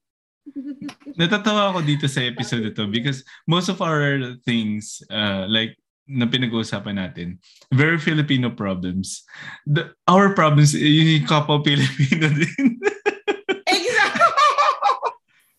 Natatawa 1.20 1.72
ako 1.72 1.80
dito 1.82 2.04
sa 2.04 2.20
episode 2.20 2.64
ito 2.64 2.84
because 2.86 3.20
most 3.44 3.68
of 3.68 3.80
our 3.80 4.36
things, 4.42 5.00
uh, 5.08 5.44
like, 5.46 5.76
na 6.04 6.28
pinag-uusapan 6.28 7.00
natin, 7.00 7.40
very 7.72 7.96
Filipino 7.96 8.52
problems. 8.52 9.24
The, 9.64 9.96
our 10.04 10.36
problems, 10.36 10.76
yung 10.76 11.24
kapwa 11.24 11.60
Filipino 11.60 12.28
din. 12.36 12.76
exactly! 13.64 14.32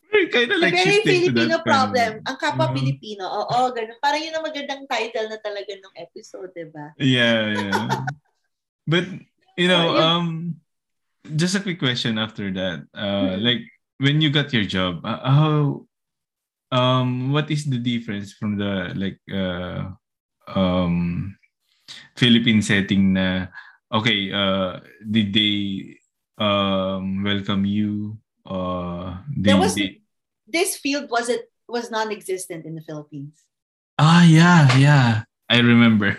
very 0.05 0.27
kind 0.29 0.49
of 0.53 0.59
like 0.61 0.77
very 0.77 1.01
Filipino 1.01 1.33
kind 1.33 1.53
of- 1.57 1.65
problem. 1.65 2.11
Ang 2.23 2.37
kapwa 2.37 2.69
Mhm. 2.69 2.75
Pilipino. 2.77 3.25
Oo, 3.25 3.73
ganun. 3.73 3.97
Parang 3.97 4.21
yun 4.21 4.33
ang 4.33 4.45
magandang 4.45 4.85
title 4.85 5.27
na 5.27 5.39
talaga 5.41 5.73
ng 5.73 5.93
episode, 5.97 6.53
di 6.53 6.65
ba? 6.69 6.93
Yeah, 7.01 7.41
yeah. 7.49 7.85
but 8.91 9.05
you 9.57 9.65
know, 9.65 9.93
yun. 9.93 9.97
um, 9.97 10.27
just 11.33 11.57
a 11.57 11.63
quick 11.63 11.79
question 11.81 12.17
after 12.21 12.53
that. 12.53 12.85
Uh, 12.93 13.33
Mhm. 13.35 13.41
like 13.41 13.61
when 13.97 14.21
you 14.21 14.29
got 14.29 14.53
your 14.53 14.65
job, 14.67 15.01
uh, 15.05 15.21
how, 15.25 15.85
um, 16.71 17.31
what 17.33 17.49
is 17.49 17.65
the 17.65 17.79
difference 17.81 18.33
from 18.33 18.57
the 18.57 18.93
like, 18.93 19.17
uh, 19.31 19.89
um, 20.53 21.33
Philippine 22.15 22.61
setting? 22.61 23.13
Na 23.17 23.47
okay, 23.91 24.29
uh, 24.31 24.79
did 25.01 25.33
they 25.33 25.95
um 26.37 27.23
welcome 27.23 27.63
you? 27.65 28.19
Uh, 28.45 29.23
There 29.31 29.57
was 29.57 29.75
they- 29.75 30.03
this 30.45 30.77
field 30.77 31.09
wasn't 31.09 31.41
was 31.65 31.89
non-existent 31.89 32.65
in 32.69 32.75
the 32.77 32.85
Philippines. 32.85 33.41
ah 33.97 34.21
yeah 34.27 34.67
yeah 34.77 35.23
I 35.45 35.61
remember. 35.61 36.17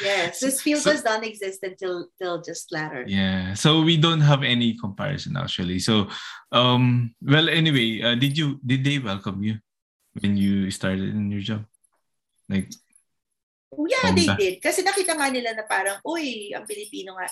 Yes, 0.00 0.40
this 0.40 0.60
field 0.64 0.80
So- 0.80 0.92
was 0.96 1.04
non-existent 1.04 1.76
till 1.76 2.08
till 2.16 2.40
just 2.40 2.72
latter. 2.72 3.04
Yeah. 3.04 3.52
So 3.52 3.84
we 3.84 4.00
don't 4.00 4.24
have 4.24 4.40
any 4.42 4.72
comparison 4.80 5.36
actually. 5.36 5.78
So 5.84 6.08
um 6.52 7.12
well 7.20 7.48
anyway, 7.52 8.00
uh, 8.00 8.16
did 8.16 8.36
you 8.38 8.56
did 8.64 8.84
they 8.88 8.96
welcome 8.98 9.44
you 9.44 9.60
when 10.16 10.36
you 10.40 10.72
started 10.72 11.12
in 11.12 11.28
your 11.28 11.44
job? 11.44 11.68
Like 12.48 12.72
Yeah, 13.72 14.12
they 14.12 14.28
Bomba. 14.28 14.36
did. 14.36 14.54
Kasi 14.60 14.84
nakita 14.84 15.16
nga 15.16 15.32
nila 15.32 15.56
na 15.56 15.64
parang, 15.64 15.96
uy, 16.04 16.52
ang 16.52 16.68
Pilipino 16.68 17.16
nga. 17.16 17.24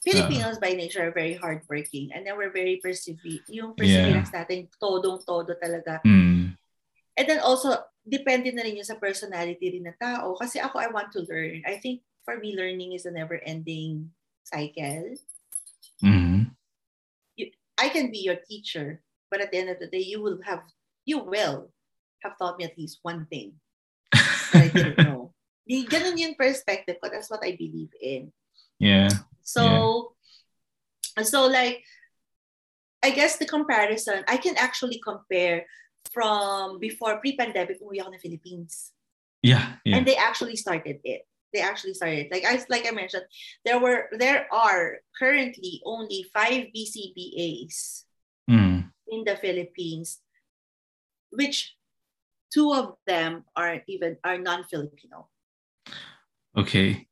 Filipinos 0.00 0.56
by 0.60 0.72
nature 0.76 1.04
are 1.04 1.12
very 1.16 1.36
hardworking 1.36 2.12
and 2.16 2.24
then 2.24 2.36
we're 2.36 2.52
very 2.52 2.76
persevere. 2.80 3.40
Yung 3.52 3.72
perseverance 3.76 4.32
natin, 4.32 4.68
todong-todo 4.76 5.52
talaga. 5.56 6.00
mm, 6.04 6.52
And 7.16 7.24
then 7.28 7.40
also, 7.40 7.76
depende 8.04 8.52
na 8.52 8.62
rin 8.62 8.76
yun 8.76 8.86
sa 8.86 9.00
personality 9.00 9.72
rin 9.72 9.88
ng 9.88 9.98
tao. 9.98 10.36
Kasi 10.36 10.60
ako, 10.60 10.76
I 10.78 10.92
want 10.92 11.10
to 11.16 11.24
learn. 11.24 11.64
I 11.64 11.80
think 11.80 12.04
for 12.24 12.36
me, 12.36 12.52
learning 12.56 12.92
is 12.92 13.08
a 13.08 13.12
never-ending 13.12 14.12
cycle. 14.44 15.16
mhm. 16.04 16.52
I 17.74 17.90
can 17.90 18.14
be 18.14 18.22
your 18.22 18.38
teacher, 18.38 19.02
but 19.30 19.42
at 19.42 19.50
the 19.50 19.58
end 19.58 19.68
of 19.68 19.82
the 19.82 19.90
day, 19.90 19.98
you 19.98 20.22
will 20.22 20.38
have, 20.46 20.62
you 21.02 21.18
will 21.18 21.74
have 22.22 22.38
taught 22.38 22.54
me 22.54 22.64
at 22.64 22.78
least 22.78 23.02
one 23.02 23.26
thing 23.26 23.58
that 24.14 24.62
I 24.62 24.68
didn't 24.70 25.02
know. 25.02 25.34
Di, 25.66 25.82
ganun 25.82 26.14
yung 26.14 26.38
perspective 26.38 27.02
ko. 27.02 27.10
That's 27.10 27.26
what 27.26 27.42
I 27.42 27.58
believe 27.58 27.90
in. 27.98 28.30
yeah. 28.78 29.10
So, 29.42 30.14
so 31.22 31.50
like, 31.50 31.82
I 33.02 33.10
guess 33.10 33.36
the 33.36 33.44
comparison, 33.44 34.24
I 34.28 34.38
can 34.38 34.56
actually 34.56 35.00
compare 35.02 35.66
from 36.12 36.78
before 36.78 37.18
pre-pandemic, 37.20 37.80
umuwi 37.80 38.00
ako 38.00 38.12
ng 38.14 38.22
Philippines. 38.22 38.92
Yeah. 39.44 39.76
Yeah. 39.84 40.00
and 40.00 40.06
they 40.08 40.16
actually 40.16 40.56
started 40.56 41.04
it 41.04 41.28
they 41.52 41.60
actually 41.60 41.92
started 41.92 42.32
like 42.32 42.48
i 42.48 42.56
like 42.72 42.88
i 42.88 42.90
mentioned 42.96 43.28
there 43.62 43.76
were 43.78 44.08
there 44.16 44.48
are 44.48 45.04
currently 45.20 45.84
only 45.84 46.24
five 46.32 46.72
bcbas 46.72 48.08
Mm, 48.48 48.88
in 49.08 49.24
the 49.24 49.36
philippines 49.36 50.20
which 51.28 51.76
two 52.52 52.72
of 52.72 52.96
them 53.06 53.44
are 53.56 53.80
even 53.84 54.16
are 54.24 54.36
non-filipino 54.40 55.28
okay. 56.56 57.04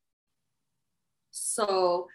so 1.29 2.05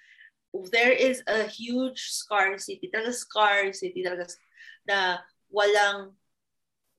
there 0.74 0.90
is 0.90 1.22
a 1.30 1.46
huge 1.46 2.10
scarcity 2.10 2.90
talaga 2.90 3.14
scarcity 3.14 4.02
talaga 4.02 4.34
na 4.82 5.22
walang 5.50 6.14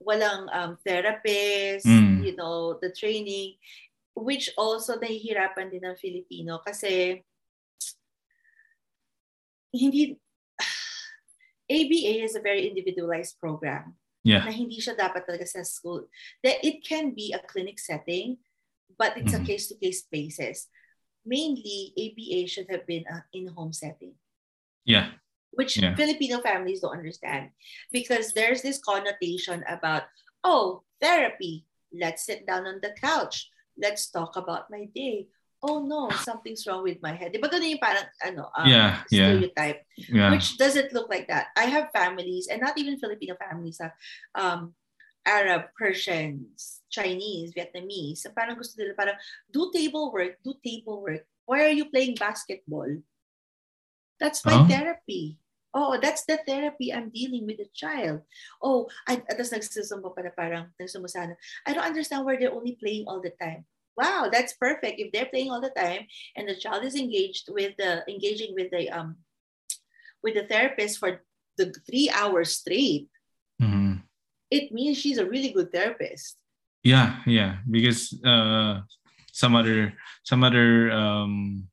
walang 0.00 0.48
um, 0.50 0.76
therapist 0.82 1.84
Mm. 1.84 2.24
you 2.24 2.34
know 2.34 2.76
the 2.80 2.88
training 2.90 3.60
which 4.16 4.48
also 4.56 4.96
nahihirapan 4.96 5.70
din 5.70 5.84
ng 5.84 5.96
Filipino 6.00 6.58
kasi 6.64 7.20
hindi 9.72 10.16
ABA 11.70 12.24
is 12.26 12.34
a 12.34 12.42
very 12.42 12.66
individualized 12.66 13.38
program 13.38 13.94
Yeah. 14.20 14.44
na 14.44 14.52
hindi 14.52 14.76
siya 14.84 14.92
dapat 15.00 15.24
talaga 15.24 15.48
sa 15.48 15.64
school. 15.64 16.04
That 16.44 16.60
it 16.60 16.84
can 16.84 17.16
be 17.16 17.32
a 17.32 17.40
clinic 17.40 17.80
setting, 17.80 18.36
but 19.00 19.16
it's 19.16 19.32
a 19.32 19.40
Mhm. 19.40 19.48
case-to-case 19.48 20.12
basis. 20.12 20.68
Mainly, 21.24 21.96
ABA 21.96 22.44
should 22.44 22.68
have 22.68 22.84
been 22.84 23.08
an 23.08 23.24
in-home 23.32 23.72
setting, 23.72 24.20
Yeah. 24.84 25.16
Which 25.52 25.78
Yeah. 25.78 25.94
Filipino 25.94 26.40
families 26.40 26.80
don't 26.80 26.96
understand 26.96 27.50
because 27.92 28.32
there's 28.32 28.62
this 28.62 28.78
connotation 28.78 29.64
about, 29.68 30.04
oh, 30.44 30.82
therapy. 31.00 31.66
Let's 31.92 32.22
sit 32.24 32.46
down 32.46 32.66
on 32.66 32.78
the 32.80 32.94
couch. 32.94 33.50
Let's 33.74 34.10
talk 34.10 34.36
about 34.36 34.70
my 34.70 34.86
day. 34.94 35.26
Oh 35.60 35.84
no, 35.84 36.08
something's 36.24 36.64
wrong 36.66 36.82
with 36.82 37.02
my 37.02 37.12
head. 37.12 37.32
Di 37.34 37.40
ba 37.42 37.50
ganun 37.50 37.76
yung 37.76 37.82
parang 37.82 38.06
ano, 38.24 38.48
um, 38.56 38.66
Yeah, 38.68 39.04
stereotype? 39.10 39.84
Yeah. 40.08 40.30
which 40.32 40.56
doesn't 40.56 40.94
look 40.94 41.10
like 41.10 41.28
that. 41.28 41.52
I 41.58 41.68
have 41.68 41.92
families, 41.92 42.48
and 42.48 42.62
not 42.62 42.78
even 42.78 42.96
Filipino 42.96 43.36
families, 43.36 43.76
ah, 43.82 43.92
um, 44.38 44.72
Arab, 45.26 45.68
Persians, 45.76 46.80
Chinese, 46.88 47.52
Vietnamese. 47.52 48.24
So 48.24 48.32
parang 48.32 48.56
gusto 48.56 48.80
nila 48.80 48.96
parang 48.96 49.20
do 49.52 49.68
table 49.68 50.08
work, 50.08 50.40
do 50.40 50.56
table 50.64 51.04
work. 51.04 51.28
Why 51.44 51.68
are 51.68 51.76
you 51.76 51.92
playing 51.92 52.16
basketball? 52.16 52.88
That's 54.20 54.44
my 54.44 54.52
Oh. 54.60 54.68
therapy. 54.68 55.40
Oh, 55.72 55.96
that's 56.02 56.24
the 56.26 56.36
therapy 56.46 56.92
I'm 56.92 57.10
dealing 57.10 57.46
with 57.46 57.58
the 57.58 57.70
child. 57.72 58.22
Oh, 58.60 58.90
I, 59.06 59.22
tapos 59.22 59.54
nagsusumbo 59.54 60.10
pa 60.12 60.26
na 60.26 60.34
parang 60.34 60.66
nagsumusana. 60.76 61.38
I 61.64 61.72
don't 61.72 61.86
understand 61.86 62.26
why 62.26 62.36
they're 62.36 62.52
only 62.52 62.74
playing 62.76 63.06
all 63.06 63.22
the 63.22 63.32
time. 63.38 63.64
Wow, 63.96 64.28
that's 64.32 64.52
perfect. 64.58 64.98
If 64.98 65.12
they're 65.14 65.30
playing 65.30 65.50
all 65.54 65.62
the 65.62 65.70
time 65.72 66.10
and 66.34 66.48
the 66.50 66.58
child 66.58 66.82
is 66.84 66.98
engaged 66.98 67.48
with 67.54 67.78
the 67.78 68.02
engaging 68.10 68.52
with 68.58 68.70
the 68.74 68.90
um 68.90 69.22
with 70.26 70.34
the 70.34 70.44
therapist 70.50 70.98
for 70.98 71.22
the 71.56 71.70
three 71.86 72.10
hours 72.10 72.58
straight, 72.58 73.06
Mhm. 73.62 74.02
it 74.50 74.72
means 74.74 74.98
she's 74.98 75.18
a 75.22 75.26
really 75.28 75.54
good 75.54 75.70
therapist. 75.70 76.34
Yeah, 76.82 77.22
yeah. 77.30 77.62
Because 77.68 78.10
uh 78.26 78.82
some 79.30 79.54
other 79.54 79.94
some 80.26 80.42
other 80.42 80.90
um 80.90 81.68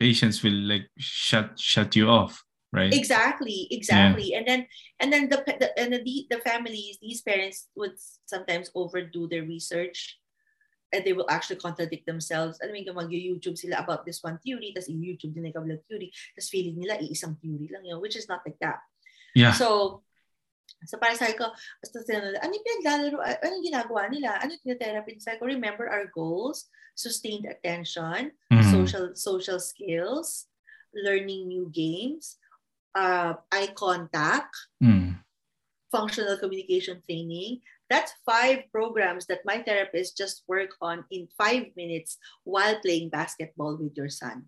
patients 0.00 0.42
will 0.42 0.56
like 0.56 0.88
shut 0.96 1.60
shut 1.60 1.94
you 1.94 2.08
off, 2.08 2.42
right? 2.72 2.92
Exactly, 2.92 3.68
exactly. 3.70 4.32
And 4.32 4.48
then 4.48 4.66
and 4.98 5.12
then 5.12 5.28
the, 5.28 5.44
the 5.44 5.68
and 5.76 5.92
the, 5.92 6.26
the 6.32 6.40
families, 6.40 6.96
these 7.04 7.20
parents 7.20 7.68
would 7.76 8.00
sometimes 8.24 8.72
overdo 8.74 9.28
their 9.28 9.44
research 9.44 10.18
and 10.92 11.04
they 11.04 11.12
will 11.12 11.28
actually 11.30 11.60
contradict 11.60 12.06
themselves. 12.06 12.58
I 12.64 12.72
mean, 12.72 12.88
mag-YouTube 12.88 13.54
sila 13.54 13.78
about 13.78 14.02
this 14.08 14.24
one 14.24 14.40
theory, 14.42 14.72
tas 14.74 14.90
i-YouTube 14.90 15.36
din 15.36 15.52
kabilang 15.52 15.84
theory, 15.86 16.10
tas 16.34 16.50
feeling 16.50 16.80
nila 16.80 16.98
iisang 16.98 17.38
theory 17.38 17.70
lang 17.70 17.86
yun, 17.86 18.00
which 18.02 18.16
is 18.16 18.26
not 18.26 18.42
like 18.42 18.58
that. 18.58 18.82
Yeah. 19.34 19.54
So, 19.54 20.02
so 20.82 20.98
para 20.98 21.14
sa 21.14 21.30
ko, 21.30 21.54
basta 21.78 22.02
sila 22.02 22.18
nila, 22.18 22.42
ano 22.42 22.50
yung 22.50 22.66
pinaglalaro, 22.66 23.18
ano 23.22 23.54
ginagawa 23.62 24.02
nila, 24.10 24.30
ano 24.42 24.50
yung 24.58 24.80
therapy 24.82 25.14
Sabi 25.22 25.38
ko, 25.38 25.46
remember 25.46 25.86
our 25.86 26.10
goals, 26.10 26.66
sustained 26.98 27.46
attention, 27.46 28.34
Mhm. 28.70 28.86
social 28.86 29.06
social 29.14 29.58
skills, 29.60 30.46
learning 30.94 31.48
new 31.48 31.70
games, 31.74 32.38
uh, 32.94 33.34
eye 33.52 33.70
contact, 33.74 34.54
Mm. 34.82 35.18
functional 35.90 36.38
communication 36.38 37.02
training. 37.06 37.60
That's 37.90 38.12
five 38.24 38.70
programs 38.70 39.26
that 39.26 39.42
my 39.44 39.62
therapist 39.62 40.16
just 40.16 40.42
work 40.46 40.70
on 40.80 41.04
in 41.10 41.26
five 41.36 41.74
minutes 41.76 42.18
while 42.44 42.78
playing 42.80 43.10
basketball 43.10 43.76
with 43.76 43.96
your 43.96 44.08
son. 44.08 44.46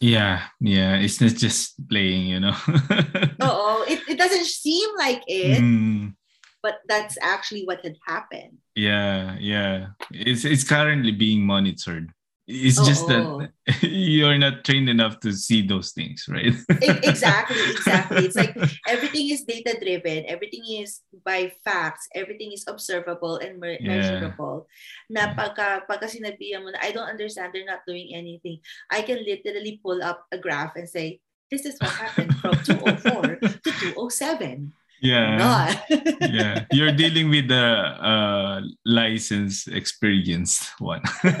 Yeah, 0.00 0.48
yeah. 0.60 0.96
It's 0.98 1.20
not 1.20 1.36
just 1.38 1.76
playing, 1.88 2.26
you 2.26 2.40
know. 2.40 2.56
oh, 3.40 3.84
it, 3.86 4.00
it 4.08 4.18
doesn't 4.18 4.46
seem 4.46 4.88
like 4.98 5.22
it, 5.28 5.60
Mm, 5.62 6.16
but 6.62 6.80
that's 6.88 7.16
actually 7.22 7.64
what 7.66 7.84
had 7.84 7.96
happened. 8.06 8.58
yeah, 8.74 9.36
yeah. 9.38 9.94
It's 10.10 10.44
it's 10.44 10.64
currently 10.64 11.12
being 11.12 11.44
monitored. 11.46 12.10
It's 12.50 12.82
just 12.82 13.06
Oo. 13.06 13.46
that 13.46 13.54
you're 13.86 14.34
not 14.34 14.66
trained 14.66 14.90
enough 14.90 15.22
to 15.22 15.30
see 15.30 15.62
those 15.62 15.94
things, 15.94 16.26
right? 16.26 16.50
E- 16.82 17.00
exactly, 17.06 17.62
exactly. 17.70 18.26
It's 18.26 18.34
like 18.34 18.58
everything 18.90 19.30
is 19.30 19.46
data 19.46 19.78
driven, 19.78 20.26
everything 20.26 20.66
is 20.82 21.06
by 21.22 21.54
facts, 21.62 22.10
everything 22.18 22.50
is 22.50 22.66
observable 22.66 23.38
and 23.38 23.62
me- 23.62 23.78
Yeah. 23.78 23.94
measurable. 23.94 24.66
Na 25.06 25.30
pagka, 25.38 25.86
pagka 25.86 26.10
sinabihan 26.10 26.66
mo 26.66 26.74
na, 26.74 26.82
I 26.82 26.90
don't 26.90 27.06
understand, 27.06 27.54
they're 27.54 27.68
not 27.68 27.86
doing 27.86 28.10
anything. 28.10 28.58
I 28.90 29.06
can 29.06 29.22
literally 29.22 29.78
pull 29.78 30.02
up 30.02 30.26
a 30.34 30.38
graph 30.38 30.74
and 30.74 30.90
say, 30.90 31.22
this 31.50 31.62
is 31.66 31.78
what 31.78 31.94
happened 31.94 32.34
from 32.42 32.58
204 32.66 33.38
to 33.62 33.70
207. 33.94 34.74
Yeah. 35.00 35.36
Not. 35.36 35.76
yeah. 36.20 36.64
You're 36.70 36.92
dealing 36.92 37.30
with 37.30 37.48
the 37.48 37.66
uh 38.00 38.60
licensed 38.84 39.68
experienced 39.68 40.70
one. 40.78 41.02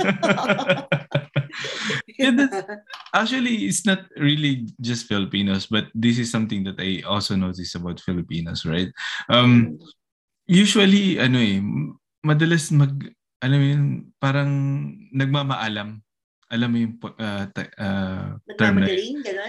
Actually, 3.14 3.66
it's 3.68 3.86
not 3.86 4.04
really 4.16 4.68
just 4.80 5.06
Filipinos, 5.06 5.66
but 5.66 5.88
this 5.94 6.18
is 6.18 6.30
something 6.30 6.64
that 6.64 6.78
I 6.78 7.02
also 7.06 7.36
notice 7.36 7.74
about 7.74 8.00
Filipinos, 8.00 8.64
right? 8.64 8.88
Um, 9.28 9.78
usually, 10.46 11.18
ano 11.18 11.38
eh, 11.40 11.60
madalas 12.24 12.70
mag, 12.72 12.92
ano 13.40 13.56
yun, 13.56 14.12
parang 14.20 14.50
nagmamaalam. 15.12 16.00
Alam 16.50 16.68
mo 16.68 16.76
yung 16.82 16.94
uh, 16.98 17.46
uh, 17.78 18.26
term 18.58 18.82
na? 18.82 18.86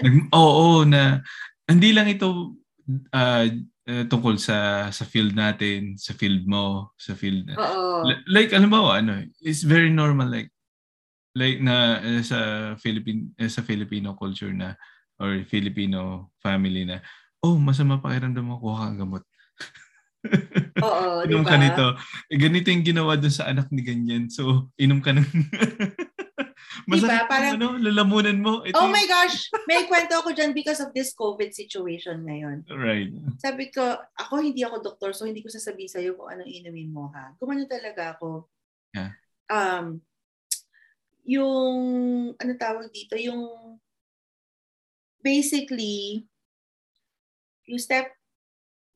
Nag, 0.02 0.16
oo, 0.30 0.86
na 0.86 1.18
hindi 1.66 1.90
lang 1.90 2.06
ito 2.06 2.54
uh, 3.12 3.46
uh, 3.88 4.04
tungkol 4.06 4.38
sa 4.38 4.88
sa 4.90 5.04
field 5.06 5.34
natin, 5.34 5.98
sa 5.98 6.14
field 6.14 6.46
mo, 6.46 6.94
sa 6.98 7.16
field 7.16 7.48
Oo. 7.56 8.06
Li- 8.06 8.24
like 8.30 8.50
alam 8.54 8.70
mo 8.70 8.92
ano, 8.92 9.22
it's 9.42 9.66
very 9.66 9.90
normal 9.90 10.28
like 10.30 10.50
like 11.32 11.58
na 11.64 11.98
uh, 12.02 12.22
sa 12.22 12.38
Philippine 12.78 13.32
uh, 13.40 13.50
sa 13.50 13.64
Filipino 13.64 14.12
culture 14.14 14.52
na 14.52 14.76
or 15.22 15.42
Filipino 15.48 16.32
family 16.42 16.84
na 16.84 17.00
oh 17.42 17.56
masama 17.58 17.98
pakiramdam 17.98 18.46
mo 18.46 18.60
kuha 18.60 18.90
kang 18.90 19.06
gamot. 19.06 19.24
Oo, 20.78 21.22
inom 21.26 21.42
ba? 21.42 21.50
ka 21.54 21.56
nito. 21.58 21.86
Ganito 22.30 22.70
yung 22.70 22.86
ginawa 22.86 23.18
dun 23.18 23.34
sa 23.34 23.50
anak 23.50 23.66
ni 23.74 23.82
ganyan. 23.82 24.30
So, 24.30 24.70
inom 24.78 25.02
ka 25.02 25.10
ng... 25.10 25.26
Masakit 26.88 27.24
Diba? 27.24 27.28
Parang- 27.28 27.54
ano, 27.60 27.68
lalamunan 27.78 28.38
mo. 28.40 28.52
Ito 28.64 28.76
Oh 28.76 28.88
my 28.88 29.04
gosh! 29.04 29.48
May 29.68 29.84
kwento 29.84 30.16
ako 30.18 30.32
dyan 30.32 30.56
because 30.56 30.80
of 30.80 30.90
this 30.96 31.12
COVID 31.12 31.52
situation 31.52 32.24
ngayon. 32.24 32.64
Right. 32.72 33.12
Sabi 33.38 33.68
ko, 33.68 33.82
ako 34.16 34.40
hindi 34.40 34.64
ako 34.64 34.80
doktor, 34.80 35.12
so 35.12 35.28
hindi 35.28 35.44
ko 35.44 35.52
sasabihin 35.52 35.92
sa'yo 35.92 36.16
kung 36.16 36.32
anong 36.32 36.48
inumin 36.48 36.90
mo, 36.90 37.12
ha? 37.12 37.36
Gumano 37.36 37.68
talaga 37.68 38.16
ako. 38.16 38.48
Yeah. 38.96 39.12
Um, 39.52 40.00
yung, 41.28 41.78
ano 42.34 42.52
tawag 42.58 42.90
dito, 42.90 43.14
yung, 43.20 43.76
basically, 45.22 46.26
yung 47.68 47.78
step, 47.78 48.10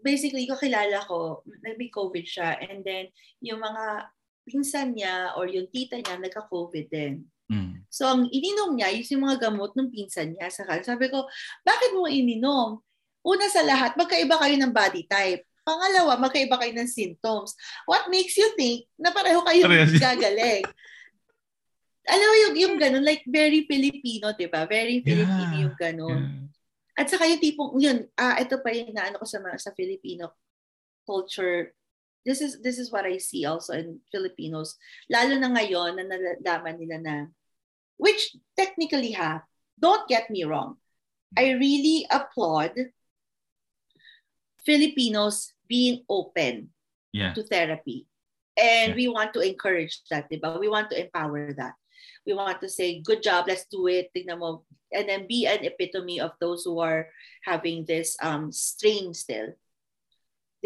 basically, 0.03 0.49
kakilala 0.49 1.05
ko, 1.07 1.47
nag-may 1.63 1.93
COVID 1.93 2.27
siya, 2.27 2.59
and 2.67 2.83
then, 2.83 3.13
yung 3.39 3.63
mga 3.63 4.11
pinsan 4.47 4.95
niya 4.95 5.35
or 5.35 5.51
yung 5.51 5.67
tita 5.71 5.99
niya, 5.99 6.19
nagka-COVID 6.23 6.87
din. 6.87 7.27
Mm. 7.47 7.87
So, 7.87 8.11
ang 8.11 8.27
ininom 8.29 8.75
niya, 8.75 8.91
yung 8.91 9.23
mga 9.27 9.51
gamot 9.51 9.73
ng 9.79 9.91
pinsan 9.91 10.35
niya. 10.35 10.51
Sa 10.51 10.67
Sabi 10.67 11.07
ko, 11.09 11.27
bakit 11.63 11.95
mo 11.95 12.11
ininom? 12.11 12.83
Una 13.27 13.47
sa 13.51 13.63
lahat, 13.63 13.95
magkaiba 13.99 14.39
kayo 14.39 14.55
ng 14.59 14.73
body 14.75 15.07
type. 15.07 15.43
Pangalawa, 15.67 16.15
magkaiba 16.19 16.59
kayo 16.63 16.73
ng 16.79 16.87
symptoms. 16.87 17.59
What 17.87 18.07
makes 18.07 18.39
you 18.39 18.55
think 18.55 18.87
na 18.95 19.11
pareho 19.11 19.43
kayo 19.43 19.67
gagaling? 19.99 20.63
Alam 22.07 22.27
mo 22.31 22.37
yung, 22.39 22.55
yung 22.55 22.75
ganun, 22.79 23.03
like 23.03 23.27
very 23.27 23.67
Filipino, 23.67 24.31
di 24.31 24.47
ba? 24.47 24.63
Very 24.63 25.03
Filipino 25.03 25.55
Yeah. 25.59 25.63
yung 25.67 25.75
ganun. 25.75 26.23
Yeah. 26.23 27.03
At 27.03 27.11
saka 27.11 27.27
yung 27.27 27.43
tipong, 27.43 27.71
yun, 27.83 28.07
ah, 28.15 28.39
ito 28.39 28.63
pa 28.63 28.71
yung 28.71 28.95
naano 28.95 29.19
ko 29.19 29.27
sa, 29.27 29.43
sa 29.59 29.75
Filipino 29.75 30.39
culture. 31.03 31.75
This 32.27 32.43
is 32.43 32.59
this 32.59 32.83
is 32.83 32.91
what 32.91 33.07
I 33.07 33.23
see 33.23 33.47
also 33.47 33.79
in 33.79 34.03
Filipinos. 34.11 34.75
Lalo 35.07 35.39
na 35.39 35.47
ngayon 35.55 35.95
na 35.95 36.05
nalalaman 36.11 36.75
nila 36.83 36.99
na, 36.99 37.17
which 37.97 38.35
technically 38.59 39.15
ha, 39.15 39.47
don't 39.79 40.11
get 40.11 40.27
me 40.27 40.43
wrong. 40.43 40.75
I 41.39 41.55
really 41.55 42.03
applaud 42.11 42.75
Filipinos 44.67 45.55
being 45.71 46.03
open 46.11 46.75
Yeah. 47.15 47.33
to 47.39 47.47
therapy. 47.47 48.11
And 48.59 48.93
Yeah. 48.93 48.99
we 48.99 49.07
want 49.09 49.31
to 49.39 49.41
encourage 49.41 50.03
that, 50.11 50.27
diba? 50.27 50.59
We 50.59 50.67
want 50.69 50.91
to 50.91 50.99
empower 50.99 51.55
that. 51.55 51.79
We 52.27 52.35
want 52.35 52.59
to 52.61 52.69
say, 52.69 52.99
good 53.01 53.23
job, 53.23 53.47
let's 53.47 53.71
do 53.71 53.87
it. 53.87 54.11
Mo. 54.27 54.67
And 54.91 55.07
then 55.09 55.31
be 55.31 55.47
an 55.47 55.63
epitome 55.63 56.19
of 56.19 56.35
those 56.43 56.67
who 56.67 56.83
are 56.83 57.07
having 57.47 57.87
this 57.87 58.19
um 58.19 58.51
strain 58.51 59.15
still. 59.15 59.55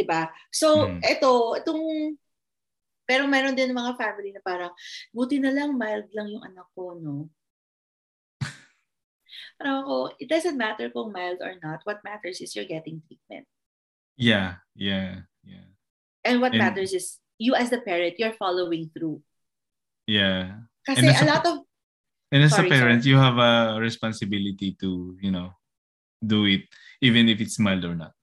Diba? 0.01 0.33
So, 0.49 0.89
Mm. 0.89 1.05
ito, 1.05 1.31
itong, 1.61 2.17
pero 3.05 3.29
meron 3.29 3.53
din 3.53 3.77
mga 3.77 4.01
family 4.01 4.33
na 4.33 4.41
parang, 4.41 4.73
buti 5.13 5.37
na 5.37 5.53
lang, 5.53 5.77
mild 5.77 6.09
lang 6.17 6.33
yung 6.33 6.41
anak 6.41 6.65
ko, 6.73 6.97
no? 6.97 7.29
Parang 9.61 9.85
ako, 9.85 9.95
it 10.17 10.25
doesn't 10.25 10.57
matter 10.57 10.89
kung 10.89 11.13
mild 11.13 11.37
or 11.45 11.53
not. 11.61 11.85
What 11.85 12.01
matters 12.01 12.41
is 12.41 12.57
you're 12.57 12.65
getting 12.65 13.05
treatment. 13.05 13.45
Yeah. 14.17 14.65
Yeah. 14.73 15.29
Yeah. 15.45 15.69
And 16.25 16.41
what 16.41 16.57
And- 16.57 16.65
matters 16.65 16.97
is 16.97 17.21
you 17.37 17.53
as 17.53 17.69
the 17.69 17.81
parent, 17.85 18.17
you're 18.17 18.37
following 18.37 18.89
through. 18.89 19.21
Yeah. 20.09 20.65
Kasi 20.89 21.05
a 21.13 21.13
a- 21.13 21.29
lot 21.29 21.45
of 21.45 21.57
And 22.31 22.47
as 22.47 22.55
Sorry, 22.55 22.71
a 22.71 22.79
parent, 22.79 23.03
you 23.05 23.19
have 23.19 23.37
a 23.43 23.75
responsibility 23.83 24.79
to, 24.79 25.19
you 25.19 25.35
know, 25.35 25.51
do 26.23 26.47
it 26.47 26.63
even 27.03 27.27
if 27.27 27.43
it's 27.43 27.59
mild 27.59 27.83
or 27.85 27.99
not. 27.99 28.15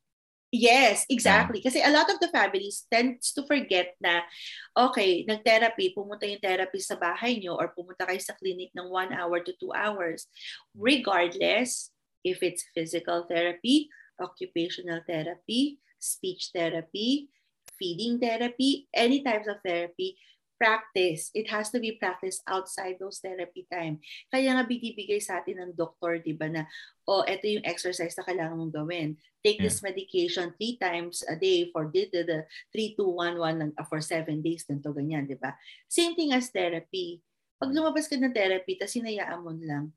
Yes, 0.47 1.03
exactly. 1.11 1.59
Kasi 1.59 1.83
a 1.83 1.91
lot 1.91 2.07
of 2.07 2.23
the 2.23 2.31
families 2.31 2.87
tends 2.87 3.35
to 3.35 3.43
forget 3.43 3.99
na, 3.99 4.23
okay, 4.71 5.27
nag-therapy, 5.27 5.91
pumunta 5.91 6.23
yung 6.23 6.39
therapist 6.39 6.87
sa 6.87 6.95
bahay 6.95 7.35
nyo 7.35 7.59
or 7.59 7.75
pumunta 7.75 8.07
kayo 8.07 8.21
sa 8.23 8.31
clinic 8.39 8.71
ng 8.71 8.87
one 8.87 9.11
hour 9.11 9.43
to 9.43 9.51
two 9.59 9.75
hours. 9.75 10.31
Regardless 10.71 11.91
if 12.23 12.39
it's 12.39 12.63
physical 12.71 13.27
therapy, 13.27 13.91
occupational 14.23 15.03
therapy, 15.03 15.83
speech 15.99 16.55
therapy, 16.55 17.27
feeding 17.75 18.15
therapy, 18.15 18.87
any 18.95 19.21
types 19.27 19.51
of 19.51 19.59
therapy, 19.67 20.15
practice. 20.57 21.29
It 21.37 21.47
has 21.53 21.69
to 21.71 21.79
be 21.79 21.95
practiced 21.95 22.41
outside 22.49 22.97
those 22.97 23.21
therapy 23.21 23.69
time. 23.69 24.01
Kaya 24.33 24.57
nga 24.57 24.65
binibigay 24.65 25.21
sa 25.21 25.39
atin 25.39 25.61
ng 25.61 25.71
doktor, 25.77 26.17
di 26.19 26.33
ba, 26.33 26.49
na, 26.49 26.65
oh, 27.05 27.23
ito 27.23 27.45
yung 27.45 27.63
exercise 27.63 28.17
na 28.17 28.25
kailangan 28.25 28.57
mong 28.57 28.73
gawin. 28.73 29.15
Take 29.45 29.63
this 29.63 29.79
medication 29.79 30.51
three 30.57 30.75
times 30.81 31.23
a 31.29 31.37
day 31.37 31.69
for 31.71 31.87
the, 31.87 32.09
the, 32.11 32.21
the 32.25 32.39
3, 32.75 32.97
2, 32.99 33.05
1, 33.05 33.39
1 33.39 33.63
ng- 33.63 33.75
for 33.87 34.01
seven 34.03 34.41
days, 34.43 34.65
ganito, 34.67 34.91
ganyan, 34.91 35.29
di 35.29 35.37
ba? 35.37 35.55
Same 35.87 36.17
thing 36.17 36.33
as 36.35 36.49
therapy. 36.51 37.23
Pag 37.61 37.71
lumabas 37.71 38.09
ka 38.09 38.19
ng 38.19 38.33
therapy, 38.35 38.75
tapos 38.75 38.97
sinayaan 38.97 39.39
mo 39.39 39.53
lang, 39.55 39.93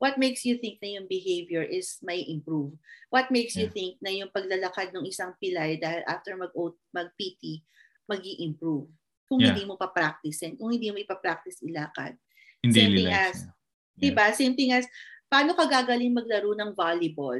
what 0.00 0.16
makes 0.16 0.48
you 0.48 0.56
think 0.56 0.80
na 0.80 0.96
yung 0.96 1.06
behavior 1.10 1.60
is 1.60 2.00
may 2.00 2.24
improve? 2.24 2.72
What 3.12 3.28
makes 3.28 3.52
you 3.58 3.68
Yeah. 3.68 3.76
think 3.76 3.92
na 4.00 4.10
yung 4.14 4.32
paglalakad 4.32 4.96
ng 4.96 5.04
isang 5.04 5.36
pilay 5.36 5.76
dahil 5.76 6.00
after 6.08 6.32
mag 6.40 6.54
mag-PT, 6.94 7.62
mag 8.08 8.24
improve 8.24 8.88
Kung 9.30 9.38
Yeah. 9.38 9.54
hindi 9.54 9.62
mo 9.62 9.78
pa-practice, 9.78 10.42
kung 10.58 10.74
hindi 10.74 10.90
mo 10.90 10.98
ipa-practice 10.98 11.62
ilakad. 11.62 12.18
In 12.66 12.74
Same 12.74 12.90
thing 12.92 13.06
life. 13.06 13.30
as- 13.30 13.46
yeah. 13.46 13.54
Diba? 14.02 14.24
Same 14.34 14.54
thing 14.58 14.74
as, 14.74 14.90
paano 15.30 15.54
ka 15.54 15.70
gagaling 15.70 16.10
maglaro 16.10 16.50
ng 16.50 16.74
volleyball 16.74 17.38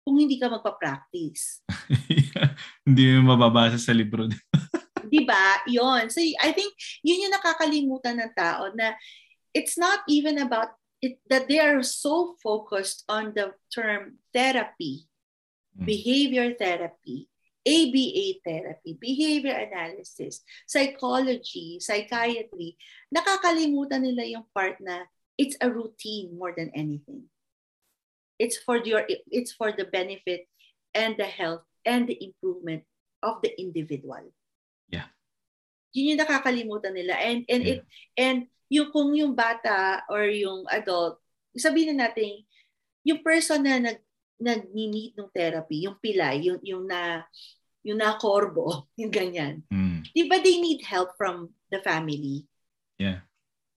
kung 0.00 0.16
hindi 0.16 0.40
ka 0.40 0.48
magpa-practice? 0.48 1.60
Hindi 2.88 3.02
mo 3.20 3.36
mababasa 3.36 3.76
sa 3.76 3.92
libro. 3.92 4.24
Diba? 5.04 5.60
Yon. 5.68 6.08
So 6.08 6.24
I 6.40 6.56
think 6.56 6.72
yun 7.04 7.28
yung 7.28 7.34
nakakalimutan 7.36 8.16
ng 8.16 8.32
tao 8.32 8.72
na 8.72 8.96
it's 9.52 9.76
not 9.76 10.00
even 10.08 10.40
about 10.40 10.72
it 10.98 11.20
that 11.28 11.44
they 11.46 11.60
are 11.60 11.84
so 11.84 12.34
focused 12.40 13.04
on 13.06 13.36
the 13.36 13.52
term 13.68 14.16
therapy, 14.32 15.04
Mm. 15.76 15.84
behavior 15.86 16.48
therapy, 16.58 17.28
ABA 17.66 18.40
therapy, 18.46 18.96
behavior 18.96 19.54
analysis, 19.54 20.42
psychology, 20.66 21.78
psychiatry. 21.82 22.78
Nakakalimutan 23.12 24.06
nila 24.06 24.24
yung 24.24 24.46
part 24.54 24.78
na 24.80 25.04
it's 25.36 25.58
a 25.60 25.68
routine 25.68 26.34
more 26.34 26.54
than 26.54 26.70
anything. 26.74 27.26
It's 28.38 28.58
for 28.58 28.78
your 28.82 29.02
it's 29.08 29.50
for 29.50 29.74
the 29.74 29.84
benefit 29.84 30.46
and 30.94 31.18
the 31.18 31.26
health 31.26 31.66
and 31.82 32.06
the 32.06 32.16
improvement 32.18 32.86
of 33.22 33.42
the 33.42 33.50
individual. 33.58 34.30
Yeah. 34.86 35.10
Yun 35.90 36.14
yung 36.14 36.20
nakakalimutan 36.22 36.94
nila 36.94 37.18
and 37.18 37.42
and 37.50 37.62
Yeah. 37.66 37.72
it 37.74 37.80
and 38.14 38.38
yung 38.70 38.94
kung 38.94 39.10
yung 39.16 39.34
bata 39.34 40.06
or 40.06 40.28
yung 40.30 40.68
adult, 40.70 41.18
sabihin 41.56 41.96
na 41.96 42.08
natin 42.08 42.46
yung 43.02 43.24
person 43.24 43.64
na 43.64 43.80
nag 43.80 43.98
nag-need 44.38 45.18
ng 45.18 45.30
therapy, 45.34 45.84
yung 45.84 45.98
pilay, 45.98 46.46
yung 46.46 46.58
yung 46.62 46.84
na 46.86 47.26
yung 47.82 47.98
na 47.98 48.18
korbo, 48.18 48.86
yung 49.00 49.10
ganyan. 49.10 49.62
Mm. 49.70 50.06
Di 50.14 50.26
ba 50.26 50.38
they 50.42 50.58
need 50.62 50.82
help 50.82 51.14
from 51.18 51.50
the 51.70 51.82
family? 51.82 52.46
Yeah. 52.98 53.26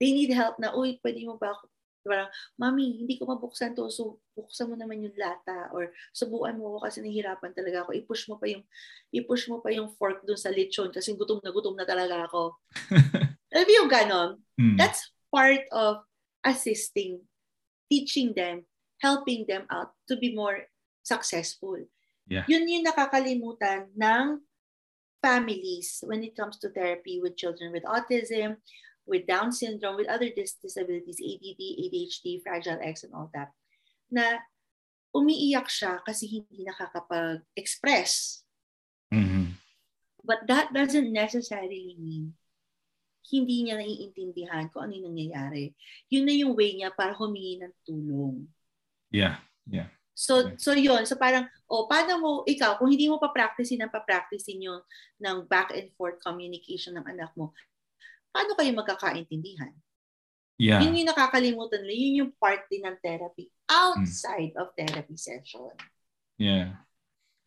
They 0.00 0.16
need 0.16 0.32
help 0.32 0.56
na, 0.56 0.72
uy, 0.72 0.96
pwede 1.04 1.28
mo 1.28 1.36
ba 1.36 1.52
ako 1.52 1.68
parang, 2.00 2.32
mami, 2.56 3.04
hindi 3.04 3.20
ko 3.20 3.28
mabuksan 3.28 3.76
to, 3.76 3.92
so 3.92 4.18
buksan 4.32 4.72
mo 4.72 4.74
naman 4.76 5.04
yung 5.04 5.16
lata 5.20 5.68
or 5.76 5.92
subukan 6.16 6.56
mo 6.56 6.76
ako 6.76 6.88
kasi 6.88 6.98
nahihirapan 7.04 7.52
talaga 7.52 7.84
ako. 7.84 7.90
I-push 7.92 8.24
mo 8.32 8.40
pa 8.40 8.48
yung 8.48 8.64
i-push 9.12 9.52
mo 9.52 9.60
pa 9.60 9.68
yung 9.68 9.92
fork 10.00 10.24
dun 10.24 10.40
sa 10.40 10.48
lechon 10.48 10.88
kasi 10.88 11.12
gutom 11.12 11.44
na 11.44 11.52
gutom 11.52 11.76
na 11.76 11.84
talaga 11.84 12.24
ako. 12.24 12.56
Alam 13.52 13.66
mo 13.66 13.72
yung 13.76 13.90
ganon? 13.90 14.30
Mm. 14.56 14.76
That's 14.80 15.12
part 15.28 15.68
of 15.70 16.00
assisting, 16.40 17.20
teaching 17.92 18.32
them, 18.32 18.64
helping 19.00 19.48
them 19.48 19.64
out 19.72 19.96
to 20.08 20.16
be 20.16 20.36
more 20.36 20.68
successful. 21.02 21.80
Yeah. 22.28 22.44
Yun 22.46 22.68
yung 22.68 22.86
nakakalimutan 22.86 23.90
ng 23.96 24.44
families 25.20 26.04
when 26.06 26.22
it 26.24 26.36
comes 26.36 26.56
to 26.60 26.70
therapy 26.70 27.20
with 27.20 27.36
children 27.36 27.72
with 27.72 27.84
autism, 27.84 28.60
with 29.04 29.26
Down 29.26 29.50
syndrome, 29.50 29.96
with 29.96 30.08
other 30.08 30.30
dis- 30.30 30.60
disabilities, 30.62 31.18
ADD, 31.18 31.60
ADHD, 31.60 32.40
Fragile 32.44 32.80
X, 32.80 33.02
and 33.04 33.12
all 33.12 33.28
that, 33.34 33.50
na 34.08 34.38
umiiyak 35.10 35.66
siya 35.66 35.98
kasi 36.06 36.30
hindi 36.30 36.62
nakakapag-express. 36.62 38.44
Mhm. 39.10 39.58
But 40.22 40.46
that 40.46 40.70
doesn't 40.70 41.10
necessarily 41.10 41.98
mean 41.98 42.38
hindi 43.30 43.66
niya 43.66 43.78
naiintindihan 43.78 44.70
kung 44.74 44.90
ano 44.90 44.92
yung 44.94 45.14
nangyayari. 45.14 45.74
Yun 46.10 46.24
na 46.26 46.34
yung 46.34 46.52
way 46.54 46.74
niya 46.74 46.90
para 46.94 47.14
humingi 47.14 47.62
ng 47.62 47.74
tulong. 47.86 48.46
Yeah. 49.10 49.38
Yeah. 49.66 49.90
So, 50.14 50.52
so 50.60 50.76
yun. 50.76 51.06
So 51.06 51.16
parang, 51.16 51.48
o 51.64 51.84
oh, 51.84 51.84
paano 51.88 52.20
mo, 52.20 52.30
ikaw, 52.44 52.76
kung 52.76 52.92
hindi 52.92 53.08
mo 53.08 53.16
pa-practicein 53.16 53.80
ng 53.86 53.92
pa-practicein 53.94 54.60
yung 54.60 54.80
ng 55.16 55.48
back 55.48 55.72
and 55.72 55.88
forth 55.96 56.20
communication 56.20 56.98
ng 56.98 57.06
anak 57.08 57.32
mo, 57.38 57.56
paano 58.30 58.52
kayo 58.54 58.70
magkakaintindihan? 58.76 59.72
Yeah. 60.60 60.84
Yun 60.84 61.00
yung 61.00 61.08
nakakalimutan 61.08 61.80
nila. 61.80 61.94
Yun 61.96 62.18
yung 62.20 62.32
part 62.36 62.68
din 62.68 62.84
ng 62.84 63.00
therapy 63.00 63.48
outside 63.64 64.52
of 64.60 64.76
therapy 64.76 65.16
session. 65.16 65.72
Yeah. 66.36 66.84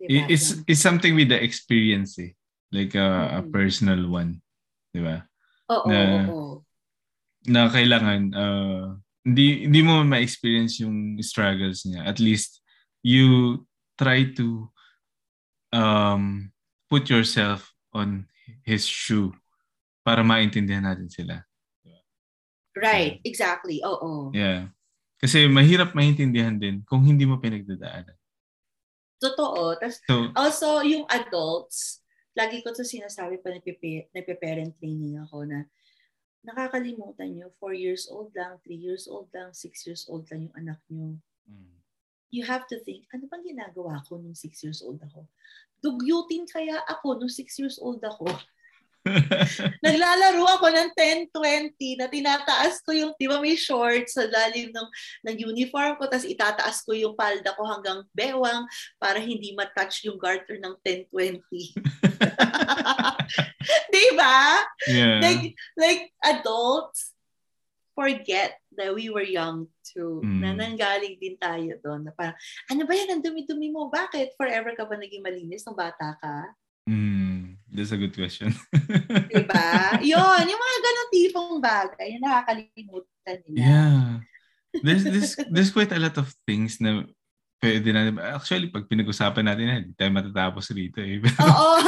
Diba? 0.01 0.26
It- 0.26 0.30
It's 0.34 0.47
Yun. 0.57 0.66
it's 0.66 0.82
something 0.82 1.14
with 1.14 1.30
the 1.30 1.38
experience 1.38 2.18
eh. 2.18 2.34
Like 2.74 2.97
a, 2.97 3.38
a 3.38 3.41
Mhm. 3.45 3.53
personal 3.53 4.01
one. 4.09 4.41
Di 4.89 4.97
ba? 4.97 5.22
Oo, 5.70 5.86
na- 5.86 6.26
oo, 6.26 6.34
oo. 6.34 6.55
Na 7.53 7.70
kailangan 7.70 8.22
uh, 8.34 8.97
hindi 9.24 9.67
hindi 9.67 9.80
mo 9.82 10.03
ma-experience 10.03 10.84
yung 10.84 11.15
struggles 11.24 11.88
niya. 11.88 12.03
At 12.03 12.19
least 12.19 12.59
you 13.03 13.63
try 13.95 14.28
to 14.36 14.67
um 15.71 16.51
put 16.91 17.07
yourself 17.07 17.71
on 17.95 18.28
his 18.67 18.84
shoe 18.84 19.32
para 20.03 20.21
maintindihan 20.21 20.84
natin 20.84 21.07
sila. 21.07 21.41
Right, 22.74 23.21
exactly. 23.24 23.80
Oo. 23.86 24.34
Yeah. 24.34 24.74
Kasi 25.21 25.45
mahirap 25.47 25.95
maintindihan 25.95 26.57
din 26.57 26.82
kung 26.84 27.05
hindi 27.05 27.24
mo 27.24 27.39
pinagdadaanan. 27.39 28.17
Totoo. 29.21 29.78
Tas 29.80 30.03
So, 30.03 30.28
also, 30.36 30.84
yung 30.84 31.07
adults, 31.07 32.03
lagi 32.36 32.59
ko 32.59 32.76
to 32.76 32.84
sinasabi 32.84 33.39
pa 33.39 33.53
nagpe- 33.53 34.11
nagpe-parent 34.11 34.76
training 34.82 35.21
ako 35.21 35.47
na 35.47 35.69
nakakalimutan 36.43 37.31
nyo, 37.33 37.47
4 37.57 37.73
years 37.73 38.11
old 38.11 38.35
lang, 38.35 38.59
3 38.67 38.75
years 38.75 39.07
old 39.07 39.31
lang, 39.31 39.55
6 39.55 39.87
years 39.87 40.03
old 40.11 40.27
lang 40.27 40.47
yung 40.47 40.55
anak 40.59 40.79
nyo. 40.91 41.15
mm, 41.47 41.73
You 42.33 42.43
have 42.43 42.65
to 42.67 42.81
think, 42.83 43.07
ano 43.15 43.29
bang 43.31 43.45
ginagawa 43.45 44.03
ko 44.09 44.19
nung 44.19 44.35
6 44.35 44.65
years 44.65 44.83
old 44.83 44.99
ako? 44.99 45.29
Dugyutin 45.79 46.49
kaya 46.49 46.81
ako 46.89 47.21
nung 47.21 47.31
6 47.31 47.61
years 47.61 47.77
old 47.79 48.03
ako? 48.03 48.27
Naglalaro 49.85 50.43
ako 50.59 50.67
ng 50.71 50.89
10-20 50.95 51.99
na 51.99 52.07
tinataas 52.07 52.79
ko 52.81 52.95
yung, 52.95 53.11
di 53.19 53.27
ba 53.27 53.37
may 53.43 53.59
shorts 53.59 54.15
sa 54.15 54.23
lalim 54.23 54.71
ng, 54.71 54.87
ng 55.27 55.35
uniform 55.51 55.99
ko, 55.99 56.07
tapos 56.07 56.23
itataas 56.23 56.81
ko 56.87 56.95
yung 56.95 57.13
palda 57.13 57.51
ko 57.55 57.67
hanggang 57.67 57.99
bewang 58.15 58.63
para 58.95 59.19
hindi 59.19 59.51
matouch 59.51 60.07
yung 60.07 60.15
garter 60.15 60.55
ng 60.57 60.75
10-20. 60.79 61.43
di 63.93 64.05
ba? 64.15 64.63
yeah. 64.88 65.19
Like, 65.21 65.43
like 65.78 66.01
adults 66.24 67.13
forget 67.93 68.57
that 68.78 68.93
we 68.93 69.09
were 69.09 69.26
young 69.26 69.69
too. 69.86 70.21
Mm. 70.26 70.39
Na 70.41 70.49
nanggaling 70.57 71.21
din 71.21 71.38
tayo 71.38 71.78
doon. 71.82 72.09
Na 72.09 72.11
parang, 72.13 72.38
ano 72.69 72.82
ba 72.89 72.93
yan? 72.97 73.17
Ang 73.17 73.24
dumi-dumi 73.24 73.69
mo. 73.69 73.89
Bakit? 73.93 74.34
Forever 74.36 74.74
ka 74.74 74.89
ba 74.89 74.97
naging 74.97 75.21
malinis 75.21 75.63
nung 75.65 75.78
bata 75.78 76.17
ka? 76.17 76.36
Mm, 76.89 77.55
that's 77.71 77.95
a 77.95 77.99
good 77.99 78.11
question. 78.11 78.51
Diba? 79.32 79.71
Yun, 80.03 80.43
yung 80.51 80.61
mga 80.61 80.80
ganong 80.84 81.11
tipong 81.15 81.57
bagay, 81.63 82.07
yung 82.17 82.24
nakakalimutan 82.28 83.38
nila. 83.47 83.63
yeah. 83.63 84.03
There's, 84.74 85.05
there's, 85.05 85.34
there's 85.53 85.71
quite 85.71 85.93
a 85.93 86.01
lot 86.01 86.17
of 86.17 86.34
things 86.49 86.82
na 86.82 87.05
pwede 87.64 87.95
na. 87.95 88.11
Actually, 88.36 88.68
pag 88.68 88.84
pinag-usapan 88.91 89.47
natin 89.47 89.72
yan, 89.72 89.82
hindi 89.88 89.95
tayo 89.95 90.11
matatapos 90.11 90.68
rito 90.76 90.99
eh. 90.99 91.24
Oo. 91.47 91.80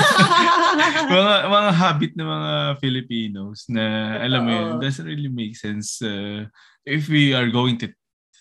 mga, 1.11 1.33
mga 1.51 1.71
habit 1.75 2.11
ng 2.15 2.29
mga 2.31 2.53
Filipinos 2.79 3.67
na, 3.67 4.15
alam 4.23 4.41
mo 4.47 4.51
yun, 4.55 4.71
doesn't 4.79 5.03
really 5.03 5.27
make 5.27 5.59
sense 5.59 5.99
uh, 5.99 6.47
if 6.87 7.11
we 7.11 7.35
are 7.35 7.51
going 7.51 7.75
to 7.75 7.91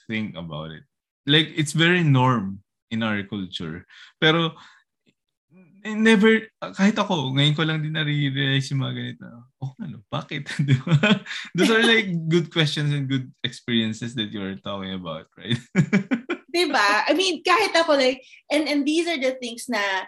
think 0.06 0.38
about 0.38 0.70
it. 0.70 0.86
Like, 1.26 1.50
it's 1.58 1.74
very 1.74 2.06
norm 2.06 2.62
in 2.94 3.02
our 3.02 3.26
culture. 3.26 3.82
Pero, 4.22 4.54
never, 5.82 6.46
kahit 6.62 6.94
ako, 6.94 7.34
ngayon 7.34 7.58
ko 7.58 7.62
lang 7.66 7.82
din 7.82 7.98
nare-realize 7.98 8.70
yung 8.70 8.86
mga 8.86 8.94
ganito. 8.94 9.26
Oh, 9.58 9.74
ano, 9.82 10.06
bakit? 10.06 10.46
Those 11.58 11.74
are 11.74 11.82
like 11.82 12.14
good 12.30 12.54
questions 12.54 12.94
and 12.94 13.10
good 13.10 13.26
experiences 13.42 14.14
that 14.14 14.30
you're 14.30 14.54
talking 14.62 14.94
about, 14.94 15.26
right? 15.34 15.58
diba? 16.54 17.02
I 17.02 17.12
mean, 17.18 17.42
kahit 17.42 17.74
ako 17.74 17.98
like, 17.98 18.22
and, 18.46 18.70
and 18.70 18.86
these 18.86 19.10
are 19.10 19.18
the 19.18 19.34
things 19.42 19.66
na 19.68 20.06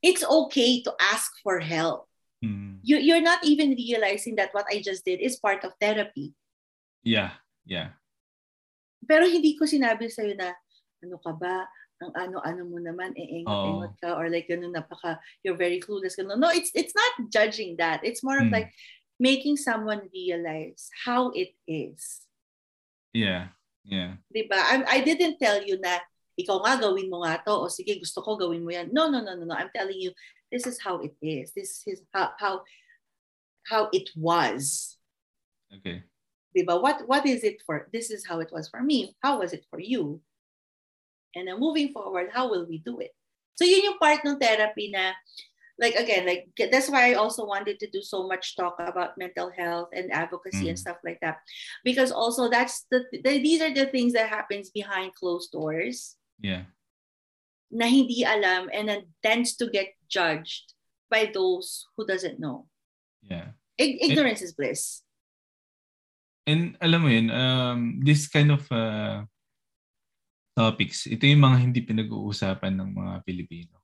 it's 0.00 0.24
okay 0.24 0.80
to 0.82 0.92
ask 1.12 1.30
for 1.44 1.60
help. 1.60 2.08
Hmm. 2.40 2.80
You, 2.82 2.96
you're 2.96 3.22
not 3.22 3.44
even 3.44 3.76
realizing 3.76 4.36
that 4.36 4.56
what 4.56 4.64
I 4.72 4.80
just 4.80 5.04
did 5.04 5.20
is 5.20 5.36
part 5.36 5.62
of 5.62 5.76
therapy. 5.78 6.32
Yeah, 7.04 7.36
yeah. 7.68 8.00
Pero 9.04 9.28
hindi 9.28 9.54
ko 9.58 9.68
sinabi 9.68 10.08
sa'yo 10.08 10.34
na, 10.34 10.56
ano 11.04 11.20
ka 11.20 11.36
ba, 11.36 11.68
ang 12.02 12.10
ano-ano 12.18 12.66
mo 12.66 12.82
naman, 12.82 13.14
eh, 13.14 13.42
engot-engot 13.42 13.94
ka, 14.02 14.18
or 14.18 14.26
like, 14.26 14.50
ganun, 14.50 14.74
napaka, 14.74 15.22
you're 15.44 15.58
very 15.58 15.78
clueless. 15.78 16.18
Ganun. 16.18 16.40
No, 16.42 16.50
it's, 16.50 16.74
it's 16.74 16.94
not 16.96 17.30
judging 17.30 17.76
that. 17.78 18.02
It's 18.02 18.24
more 18.24 18.38
of 18.40 18.50
Hmm. 18.50 18.58
like, 18.58 18.74
making 19.22 19.54
someone 19.54 20.10
realize 20.10 20.90
how 21.06 21.30
it 21.30 21.54
is. 21.68 22.26
Yeah, 23.14 23.54
yeah. 23.84 24.18
Diba? 24.34 24.58
I, 24.58 24.84
I 24.88 24.98
didn't 25.00 25.38
tell 25.38 25.62
you 25.62 25.78
na, 25.78 25.98
ikaw 26.38 26.64
nga 26.64 26.80
gawin 26.80 27.12
mo 27.12 27.20
nga 27.22 27.42
to, 27.44 27.52
o 27.52 27.68
sige, 27.68 28.00
gusto 28.00 28.24
ko 28.24 28.40
gawin 28.40 28.64
mo 28.64 28.72
yan. 28.72 28.88
No, 28.92 29.12
no, 29.12 29.20
no, 29.20 29.36
no, 29.36 29.44
no. 29.44 29.54
I'm 29.54 29.70
telling 29.74 30.00
you, 30.00 30.12
this 30.50 30.66
is 30.66 30.80
how 30.80 30.98
it 31.00 31.12
is. 31.20 31.52
This 31.52 31.84
is 31.86 32.02
how, 32.12 32.32
how, 32.38 32.64
how 33.68 33.88
it 33.92 34.08
was. 34.16 34.96
Okay. 35.68 36.02
Diba? 36.56 36.80
What, 36.80 37.08
what 37.08 37.24
is 37.26 37.44
it 37.44 37.62
for? 37.64 37.88
This 37.92 38.10
is 38.10 38.24
how 38.24 38.40
it 38.40 38.52
was 38.52 38.68
for 38.68 38.82
me. 38.82 39.16
How 39.22 39.40
was 39.40 39.52
it 39.52 39.64
for 39.68 39.80
you? 39.80 40.20
And 41.34 41.48
then 41.48 41.60
moving 41.60 41.92
forward, 41.92 42.28
how 42.32 42.48
will 42.48 42.68
we 42.68 42.78
do 42.78 43.00
it? 43.00 43.12
So 43.56 43.64
yun 43.64 43.84
yung 43.84 44.00
part 44.00 44.24
ng 44.24 44.40
therapy 44.40 44.92
na, 44.92 45.12
like 45.80 45.94
again, 45.96 46.26
like 46.26 46.52
that's 46.70 46.88
why 46.88 47.10
I 47.10 47.14
also 47.14 47.44
wanted 47.44 47.80
to 47.80 47.88
do 47.90 48.02
so 48.02 48.28
much 48.28 48.56
talk 48.56 48.76
about 48.78 49.16
mental 49.16 49.50
health 49.50 49.90
and 49.96 50.12
advocacy 50.12 50.68
and 50.68 50.78
Mm. 50.78 50.84
stuff 50.84 51.00
like 51.04 51.18
that, 51.24 51.40
because 51.82 52.12
also 52.12 52.48
that's 52.48 52.86
the, 52.92 53.04
the 53.12 53.40
these 53.40 53.60
are 53.60 53.72
the 53.72 53.86
things 53.88 54.12
that 54.12 54.28
happens 54.28 54.70
behind 54.70 55.14
closed 55.16 55.50
doors 55.52 56.16
Yeah. 56.38 56.68
na 57.72 57.86
hindi 57.88 58.22
alam 58.22 58.68
and 58.70 58.88
then 58.88 59.08
tends 59.24 59.56
to 59.56 59.66
get 59.70 59.96
judged 60.08 60.76
by 61.08 61.28
those 61.32 61.88
who 61.96 62.06
doesn't 62.06 62.38
know. 62.38 62.68
Yeah. 63.24 63.56
Ig- 63.80 64.00
ignorance 64.00 64.42
is 64.44 64.52
bliss. 64.52 65.02
And 66.46 66.74
alam 66.82 67.00
mo 67.02 67.08
yun, 67.08 67.30
um, 67.30 68.02
this 68.02 68.26
kind 68.28 68.50
of 68.50 68.66
uh, 68.70 69.22
topics, 70.58 71.06
ito 71.06 71.22
yung 71.26 71.42
mga 71.42 71.58
hindi 71.58 71.80
pinag-uusapan 71.86 72.74
ng 72.76 72.90
mga 72.92 73.14
Pilipino. 73.22 73.81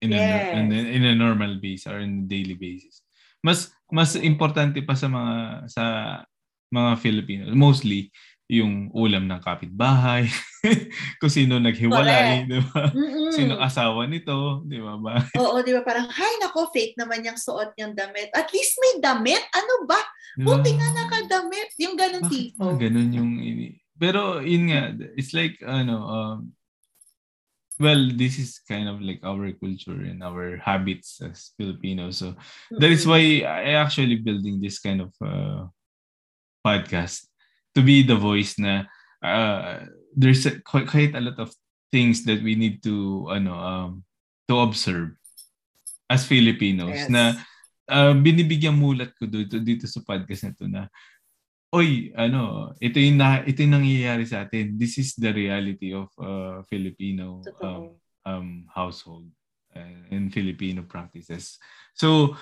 In, 0.00 0.12
a, 0.12 0.16
Yes. 0.16 0.56
in, 0.56 0.66
a, 0.72 0.80
in 0.96 1.02
a 1.04 1.14
normal 1.14 1.60
basis 1.60 1.86
or 1.92 2.00
in 2.00 2.24
a 2.24 2.28
daily 2.28 2.56
basis. 2.56 3.04
Mas 3.44 3.72
mas 3.92 4.16
importante 4.16 4.80
pa 4.84 4.96
sa 4.96 5.08
mga 5.08 5.34
sa 5.68 5.84
mga 6.72 6.92
Filipino, 7.00 7.42
mostly 7.52 8.08
yung 8.50 8.90
ulam 8.90 9.30
ng 9.30 9.38
kapitbahay, 9.38 10.26
kung 11.22 11.30
sino 11.30 11.62
naghiwalay, 11.62 12.50
di 12.50 12.58
ba? 12.74 12.90
Mm-mm. 12.90 13.30
Sino 13.30 13.62
asawa 13.62 14.10
nito, 14.10 14.66
di 14.66 14.82
ba? 14.82 14.98
ba? 14.98 15.22
Oo, 15.42 15.62
di 15.62 15.70
ba? 15.70 15.86
Parang, 15.86 16.10
hay 16.10 16.34
nako, 16.42 16.66
fake 16.74 16.98
naman 16.98 17.22
yung 17.22 17.38
suot 17.38 17.78
niyang 17.78 17.94
damit. 17.94 18.26
At 18.34 18.50
least 18.50 18.74
may 18.82 18.98
damit. 18.98 19.38
Ano 19.54 19.86
ba? 19.86 20.02
Di 20.34 20.42
ba? 20.42 20.58
Buti 20.58 20.70
nga 20.74 20.88
nakadamit. 20.98 21.70
Yung 21.78 21.94
ganun 21.94 22.26
Bakit 22.26 22.34
tipo. 22.34 22.64
ganun 22.74 23.10
yung 23.14 23.30
pero 24.00 24.40
yun 24.40 24.72
nga, 24.72 24.96
it's 25.14 25.36
like, 25.36 25.60
ano, 25.60 25.96
um, 26.08 26.38
well, 27.80 28.12
this 28.12 28.38
is 28.38 28.60
kind 28.68 28.86
of 28.88 29.00
like 29.00 29.24
our 29.24 29.50
culture 29.56 29.96
and 29.96 30.22
our 30.22 30.60
habits 30.60 31.24
as 31.24 31.56
Filipinos. 31.56 32.20
So 32.20 32.36
mm-hmm. 32.36 32.78
that 32.78 32.90
is 32.92 33.08
why 33.08 33.40
I 33.48 33.80
actually 33.80 34.20
building 34.20 34.60
this 34.60 34.78
kind 34.78 35.00
of 35.00 35.10
uh, 35.24 35.64
podcast 36.60 37.24
to 37.74 37.80
be 37.80 38.04
the 38.04 38.20
voice 38.20 38.60
na 38.60 38.84
uh, 39.24 39.88
there's 40.12 40.44
a, 40.44 40.60
quite, 40.60 40.86
quite 40.86 41.16
a 41.16 41.24
lot 41.24 41.40
of 41.40 41.48
things 41.90 42.22
that 42.28 42.44
we 42.44 42.54
need 42.54 42.82
to 42.84 43.26
ano 43.32 43.54
um 43.56 43.90
to 44.46 44.60
observe 44.60 45.10
as 46.06 46.26
Filipinos 46.26 47.06
yes. 47.06 47.10
na 47.10 47.34
uh, 47.90 48.14
binibigyan 48.14 48.76
mulat 48.78 49.10
ko 49.18 49.26
dito 49.26 49.58
dito 49.58 49.86
sa 49.90 50.02
podcast 50.02 50.46
na 50.46 50.52
to 50.54 50.66
na 50.70 50.82
oy 51.70 52.10
ano 52.18 52.72
ito 52.82 52.98
yung 52.98 53.18
na, 53.18 53.46
ito 53.46 53.62
yung 53.62 53.78
nangyayari 53.78 54.26
sa 54.26 54.46
atin. 54.46 54.74
This 54.74 54.98
is 54.98 55.14
the 55.14 55.30
reality 55.30 55.94
of 55.94 56.10
uh, 56.18 56.66
Filipino 56.66 57.42
um, 57.62 57.94
um 58.26 58.48
household 58.70 59.30
uh, 59.74 60.00
and 60.10 60.34
Filipino 60.34 60.82
practices. 60.82 61.58
So 61.94 62.34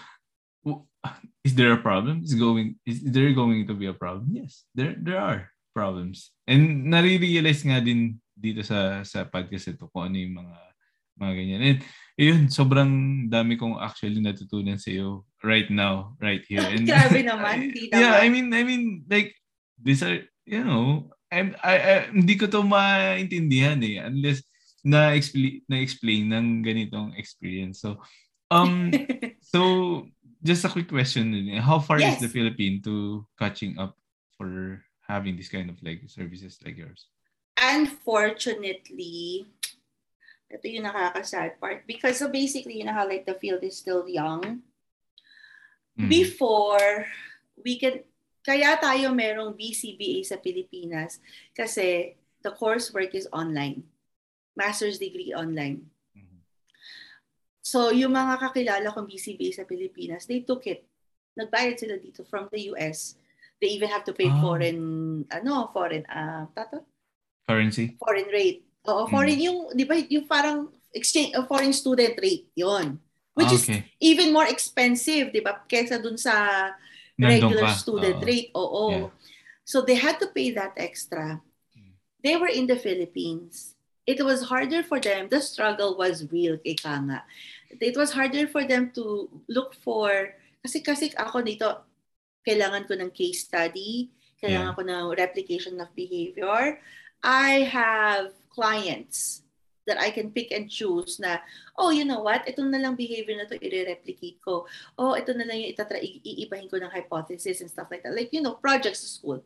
is 1.44 1.54
there 1.54 1.72
a 1.76 1.84
problem? 1.84 2.24
Is 2.24 2.34
going 2.34 2.80
is 2.88 3.04
there 3.04 3.32
going 3.36 3.68
to 3.68 3.76
be 3.76 3.86
a 3.86 3.96
problem? 3.96 4.32
Yes 4.32 4.64
there 4.72 4.96
there 4.96 5.20
are 5.20 5.52
problems. 5.76 6.32
And 6.48 6.88
nare-realize 6.88 7.62
nga 7.62 7.78
din 7.84 8.18
dito 8.32 8.64
sa 8.64 9.04
sa 9.04 9.28
podcast 9.28 9.76
ito 9.76 9.86
kung 9.92 10.10
ano 10.10 10.16
yung 10.16 10.34
mga 10.40 10.58
mga 11.18 11.32
ganyan. 11.34 11.62
And 11.62 11.78
yun, 12.18 12.50
sobrang 12.50 13.24
dami 13.30 13.54
kong 13.54 13.78
actually 13.78 14.18
natutunan 14.18 14.74
sa 14.74 14.90
iyo 14.90 15.22
right 15.46 15.70
now, 15.70 16.18
right 16.18 16.42
here. 16.44 16.66
And, 16.74 16.82
Grabe 16.84 17.22
naman, 17.30 17.70
di 17.70 17.86
naman. 17.88 18.02
Yeah, 18.02 18.14
I 18.18 18.26
mean, 18.28 18.50
I 18.50 18.62
mean, 18.66 19.06
like, 19.06 19.38
these 19.78 20.02
are, 20.02 20.26
you 20.42 20.66
know, 20.66 21.14
I'm, 21.30 21.54
I, 21.62 21.74
I, 21.78 21.94
hindi 22.10 22.34
ko 22.34 22.50
to 22.50 22.66
maintindihan 22.66 23.78
eh, 23.86 24.02
unless 24.02 24.42
na-explain, 24.82 25.62
na-explain 25.70 26.34
ng 26.34 26.66
ganitong 26.66 27.14
experience. 27.14 27.80
So, 27.80 28.02
um, 28.50 28.90
so, 29.54 30.10
just 30.42 30.66
a 30.66 30.72
quick 30.72 30.90
question. 30.90 31.32
How 31.62 31.78
far 31.78 32.02
yes. 32.02 32.18
is 32.18 32.26
the 32.26 32.32
Philippines 32.34 32.82
to 32.84 33.26
catching 33.38 33.78
up 33.78 33.94
for 34.34 34.82
having 35.06 35.38
this 35.38 35.48
kind 35.48 35.70
of 35.70 35.78
like 35.86 36.02
services 36.10 36.58
like 36.66 36.76
yours? 36.76 37.06
unfortunately, 37.60 39.46
ito 40.48 40.64
yung 40.64 40.88
nakaka-sad 40.88 41.60
part. 41.60 41.84
Because 41.84 42.18
so 42.18 42.32
basically, 42.32 42.80
you 42.80 42.84
know 42.88 42.96
how 42.96 43.04
like 43.04 43.28
the 43.28 43.36
field 43.36 43.60
is 43.60 43.76
still 43.76 44.08
young. 44.08 44.64
Mm. 45.98 46.08
Before, 46.08 47.04
we 47.60 47.76
can, 47.76 48.00
kaya 48.40 48.80
tayo 48.80 49.12
merong 49.12 49.52
BCBA 49.52 50.24
sa 50.24 50.40
Pilipinas 50.40 51.20
kasi 51.52 52.16
the 52.40 52.52
coursework 52.56 53.12
is 53.12 53.28
online. 53.34 53.84
Master's 54.56 54.96
degree 54.96 55.36
online. 55.36 55.86
Mm-hmm. 56.16 56.40
So, 57.60 57.92
yung 57.92 58.16
mga 58.16 58.40
kakilala 58.40 58.88
kong 58.94 59.10
BCBA 59.10 59.52
sa 59.54 59.68
Pilipinas, 59.68 60.24
they 60.24 60.42
took 60.42 60.64
it. 60.66 60.86
Nagbayad 61.38 61.78
sila 61.78 62.00
dito 62.00 62.26
from 62.26 62.50
the 62.50 62.72
US. 62.74 63.14
They 63.58 63.74
even 63.74 63.90
have 63.90 64.06
to 64.06 64.14
pay 64.14 64.30
oh. 64.30 64.38
foreign, 64.38 64.80
ano, 65.30 65.70
foreign, 65.74 66.06
uh, 66.06 66.46
tato? 66.54 66.86
Currency? 67.46 67.98
Foreign 67.98 68.30
rate. 68.30 68.67
Oo, 68.88 69.04
foreign 69.12 69.36
mm. 69.36 69.44
yung, 69.44 69.58
di 69.76 69.84
ba, 69.84 69.94
yung 70.00 70.24
parang 70.24 70.72
exchange, 70.96 71.36
uh, 71.36 71.44
foreign 71.44 71.76
student 71.76 72.16
rate, 72.16 72.48
yon 72.56 72.96
Which 73.36 73.52
okay. 73.52 73.84
is 73.84 73.94
even 74.00 74.32
more 74.32 74.48
expensive, 74.48 75.30
di 75.30 75.44
ba, 75.44 75.62
kaysa 75.68 76.00
dun 76.00 76.16
sa 76.16 76.72
regular 77.20 77.68
student 77.76 78.18
uh, 78.18 78.26
rate. 78.26 78.50
Oo. 78.56 78.84
Yeah. 78.90 79.08
So 79.68 79.84
they 79.84 80.00
had 80.00 80.16
to 80.24 80.32
pay 80.32 80.50
that 80.56 80.74
extra. 80.80 81.44
They 82.24 82.34
were 82.34 82.50
in 82.50 82.66
the 82.66 82.74
Philippines. 82.74 83.78
It 84.08 84.24
was 84.24 84.48
harder 84.48 84.82
for 84.82 84.98
them. 84.98 85.28
The 85.28 85.44
struggle 85.44 85.94
was 86.00 86.24
real, 86.32 86.56
nga. 86.64 87.22
It 87.68 87.94
was 87.94 88.10
harder 88.10 88.48
for 88.48 88.64
them 88.64 88.90
to 88.96 89.28
look 89.46 89.76
for, 89.84 90.32
kasi 90.64 90.80
kasi 90.80 91.12
ako 91.14 91.44
dito, 91.44 91.84
kailangan 92.48 92.88
ko 92.88 92.96
ng 92.96 93.12
case 93.12 93.44
study, 93.44 94.08
kailangan 94.40 94.72
yeah. 94.72 94.78
ko 94.78 94.82
ng 94.82 95.04
replication 95.14 95.76
of 95.78 95.92
behavior, 95.92 96.80
I 97.20 97.68
have 97.68 98.32
clients 98.58 99.46
that 99.86 100.02
I 100.02 100.10
can 100.10 100.34
pick 100.34 100.50
and 100.50 100.66
choose 100.66 101.22
na, 101.22 101.38
oh, 101.78 101.94
you 101.94 102.04
know 102.04 102.20
what, 102.20 102.42
ito 102.44 102.60
na 102.66 102.82
lang 102.82 102.98
behavior 102.98 103.38
na 103.38 103.46
to 103.46 103.54
i-replicate 103.56 104.42
ko. 104.42 104.66
Oh, 104.98 105.14
ito 105.14 105.32
na 105.32 105.46
lang 105.46 105.62
yung 105.62 105.72
itatra, 105.72 106.02
iibahin 106.02 106.68
ko 106.68 106.76
ng 106.76 106.90
hypothesis 106.90 107.62
and 107.62 107.70
stuff 107.70 107.88
like 107.88 108.02
that. 108.02 108.12
Like, 108.12 108.34
you 108.34 108.42
know, 108.42 108.58
projects 108.58 109.06
sa 109.06 109.08
school. 109.08 109.40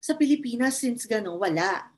Sa 0.00 0.14
Pilipinas, 0.14 0.78
since 0.80 1.04
gano'n, 1.04 1.36
wala. 1.36 1.90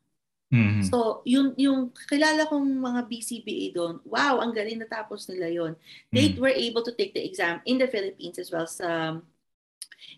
Mm-hmm. 0.49 0.89
So, 0.89 1.21
yung, 1.29 1.53
yung 1.61 1.93
kilala 2.09 2.49
kong 2.49 2.65
mga 2.65 3.01
BCBA 3.07 3.77
doon, 3.77 4.01
wow, 4.09 4.41
ang 4.41 4.57
galing 4.57 4.81
natapos 4.81 5.29
nila 5.29 5.47
yon. 5.53 5.73
They 6.11 6.35
mm-hmm. 6.35 6.41
were 6.41 6.57
able 6.57 6.83
to 6.89 6.97
take 6.97 7.13
the 7.15 7.23
exam 7.23 7.61
in 7.69 7.79
the 7.79 7.87
Philippines 7.87 8.41
as 8.41 8.51
well 8.51 8.67
sa, 8.67 9.21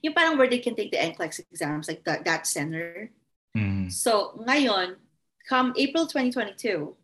yung 0.01 0.15
parang 0.17 0.41
where 0.41 0.49
they 0.49 0.63
can 0.63 0.73
take 0.73 0.95
the 0.95 1.03
NCLEX 1.03 1.45
exams, 1.53 1.85
like 1.91 2.01
that, 2.09 2.25
that 2.25 2.47
center. 2.47 3.11
Mm. 3.57 3.91
So 3.91 4.39
ngayon, 4.47 4.95
come 5.51 5.75
April 5.75 6.07
2022, 6.07 6.95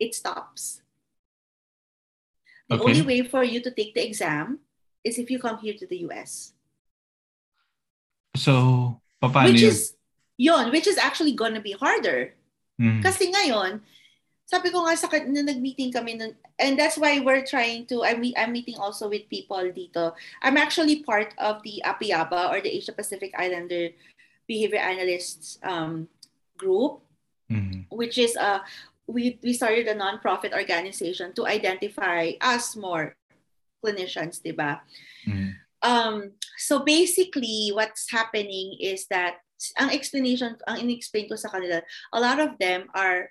it 0.00 0.16
stops. 0.16 0.80
The 2.72 2.80
okay. 2.80 2.84
only 2.88 3.02
way 3.04 3.20
for 3.28 3.44
you 3.44 3.60
to 3.60 3.70
take 3.70 3.92
the 3.92 4.00
exam 4.00 4.64
is 5.04 5.20
if 5.20 5.28
you 5.28 5.38
come 5.38 5.60
here 5.60 5.76
to 5.76 5.86
the 5.86 6.08
US. 6.08 6.56
So, 8.34 8.96
paano 9.20 9.52
which 9.52 9.60
is, 9.60 9.92
yon, 10.40 10.72
which 10.72 10.88
is 10.88 10.96
actually 10.96 11.36
gonna 11.36 11.60
be 11.60 11.76
harder. 11.76 12.32
Mm. 12.80 13.04
Kasi 13.04 13.28
ngayon, 13.28 13.84
sabi 14.48 14.72
ko 14.72 14.88
nga 14.88 14.96
sa 14.96 15.12
na 15.12 15.44
nag-meeting 15.44 15.92
kami 15.92 16.16
nun, 16.16 16.32
and 16.58 16.80
that's 16.80 16.96
why 16.96 17.20
we're 17.20 17.44
trying 17.44 17.84
to 17.86 18.02
I'm, 18.02 18.24
I'm 18.36 18.56
meeting 18.56 18.80
also 18.80 19.12
with 19.12 19.28
people 19.28 19.62
dito. 19.70 20.16
I'm 20.40 20.56
actually 20.56 21.04
part 21.04 21.36
of 21.36 21.60
the 21.62 21.84
APIABA 21.84 22.50
or 22.50 22.58
the 22.64 22.72
Asia 22.72 22.96
Pacific 22.96 23.36
Islander 23.36 23.92
behavior 24.48 24.78
analysts 24.78 25.58
um, 25.62 26.08
group, 26.56 27.05
mm-hmm. 27.50 27.86
which 27.90 28.18
is 28.18 28.36
uh, 28.36 28.60
we 29.06 29.38
we 29.42 29.52
started 29.52 29.86
a 29.86 29.94
nonprofit 29.94 30.52
organization 30.52 31.32
to 31.34 31.46
identify 31.46 32.32
us 32.40 32.76
more 32.76 33.16
clinicians, 33.84 34.42
diba? 34.42 34.80
Mm-hmm. 35.26 35.50
Um, 35.82 36.32
so 36.58 36.82
basically, 36.82 37.70
what's 37.72 38.10
happening 38.10 38.76
is 38.80 39.06
that 39.08 39.38
ang 39.78 39.90
explanation, 39.94 40.56
ang 40.66 40.82
in-explain 40.84 41.28
ko 41.28 41.36
sa 41.36 41.48
kanila, 41.48 41.80
a 42.12 42.20
lot 42.20 42.40
of 42.40 42.58
them 42.58 42.88
are 42.92 43.30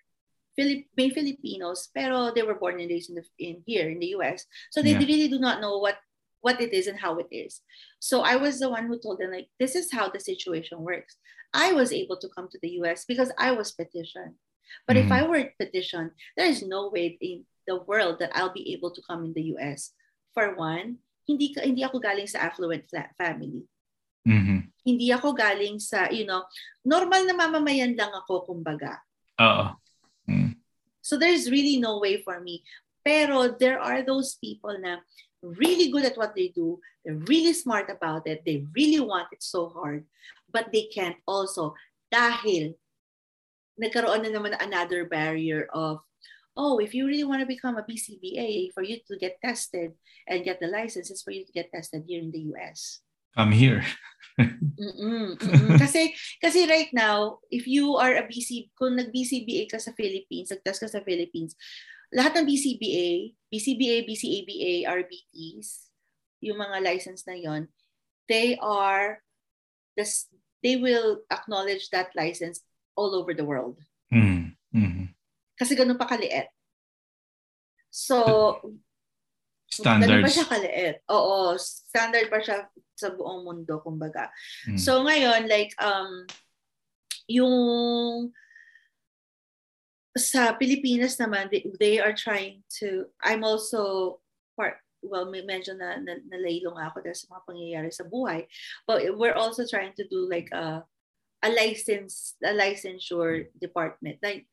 Filip, 0.56 0.88
may 0.96 1.12
Filipinos, 1.12 1.92
pero 1.92 2.32
they 2.32 2.42
were 2.42 2.56
born 2.56 2.80
and 2.80 2.88
raised 2.88 3.12
in, 3.12 3.20
the, 3.20 3.26
in 3.44 3.60
here 3.68 3.92
in 3.92 4.00
the 4.00 4.16
US. 4.16 4.48
So 4.72 4.82
they 4.82 4.96
yeah. 4.96 5.04
really 5.04 5.28
do 5.28 5.38
not 5.38 5.60
know 5.60 5.84
what 5.84 6.00
what 6.46 6.62
it 6.62 6.78
is 6.78 6.86
and 6.86 7.02
how 7.02 7.18
it 7.18 7.26
is. 7.34 7.66
So 7.98 8.22
I 8.22 8.38
was 8.38 8.62
the 8.62 8.70
one 8.70 8.86
who 8.86 9.02
told 9.02 9.18
them, 9.18 9.34
like, 9.34 9.50
this 9.58 9.74
is 9.74 9.90
how 9.90 10.14
the 10.14 10.22
situation 10.22 10.86
works. 10.86 11.18
I 11.58 11.74
was 11.74 11.90
able 11.90 12.22
to 12.22 12.30
come 12.30 12.46
to 12.54 12.60
the 12.62 12.78
US 12.86 13.10
because 13.10 13.34
I 13.42 13.50
was 13.58 13.74
petitioned. 13.74 14.38
But 14.86 14.94
mm-hmm. 14.94 15.10
if 15.10 15.12
I 15.12 15.26
were 15.26 15.50
petitioned, 15.58 16.14
there 16.38 16.46
is 16.46 16.62
no 16.62 16.94
way 16.94 17.18
in 17.18 17.50
the 17.66 17.82
world 17.90 18.22
that 18.22 18.30
I'll 18.38 18.54
be 18.54 18.78
able 18.78 18.94
to 18.94 19.02
come 19.02 19.26
in 19.26 19.34
the 19.34 19.58
US. 19.58 19.90
For 20.38 20.54
one, 20.54 21.02
hindi 21.26 21.58
hindi 21.58 21.82
ako 21.82 21.98
galing 21.98 22.30
sa 22.30 22.46
affluent 22.46 22.86
family. 23.18 23.66
Mm-hmm. 24.30 24.60
Hindi 24.86 25.08
ako 25.10 25.34
galing 25.34 25.82
sa, 25.82 26.14
you 26.14 26.30
know, 26.30 26.46
normal 26.86 27.26
na 27.26 27.34
mamamayan 27.34 27.98
lang 27.98 28.14
ako, 28.14 28.46
kumbaga. 28.46 29.02
Oo. 29.42 29.74
Mm. 30.30 30.62
So 31.02 31.18
there's 31.18 31.50
really 31.50 31.82
no 31.82 31.98
way 31.98 32.22
for 32.22 32.38
me. 32.38 32.62
Pero 33.02 33.54
there 33.54 33.78
are 33.78 34.02
those 34.02 34.38
people 34.42 34.74
na 34.82 35.02
really 35.42 35.92
good 35.92 36.06
at 36.06 36.18
what 36.18 36.36
they 36.36 36.50
do. 36.50 36.80
They're 37.04 37.22
really 37.28 37.54
smart 37.54 37.90
about 37.90 38.28
it. 38.28 38.44
They 38.46 38.66
really 38.76 39.00
want 39.00 39.28
it 39.32 39.44
so 39.44 39.70
hard. 39.70 40.06
But 40.52 40.72
they 40.72 40.88
can't 40.94 41.18
also 41.28 41.76
dahil 42.14 42.76
nagkaroon 43.76 44.24
na 44.24 44.32
naman 44.32 44.56
another 44.56 45.04
barrier 45.06 45.68
of, 45.76 46.00
oh, 46.56 46.80
if 46.80 46.96
you 46.96 47.06
really 47.06 47.28
want 47.28 47.44
to 47.44 47.50
become 47.50 47.76
a 47.76 47.84
BCBA, 47.84 48.72
for 48.72 48.84
you 48.84 49.04
to 49.12 49.20
get 49.20 49.38
tested 49.44 49.92
and 50.28 50.48
get 50.48 50.60
the 50.60 50.68
license, 50.72 51.12
for 51.22 51.32
you 51.32 51.44
to 51.46 51.52
get 51.52 51.72
tested 51.72 52.04
here 52.08 52.22
in 52.24 52.32
the 52.32 52.48
US. 52.56 53.04
I'm 53.36 53.52
here. 53.52 53.84
mm-mm, 54.40 55.36
mm-mm. 55.36 55.76
kasi 55.80 56.16
kasi 56.40 56.68
right 56.72 56.92
now, 56.96 57.44
if 57.52 57.68
you 57.68 58.00
are 58.00 58.16
a 58.16 58.24
BC, 58.24 58.72
kung 58.80 58.96
nag-BCBA 58.96 59.68
ka 59.72 59.80
sa 59.80 59.92
Philippines, 59.92 60.52
nag-test 60.52 60.80
ka 60.80 60.88
sa 60.88 61.04
Philippines, 61.04 61.56
lahat 62.16 62.40
ng 62.40 62.48
BCBA, 62.48 63.36
BCBA, 63.52 64.08
BCABA, 64.08 64.72
RBTs, 64.88 65.92
yung 66.40 66.64
mga 66.64 66.80
license 66.80 67.28
na 67.28 67.36
yon, 67.36 67.68
they 68.32 68.56
are, 68.64 69.20
this, 70.00 70.32
they 70.64 70.80
will 70.80 71.28
acknowledge 71.28 71.92
that 71.92 72.16
license 72.16 72.64
all 72.96 73.12
over 73.12 73.36
the 73.36 73.44
world. 73.44 73.76
Mm. 74.08 74.56
Mm-hmm. 74.72 75.12
Kasi 75.60 75.76
ganun 75.76 76.00
pa 76.00 76.08
kaliit. 76.08 76.48
So, 77.92 78.64
standards. 79.68 80.08
Ganun 80.08 80.24
pa 80.24 80.32
siya 80.32 80.48
kaliit. 80.48 80.96
Oo, 81.12 81.60
standard 81.60 82.28
pa 82.32 82.40
siya 82.40 82.58
sa 82.96 83.12
buong 83.12 83.44
mundo, 83.44 83.84
kumbaga. 83.84 84.32
Mm. 84.72 84.80
So, 84.80 85.04
ngayon, 85.04 85.52
like, 85.52 85.76
um, 85.84 86.24
yung 87.28 87.56
sa 90.18 90.56
Pilipinas 90.56 91.20
naman, 91.20 91.52
they, 91.52 91.68
they 91.80 92.00
are 92.00 92.16
trying 92.16 92.64
to, 92.80 93.06
I'm 93.20 93.44
also 93.44 94.20
part, 94.56 94.80
well, 95.04 95.30
may 95.30 95.44
medyo 95.44 95.76
na, 95.78 96.00
na 96.00 96.18
nalaylong 96.32 96.80
ako 96.80 97.04
dahil 97.04 97.20
sa 97.20 97.30
mga 97.36 97.46
pangyayari 97.46 97.92
sa 97.92 98.08
buhay. 98.08 98.48
But 98.88 99.04
we're 99.20 99.36
also 99.36 99.68
trying 99.68 99.94
to 100.00 100.08
do 100.08 100.26
like 100.32 100.50
a, 100.56 100.88
a 101.44 101.50
license, 101.52 102.40
a 102.42 102.56
licensure 102.56 103.52
department. 103.60 104.24
Like, 104.24 104.48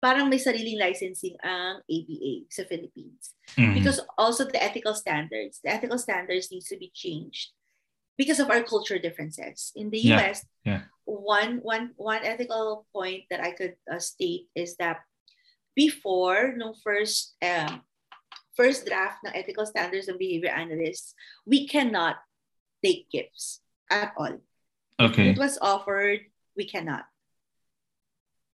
parang 0.00 0.32
may 0.32 0.40
sariling 0.40 0.80
licensing 0.80 1.36
ang 1.44 1.84
ABA 1.84 2.48
sa 2.48 2.64
Philippines. 2.64 3.36
Mhm. 3.58 3.74
Because 3.76 4.00
also 4.16 4.48
the 4.48 4.62
ethical 4.62 4.94
standards, 4.96 5.60
the 5.60 5.68
ethical 5.74 5.98
standards 5.98 6.48
needs 6.48 6.70
to 6.72 6.78
be 6.80 6.88
changed 6.94 7.52
because 8.16 8.40
of 8.40 8.48
our 8.48 8.64
culture 8.64 8.96
differences. 8.96 9.72
In 9.76 9.92
the 9.92 10.00
Yeah, 10.00 10.16
US, 10.16 10.46
yeah. 10.64 10.82
One 11.10 11.58
one 11.66 11.90
one 11.98 12.22
ethical 12.22 12.86
point 12.94 13.26
that 13.30 13.42
I 13.42 13.50
could 13.50 13.74
uh, 13.90 13.98
state 13.98 14.46
is 14.54 14.76
that 14.78 15.02
before 15.74 16.54
no 16.54 16.74
first 16.86 17.34
um, 17.42 17.82
first 18.54 18.86
draft 18.86 19.18
ng 19.26 19.34
ethical 19.34 19.66
standards 19.66 20.06
and 20.06 20.18
behavior 20.18 20.54
analysts, 20.54 21.14
we 21.42 21.66
cannot 21.66 22.22
take 22.84 23.10
gifts 23.10 23.60
at 23.90 24.14
all. 24.14 24.38
Okay. 25.00 25.34
It 25.34 25.38
was 25.38 25.58
offered, 25.58 26.20
we 26.56 26.68
cannot. 26.68 27.04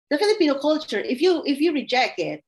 The 0.10 0.18
Filipino 0.18 0.60
culture, 0.60 1.00
if 1.00 1.22
you 1.24 1.40
if 1.48 1.64
you 1.64 1.72
reject 1.72 2.20
it, 2.20 2.44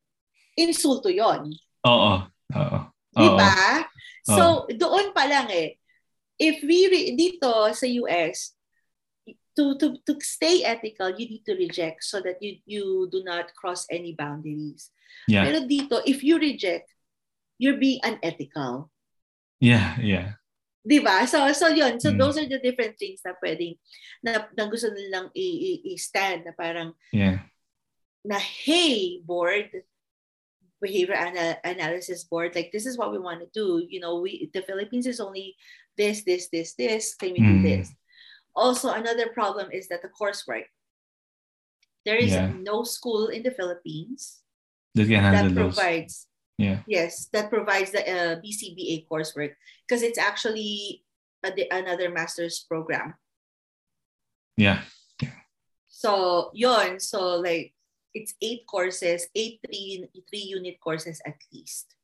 insulto 0.60 1.08
yon. 1.08 1.56
Oo. 1.88 2.28
Oo. 2.52 2.80
Di 3.14 3.30
ba? 3.38 3.88
So, 4.24 4.66
doon 4.72 5.14
pa 5.14 5.28
lang 5.28 5.48
eh. 5.52 5.78
If 6.40 6.64
we, 6.66 6.90
re- 6.90 7.14
dito 7.14 7.52
sa 7.76 7.86
US, 8.04 8.58
to, 9.56 9.78
to, 9.78 9.98
to 10.06 10.14
stay 10.22 10.64
ethical, 10.64 11.10
you 11.10 11.30
need 11.30 11.44
to 11.46 11.56
reject 11.56 12.04
so 12.04 12.22
that 12.22 12.42
you, 12.42 12.58
you 12.66 13.10
do 13.12 13.24
not 13.24 13.54
cross 13.56 13.86
any 13.92 14.14
boundaries. 14.14 14.92
Yeah. 15.28 15.46
Pero 15.46 15.68
dito, 15.68 16.02
if 16.06 16.24
you 16.24 16.40
reject, 16.40 16.90
you're 17.58 17.78
being 17.78 18.00
unethical. 18.04 18.90
Yeah. 19.60 19.96
Yeah. 20.02 20.34
Di 20.84 21.00
ba? 21.00 21.24
So, 21.28 21.48
so 21.54 21.68
yun. 21.72 22.00
So, 22.00 22.12
Mm. 22.12 22.20
those 22.20 22.36
are 22.38 22.50
the 22.50 22.60
different 22.60 23.00
things 23.00 23.22
na 23.24 23.32
pwedeng, 23.40 23.80
na, 24.20 24.46
na 24.58 24.68
gusto 24.68 24.92
nilang 24.92 25.32
i-stand 25.34 26.44
na 26.44 26.52
parang, 26.52 26.92
Yeah. 27.14 27.40
na 28.24 28.40
hey 28.40 29.20
board 29.24 29.68
behavior 30.80 31.16
ana- 31.16 31.60
analysis 31.64 32.24
board 32.24 32.56
like 32.56 32.72
this 32.72 32.86
is 32.88 32.98
what 32.98 33.12
we 33.12 33.20
want 33.20 33.40
to 33.40 33.48
do 33.56 33.84
you 33.88 34.00
know 34.00 34.20
we 34.20 34.52
the 34.56 34.64
philippines 34.64 35.08
is 35.08 35.20
only 35.20 35.56
this 35.96 36.24
this 36.24 36.48
this 36.52 36.76
this 36.76 37.16
can 37.16 37.32
we 37.32 37.40
do 37.40 37.60
Mm. 37.60 37.64
this 37.64 37.92
also 38.56 38.94
another 38.94 39.30
problem 39.34 39.70
is 39.72 39.88
that 39.88 40.02
the 40.02 40.10
coursework 40.10 40.70
there 42.06 42.18
is 42.18 42.32
Yeah. 42.32 42.52
no 42.62 42.84
school 42.84 43.28
in 43.28 43.44
the 43.44 43.52
philippines 43.52 44.42
That 44.96 45.10
that 45.10 45.54
provides 45.54 46.28
Yeah. 46.58 46.86
yes 46.86 47.30
that 47.34 47.50
provides 47.50 47.92
the 47.92 48.04
uh, 48.06 48.34
bcba 48.42 49.08
coursework 49.10 49.58
because 49.88 50.04
it's 50.06 50.22
actually 50.22 51.04
a, 51.44 51.50
another 51.72 52.10
master's 52.14 52.66
program 52.70 53.18
Yeah. 54.58 54.86
So, 55.90 56.52
yon. 56.54 57.00
So, 57.00 57.40
like, 57.40 57.74
it's 58.14 58.36
eight 58.42 58.66
courses, 58.68 59.28
eight 59.34 59.60
three, 59.66 60.06
three 60.30 60.46
unit 60.52 60.78
courses 60.78 61.22
at 61.26 61.38
least. 61.52 61.96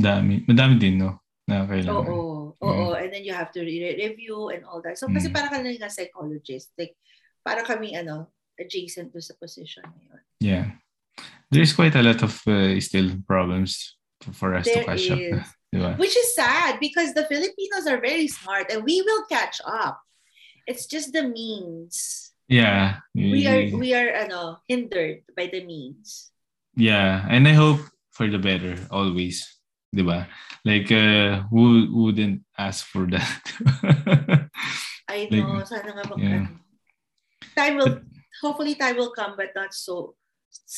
Dami. 0.00 0.46
Madami 0.46 0.78
din, 0.78 0.98
no? 0.98 1.20
Na 1.48 1.64
kailangan. 1.64 2.04
Oo. 2.04 2.52
Oo. 2.60 2.92
And 2.92 3.08
then 3.08 3.24
you 3.24 3.32
have 3.32 3.48
to 3.56 3.64
re- 3.64 3.96
review 3.96 4.52
and 4.52 4.68
all 4.68 4.84
that. 4.84 5.00
So, 5.00 5.08
kasi 5.08 5.32
Mm. 5.32 5.34
para 5.34 5.48
ka 5.48 5.64
nga 5.64 5.88
psychologist. 5.88 6.76
Like, 6.76 6.92
para 7.40 7.64
kami, 7.64 7.96
ano, 7.96 8.28
adjacent 8.60 9.16
to 9.16 9.20
sa 9.24 9.32
position 9.40 9.88
na 9.88 9.96
yun. 10.04 10.22
Yeah. 10.44 10.66
There's 11.48 11.72
quite 11.72 11.96
a 11.96 12.04
lot 12.04 12.20
of 12.20 12.36
uh, 12.44 12.76
still 12.84 13.16
problems 13.24 13.96
for, 14.36 14.52
us 14.52 14.68
to 14.68 14.84
There 14.84 14.84
catch 14.84 15.08
up. 15.08 15.18
Diba? 15.72 15.96
Which 15.96 16.16
is 16.16 16.34
sad 16.36 16.80
because 16.80 17.12
the 17.12 17.24
Filipinos 17.28 17.84
are 17.88 18.00
very 18.00 18.28
smart 18.28 18.72
and 18.72 18.84
we 18.84 19.00
will 19.00 19.24
catch 19.28 19.60
up. 19.64 20.00
It's 20.66 20.84
just 20.84 21.12
the 21.12 21.28
means. 21.28 22.32
Yeah. 22.48 23.00
We 23.12 23.44
are, 23.48 23.68
we 23.76 23.92
are, 23.92 24.08
ano, 24.24 24.60
hindered 24.68 25.24
by 25.36 25.48
the 25.52 25.64
means. 25.64 26.32
Yeah, 26.76 27.24
and 27.28 27.48
I 27.48 27.52
hope 27.52 27.80
for 28.12 28.28
the 28.28 28.38
better 28.38 28.76
always, 28.90 29.44
'di 29.94 30.02
ba? 30.04 30.28
Like 30.64 30.90
uh 30.92 31.42
who 31.48 31.86
who 31.88 32.12
wouldn't 32.12 32.44
ask 32.58 32.84
for 32.86 33.06
that? 33.08 33.42
I 35.08 35.24
Like, 35.30 35.32
know. 35.32 35.64
Sana 35.64 35.90
nga 35.96 36.04
mag- 36.04 36.20
yeah. 36.20 36.46
Time 37.56 37.74
will, 37.80 37.94
hopefully 38.44 38.74
time 38.76 38.96
will 39.00 39.10
come, 39.16 39.34
but 39.34 39.50
not 39.56 39.72
so, 39.72 40.14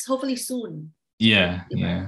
hopefully 0.06 0.36
soon. 0.38 0.94
yeah, 1.18 1.66
Diba? 1.68 1.80
yeah. 1.82 2.04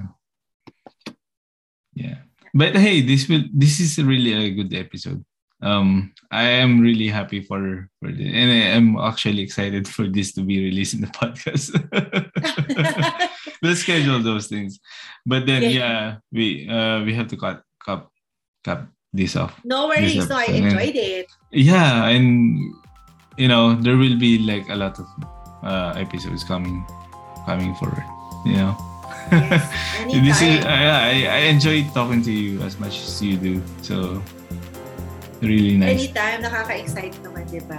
Yeah. 1.93 2.19
But 2.55 2.77
hey, 2.77 3.03
this 3.05 3.29
will 3.29 3.45
this 3.53 3.81
is 3.81 3.99
really 4.01 4.33
a 4.33 4.49
good 4.55 4.73
episode. 4.73 5.21
Um 5.61 6.15
I 6.31 6.63
am 6.65 6.81
really 6.81 7.09
happy 7.13 7.43
for 7.45 7.91
for 8.01 8.09
this 8.15 8.31
and 8.33 8.49
I 8.51 8.73
am 8.79 8.97
actually 8.97 9.43
excited 9.43 9.85
for 9.87 10.07
this 10.09 10.33
to 10.39 10.43
be 10.43 10.59
released 10.63 10.95
in 10.95 11.03
the 11.05 11.13
podcast. 11.13 11.75
we'll 13.65 13.77
schedule 13.77 14.19
those 14.21 14.47
things. 14.49 14.81
But 15.27 15.47
then 15.47 15.63
Yeah. 15.63 15.71
yeah, 15.71 16.03
we 16.33 16.69
uh 16.69 17.03
we 17.07 17.15
have 17.15 17.29
to 17.31 17.37
cut 17.37 17.63
cut 17.85 18.09
cut 18.65 18.87
this 19.13 19.37
off. 19.37 19.55
no 19.65 19.87
worries. 19.89 20.29
No, 20.29 20.37
I 20.37 20.47
enjoyed 20.51 20.97
it. 20.97 21.27
yeah 21.53 22.09
and 22.09 22.57
you 23.37 23.49
know 23.49 23.75
there 23.77 23.97
will 23.97 24.17
be 24.19 24.39
like 24.41 24.69
a 24.73 24.77
lot 24.77 24.97
of 24.99 25.07
uh 25.63 25.93
episodes 25.97 26.45
coming 26.45 26.81
coming 27.47 27.75
forward 27.77 28.05
you 28.49 28.57
know 28.57 28.73
Yes, 29.33 29.65
this 30.27 30.41
is. 30.45 30.65
I, 30.65 30.81
I 30.85 31.15
i 31.29 31.41
enjoy 31.49 31.85
talking 31.95 32.21
to 32.25 32.33
you 32.33 32.61
as 32.65 32.77
much 32.81 32.97
as 33.01 33.21
you 33.23 33.37
do 33.37 33.63
so 33.81 34.21
really 35.43 35.77
nice. 35.77 36.09
Anytime, 36.09 36.39
nakaka-excite 36.47 37.19
naman, 37.21 37.45
di 37.51 37.61
ba? 37.67 37.77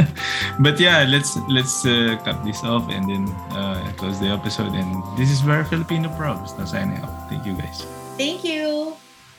but 0.64 0.80
yeah 0.80 1.04
let's 1.04 1.36
let's 1.52 1.84
uh, 1.84 2.16
cut 2.24 2.40
this 2.42 2.64
off 2.64 2.88
and 2.88 3.06
then 3.06 3.28
uh 3.54 3.84
close 4.00 4.18
the 4.18 4.32
episode. 4.32 4.72
And 4.72 4.90
this 5.14 5.30
is 5.30 5.44
where 5.44 5.62
filipino 5.68 6.08
probs. 6.16 6.56
Now 6.56 6.64
signing 6.64 6.98
off 7.04 7.12
thank 7.28 7.44
you 7.46 7.54
guys. 7.54 7.86
Thank 8.16 8.42
you. 8.42 8.96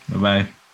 bye 0.09 0.45
bye 0.45 0.64